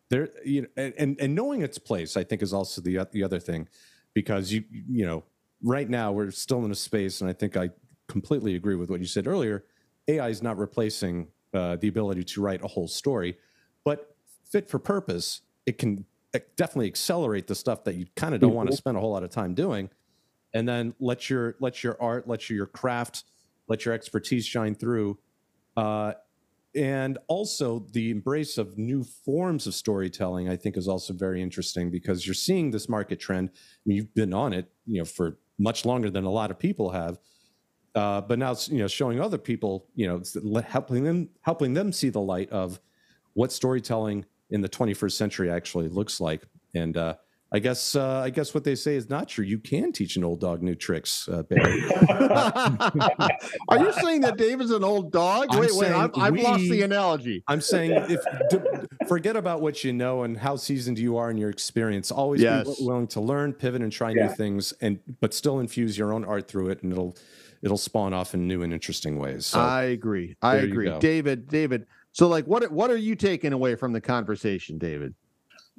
there, 0.09 0.29
you 0.43 0.63
know, 0.63 0.67
and, 0.75 0.93
and 0.97 1.21
and 1.21 1.35
knowing 1.35 1.61
its 1.61 1.77
place, 1.77 2.17
I 2.17 2.23
think, 2.23 2.41
is 2.41 2.51
also 2.53 2.81
the 2.81 3.07
the 3.11 3.23
other 3.23 3.39
thing, 3.39 3.67
because 4.15 4.51
you 4.51 4.63
you 4.71 5.05
know, 5.05 5.23
right 5.61 5.87
now 5.87 6.11
we're 6.11 6.31
still 6.31 6.65
in 6.65 6.71
a 6.71 6.75
space, 6.75 7.21
and 7.21 7.29
I 7.29 7.33
think 7.33 7.55
I 7.55 7.69
completely 8.09 8.55
agree 8.55 8.75
with 8.75 8.89
what 8.89 8.99
you 8.99 9.05
said 9.05 9.27
earlier. 9.27 9.63
AI 10.09 10.27
is 10.27 10.43
not 10.43 10.57
replacing 10.57 11.27
uh, 11.53 11.77
the 11.77 11.87
ability 11.87 12.23
to 12.23 12.41
write 12.41 12.61
a 12.63 12.67
whole 12.67 12.87
story, 12.87 13.37
but 13.85 14.15
fit 14.43 14.67
for 14.67 14.79
purpose, 14.79 15.41
it 15.65 15.77
can 15.77 16.05
uh, 16.33 16.39
definitely 16.57 16.87
accelerate 16.87 17.47
the 17.47 17.55
stuff 17.55 17.83
that 17.85 17.95
you 17.95 18.05
kind 18.15 18.35
of 18.35 18.41
don't 18.41 18.53
want 18.53 18.69
to 18.69 18.75
spend 18.75 18.97
a 18.97 18.99
whole 18.99 19.11
lot 19.11 19.23
of 19.23 19.29
time 19.29 19.53
doing, 19.53 19.89
and 20.53 20.67
then 20.67 20.93
let 20.99 21.29
your 21.29 21.55
let 21.59 21.83
your 21.83 21.95
art, 22.01 22.27
let 22.27 22.49
your, 22.49 22.57
your 22.57 22.65
craft, 22.65 23.23
let 23.67 23.85
your 23.85 23.93
expertise 23.93 24.45
shine 24.45 24.75
through. 24.75 25.17
Uh, 25.77 26.13
and 26.75 27.17
also 27.27 27.85
the 27.93 28.11
embrace 28.11 28.57
of 28.57 28.77
new 28.77 29.03
forms 29.03 29.65
of 29.65 29.73
storytelling 29.73 30.47
i 30.47 30.55
think 30.55 30.77
is 30.77 30.87
also 30.87 31.13
very 31.13 31.41
interesting 31.41 31.89
because 31.89 32.27
you're 32.27 32.35
seeing 32.35 32.69
this 32.69 32.87
market 32.87 33.19
trend 33.19 33.49
I 33.51 33.57
mean, 33.87 33.97
you've 33.97 34.13
been 34.13 34.35
on 34.35 34.53
it 34.53 34.71
you 34.85 34.99
know 34.99 35.05
for 35.05 35.39
much 35.57 35.83
longer 35.83 36.11
than 36.11 36.25
a 36.25 36.29
lot 36.29 36.51
of 36.51 36.59
people 36.59 36.91
have 36.91 37.17
uh, 37.95 38.21
but 38.21 38.37
now 38.39 38.51
it's 38.51 38.69
you 38.69 38.79
know 38.79 38.87
showing 38.87 39.19
other 39.19 39.37
people 39.37 39.87
you 39.95 40.07
know 40.07 40.21
helping 40.61 41.03
them 41.03 41.29
helping 41.41 41.73
them 41.73 41.91
see 41.91 42.09
the 42.09 42.21
light 42.21 42.49
of 42.51 42.79
what 43.33 43.51
storytelling 43.51 44.25
in 44.51 44.61
the 44.61 44.69
21st 44.69 45.11
century 45.13 45.49
actually 45.51 45.87
looks 45.87 46.19
like 46.19 46.43
and 46.75 46.97
uh, 46.97 47.15
I 47.51 47.57
guess 47.57 47.95
uh, 47.95 48.19
I 48.19 48.29
guess 48.29 48.53
what 48.53 48.63
they 48.63 48.75
say 48.75 48.95
is 48.95 49.09
not 49.09 49.27
true. 49.27 49.43
You 49.43 49.57
can 49.57 49.91
teach 49.91 50.17
an 50.17 50.23
old 50.23 50.39
dog 50.39 50.61
new 50.61 50.75
tricks, 50.75 51.27
uh, 51.27 51.41
Barry. 51.41 51.81
Are 53.69 53.79
you 53.79 53.91
saying 53.93 54.21
that 54.21 54.35
Dave 54.37 54.61
is 54.61 54.69
an 54.71 54.83
old 54.83 55.11
dog? 55.11 55.47
I'm 55.49 55.59
wait, 55.59 55.71
wait, 55.73 55.91
I've, 55.91 56.11
I've 56.15 56.33
we- 56.33 56.43
lost 56.43 56.61
the 56.69 56.83
analogy. 56.83 57.43
I'm 57.47 57.61
saying 57.61 57.91
if 58.07 58.21
d- 58.49 58.59
forget 59.07 59.35
about 59.35 59.61
what 59.61 59.83
you 59.83 59.93
know 59.93 60.23
and 60.23 60.37
how 60.37 60.55
seasoned 60.55 60.99
you 60.99 61.17
are 61.17 61.31
in 61.31 61.37
your 61.37 61.49
experience. 61.49 62.11
Always 62.11 62.41
Yes. 62.41 62.67
be 62.79 62.85
willing 62.85 63.07
to 63.07 63.19
learn, 63.21 63.53
pivot, 63.53 63.81
and 63.81 63.91
try 63.91 64.11
Yeah. 64.11 64.27
new 64.27 64.33
things, 64.35 64.73
and 64.81 64.99
but 65.19 65.33
still 65.33 65.59
infuse 65.59 65.97
your 65.97 66.13
own 66.13 66.23
art 66.25 66.47
through 66.47 66.69
it, 66.69 66.83
and 66.83 66.91
it'll 66.91 67.15
it'll 67.61 67.77
spawn 67.77 68.13
off 68.13 68.33
in 68.33 68.47
new 68.47 68.61
and 68.63 68.73
interesting 68.73 69.17
ways. 69.19 69.45
So 69.45 69.59
I 69.59 69.83
agree. 69.83 70.35
I 70.41 70.55
agree. 70.57 70.91
David, 70.99 71.47
David. 71.47 71.85
So, 72.11 72.27
like, 72.27 72.45
what 72.45 72.69
what 72.71 72.89
are 72.89 72.97
you 72.97 73.15
taking 73.15 73.53
away 73.53 73.75
from 73.75 73.93
the 73.93 74.01
conversation, 74.01 74.77
David? 74.77 75.13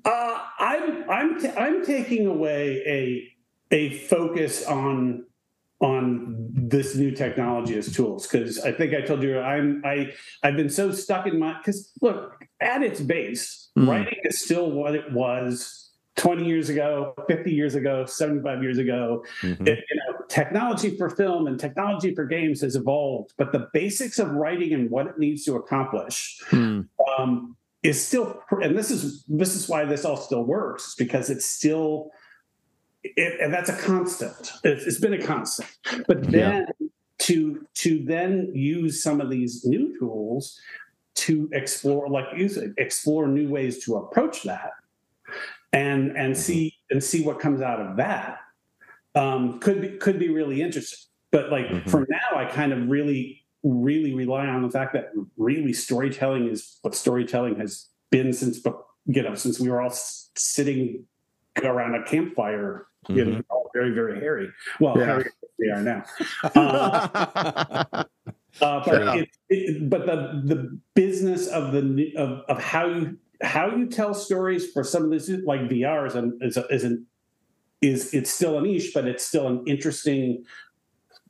Uh, 0.05 0.39
I'm 0.59 1.11
I'm 1.11 1.41
t- 1.41 1.49
I'm 1.51 1.85
taking 1.85 2.26
away 2.26 2.83
a 2.87 3.74
a 3.74 3.99
focus 4.07 4.66
on 4.66 5.24
on 5.81 6.37
this 6.55 6.95
new 6.95 7.11
technology 7.11 7.76
as 7.76 7.91
tools 7.93 8.26
because 8.26 8.59
I 8.61 8.70
think 8.72 8.93
I 8.95 9.01
told 9.01 9.22
you 9.22 9.39
I'm 9.41 9.83
I 9.85 10.12
I've 10.43 10.57
been 10.57 10.68
so 10.70 10.91
stuck 10.93 11.26
in 11.26 11.39
my 11.39 11.57
because 11.59 11.93
look 12.03 12.45
at 12.61 12.83
its 12.83 13.01
base 13.01 13.57
Mm. 13.78 13.87
writing 13.89 14.18
is 14.24 14.43
still 14.43 14.68
what 14.72 14.97
it 14.97 15.12
was 15.12 15.91
20 16.16 16.45
years 16.45 16.70
ago 16.70 17.14
50 17.28 17.53
years 17.53 17.76
ago 17.76 18.05
75 18.05 18.62
years 18.64 18.78
ago 18.78 19.24
mhm. 19.43 19.61
it- 19.66 19.78
you 19.89 19.97
know, 19.97 20.09
technology 20.31 20.97
for 20.97 21.11
film 21.11 21.49
and 21.49 21.59
technology 21.59 22.14
for 22.14 22.24
games 22.24 22.62
has 22.62 22.76
evolved, 22.76 23.35
but 23.37 23.53
the 23.53 23.68
basics 23.74 24.18
of 24.18 24.31
writing 24.31 24.72
and 24.72 24.89
what 24.91 25.07
it 25.07 25.18
needs 25.18 25.45
to 25.45 25.57
accomplish 25.57 26.41
Hmm. 26.49 26.83
um, 27.18 27.57
is 27.83 28.05
still. 28.05 28.43
And 28.51 28.78
this 28.78 28.91
is 28.91 29.24
this 29.24 29.55
is 29.57 29.68
why 29.68 29.85
this 29.85 30.05
all 30.05 30.16
still 30.16 30.45
works 30.45 30.95
because 30.97 31.28
it's 31.28 31.47
still. 31.47 32.11
It, 33.03 33.41
and 33.41 33.53
that's 33.53 33.70
a 33.70 33.76
constant. 33.76 34.53
It's, 34.62 34.85
it's 34.85 35.01
been 35.01 35.14
a 35.14 35.22
constant. 35.22 35.70
But 36.07 36.22
then 36.31 36.66
to 37.20 37.66
to 37.74 38.05
then 38.05 38.53
use 38.55 39.03
some 39.03 39.20
of 39.20 39.31
these 39.31 39.64
new 39.64 39.99
tools 39.99 40.61
to 41.14 41.49
explore, 41.53 42.09
like 42.09 42.26
use 42.37 42.57
it, 42.57 42.72
explore 42.78 43.26
new 43.26 43.49
ways 43.49 43.85
to 43.85 43.97
approach 43.97 44.43
that, 44.45 44.72
and 45.72 46.16
and 46.16 46.37
see 46.37 46.74
and 46.91 47.03
see 47.03 47.22
what 47.22 47.41
comes 47.41 47.62
out 47.62 47.81
of 47.81 47.97
that 47.97 48.39
um, 49.14 49.58
could 49.61 49.80
be 49.80 49.88
could 49.98 50.18
be 50.18 50.28
really 50.28 50.62
interesting. 50.62 50.98
But 51.32 51.50
like 51.50 51.66
Mhm. 51.66 51.88
for 51.90 52.06
now, 52.08 52.36
I 52.38 52.44
kind 52.46 52.72
of 52.72 52.88
really 52.88 53.44
really 53.62 54.14
rely 54.14 54.46
on 54.46 54.62
the 54.62 54.70
fact 54.70 54.94
that 54.94 55.12
really 55.36 55.72
storytelling 55.72 56.48
is 56.48 56.78
what 56.82 56.94
storytelling 56.94 57.56
has 57.56 57.88
been 58.11 58.32
since 58.32 58.64
you 59.06 59.22
know 59.22 59.34
since 59.34 59.61
we 59.61 59.68
were 59.68 59.80
all 59.80 59.92
sitting 60.36 61.04
around 61.62 61.94
a 61.94 62.02
campfire, 62.04 62.86
you 63.08 63.24
know, 63.24 63.42
all 63.50 63.70
very 63.74 63.90
very 63.92 64.18
hairy. 64.18 64.48
Well, 64.80 64.96
Yeah. 64.98 65.06
hairy 65.06 65.24
we 65.58 65.70
are 65.70 65.82
now. 65.82 66.04
Uh, 68.61 68.64
uh, 68.64 68.84
but 68.84 69.16
it, 69.16 69.28
it, 69.48 69.88
but 69.88 70.06
the 70.06 70.42
the 70.44 70.78
business 70.94 71.46
of 71.46 71.72
the 71.72 72.12
of, 72.16 72.40
of 72.48 72.61
how 72.62 72.86
you 72.86 73.16
how 73.42 73.74
you 73.74 73.86
tell 73.86 74.12
stories 74.12 74.70
for 74.72 74.82
some 74.84 75.04
of 75.04 75.11
this 75.11 75.30
like 75.46 75.61
VR 75.62 76.06
is 76.06 76.14
an, 76.14 76.38
is, 76.42 76.56
a, 76.56 76.66
is 76.66 76.84
an 76.84 77.06
is 77.83 78.12
it's 78.14 78.31
still 78.31 78.59
a 78.59 78.62
niche, 78.62 78.93
but 78.95 79.07
it's 79.07 79.24
still 79.24 79.47
an 79.47 79.64
interesting 79.66 80.45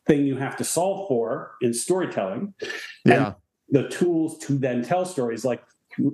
thing 0.07 0.25
you 0.27 0.37
have 0.37 0.57
to 0.57 0.65
solve 0.65 1.09
for 1.09 1.53
in 1.63 1.73
storytelling. 1.73 2.55
yeah. 3.05 3.35
The 3.73 3.89
tools 3.89 4.37
to 4.47 4.55
then 4.59 4.83
tell 4.83 5.05
stories, 5.07 5.45
like 5.45 5.63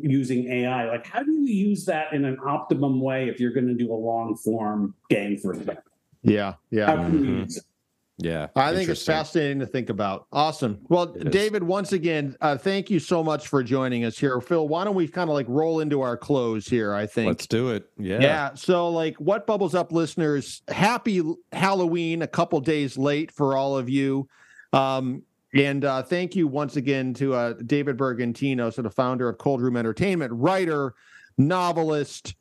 using 0.03 0.47
AI, 0.53 0.89
like 0.91 1.07
how 1.07 1.23
do 1.23 1.33
you 1.33 1.47
use 1.69 1.87
that 1.87 2.13
in 2.13 2.27
an 2.27 2.37
optimum 2.45 3.01
way 3.01 3.29
if 3.31 3.41
you're 3.41 3.53
going 3.53 3.67
to 3.69 3.75
do 3.75 3.91
a 3.93 3.97
long 3.97 4.37
form 4.37 4.95
game, 5.09 5.39
for 5.39 5.55
example? 5.55 5.83
Yeah. 6.23 6.55
Yeah. 6.71 6.87
How 6.87 6.97
can 6.97 7.25
you 7.25 7.31
Mhm. 7.31 7.43
use 7.45 7.57
it? 7.57 7.65
Yeah, 8.19 8.49
I 8.57 8.75
think 8.75 8.89
it's 8.89 9.05
fascinating 9.05 9.59
to 9.61 9.67
think 9.67 9.91
about. 9.91 10.27
Awesome. 10.33 10.81
Well, 10.89 11.07
David, 11.07 11.63
once 11.63 11.93
again, 11.93 12.35
uh, 12.41 12.57
thank 12.57 12.91
you 12.91 12.99
so 12.99 13.23
much 13.23 13.49
for 13.49 13.63
joining 13.63 14.05
us 14.05 14.19
here. 14.19 14.41
Phil, 14.41 14.67
why 14.67 14.85
don't 14.85 14.95
we 14.95 15.07
kind 15.07 15.29
of 15.29 15.35
like 15.35 15.47
roll 15.49 15.81
into 15.81 16.01
our 16.01 16.17
close 16.17 16.67
here? 16.67 16.95
I 16.95 17.07
think. 17.07 17.29
Let's 17.29 17.47
do 17.47 17.71
it. 17.71 17.91
Yeah. 17.99 18.21
Yeah. 18.21 18.55
So, 18.55 18.89
like, 18.89 19.17
what 19.17 19.47
bubbles 19.47 19.75
up, 19.75 19.93
listeners? 19.93 20.63
Happy 20.69 21.23
Halloween! 21.53 22.23
A 22.23 22.27
couple 22.27 22.61
days 22.61 22.97
late 22.97 23.31
for 23.31 23.55
all 23.55 23.77
of 23.77 23.91
you. 23.91 24.29
Um, 24.73 25.23
and 25.55 25.85
uh, 25.85 26.03
thank 26.03 26.35
you 26.35 26.49
once 26.49 26.77
again 26.77 27.15
to 27.15 27.35
uh, 27.35 27.55
David 27.65 27.97
Bergantino, 27.97 28.73
so 28.73 28.83
the 28.83 28.91
founder 28.91 29.29
of 29.29 29.39
Cold 29.39 29.61
Room 29.61 29.77
Entertainment, 29.77 30.33
writer, 30.35 30.95
novelist, 31.39 32.35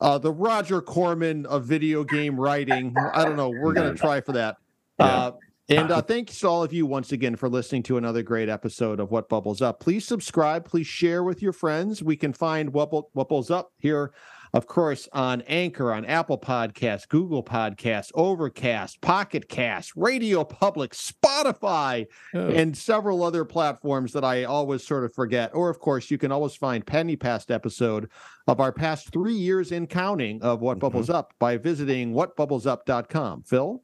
uh, 0.00 0.18
the 0.18 0.32
Roger 0.32 0.80
Corman 0.80 1.46
of 1.46 1.64
video 1.64 2.04
game 2.04 2.38
writing. 2.38 2.94
I 3.14 3.24
don't 3.24 3.36
know. 3.36 3.50
We're 3.50 3.72
gonna 3.72 3.94
try 3.94 4.20
for 4.20 4.32
that. 4.32 4.56
Uh, 4.98 5.32
and 5.68 5.90
uh, 5.90 6.02
thanks 6.02 6.38
to 6.40 6.48
all 6.48 6.62
of 6.62 6.72
you 6.72 6.84
once 6.86 7.12
again 7.12 7.36
for 7.36 7.48
listening 7.48 7.82
to 7.84 7.96
another 7.96 8.22
great 8.22 8.48
episode 8.48 9.00
of 9.00 9.10
What 9.10 9.28
Bubbles 9.28 9.62
Up. 9.62 9.80
Please 9.80 10.06
subscribe. 10.06 10.64
Please 10.64 10.86
share 10.86 11.22
with 11.22 11.40
your 11.40 11.52
friends. 11.52 12.02
We 12.02 12.16
can 12.16 12.32
find 12.32 12.72
What, 12.72 12.92
what 12.92 13.12
Bubbles 13.14 13.50
Up 13.50 13.72
here, 13.78 14.12
of 14.52 14.66
course, 14.66 15.08
on 15.14 15.40
Anchor, 15.42 15.92
on 15.92 16.04
Apple 16.04 16.36
Podcasts, 16.36 17.08
Google 17.08 17.42
Podcasts, 17.42 18.10
Overcast, 18.14 19.00
Pocket 19.00 19.48
Cast, 19.48 19.92
Radio 19.96 20.44
Public, 20.44 20.92
Spotify, 20.92 22.06
Oh, 22.34 22.48
and 22.48 22.76
several 22.76 23.22
other 23.22 23.44
platforms 23.46 24.12
that 24.12 24.24
I 24.24 24.44
always 24.44 24.86
sort 24.86 25.04
of 25.04 25.14
forget. 25.14 25.52
Or, 25.54 25.70
of 25.70 25.78
course, 25.78 26.10
you 26.10 26.18
can 26.18 26.32
always 26.32 26.54
find 26.54 26.84
Penny 26.84 27.16
past 27.16 27.50
episode 27.50 28.10
of 28.46 28.60
our 28.60 28.72
past 28.72 29.10
three 29.10 29.32
years 29.34 29.72
in 29.72 29.86
counting 29.86 30.42
of 30.42 30.60
What 30.60 30.80
Bubbles 30.80 31.08
Up 31.08 31.32
by 31.38 31.56
visiting 31.56 32.12
whatbubblesup.com. 32.12 33.44
Phil? 33.44 33.82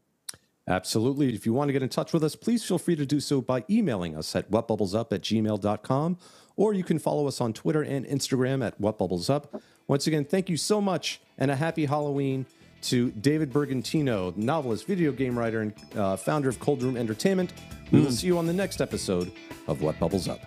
Absolutely. 0.68 1.34
If 1.34 1.46
you 1.46 1.52
want 1.52 1.68
to 1.68 1.72
get 1.72 1.82
in 1.82 1.88
touch 1.88 2.12
with 2.12 2.22
us, 2.22 2.36
please 2.36 2.64
feel 2.64 2.78
free 2.78 2.96
to 2.96 3.06
do 3.06 3.20
so 3.20 3.40
by 3.40 3.64
emailing 3.70 4.16
us 4.16 4.36
at 4.36 4.50
whatbubblesup 4.50 5.12
at 5.12 5.22
gmail.com, 5.22 6.18
or 6.56 6.74
you 6.74 6.84
can 6.84 6.98
follow 6.98 7.26
us 7.26 7.40
on 7.40 7.52
Twitter 7.52 7.82
and 7.82 8.04
Instagram 8.06 8.64
at 8.64 8.80
whatbubblesup. 8.80 9.60
Once 9.86 10.06
again, 10.06 10.24
thank 10.24 10.50
you 10.50 10.56
so 10.56 10.80
much, 10.80 11.20
and 11.38 11.50
a 11.50 11.56
happy 11.56 11.86
Halloween 11.86 12.44
to 12.82 13.10
David 13.12 13.52
Bergantino, 13.52 14.36
novelist, 14.36 14.86
video 14.86 15.10
game 15.10 15.38
writer, 15.38 15.62
and 15.62 15.72
uh, 15.96 16.16
founder 16.16 16.48
of 16.48 16.60
Cold 16.60 16.82
Room 16.82 16.96
Entertainment. 16.96 17.52
We 17.90 18.00
will 18.00 18.12
see 18.12 18.26
you 18.26 18.36
on 18.38 18.46
the 18.46 18.52
next 18.52 18.80
episode 18.80 19.32
of 19.66 19.80
What 19.80 19.98
Bubbles 19.98 20.28
Up. 20.28 20.40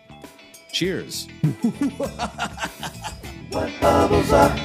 Cheers. 0.72 1.28
What 3.52 3.70
bubbles 3.82 4.32
up? 4.32 4.58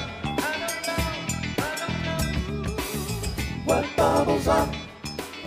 What 3.65 3.85
bubbles 3.97 4.47
up? 4.47 4.86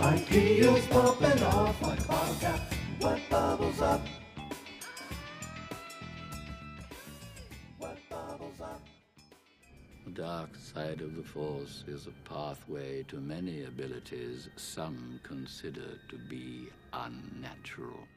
Ideas 0.01 0.86
bumping 0.86 1.42
off 1.42 1.82
like 1.82 2.01
a 2.01 2.05
bottle 2.05 2.34
cap. 2.40 2.61
What 3.01 3.20
bubbles 3.28 3.82
up? 3.82 4.01
What 7.78 7.98
bubbles 8.09 8.61
up? 8.62 8.80
The 10.07 10.11
dark 10.12 10.57
side 10.57 11.03
of 11.03 11.16
the 11.16 11.22
Force 11.22 11.84
is 11.86 12.07
a 12.07 12.12
pathway 12.26 13.03
to 13.09 13.16
many 13.16 13.64
abilities 13.64 14.48
some 14.57 15.20
consider 15.22 15.98
to 16.09 16.16
be 16.30 16.68
unnatural. 16.94 18.09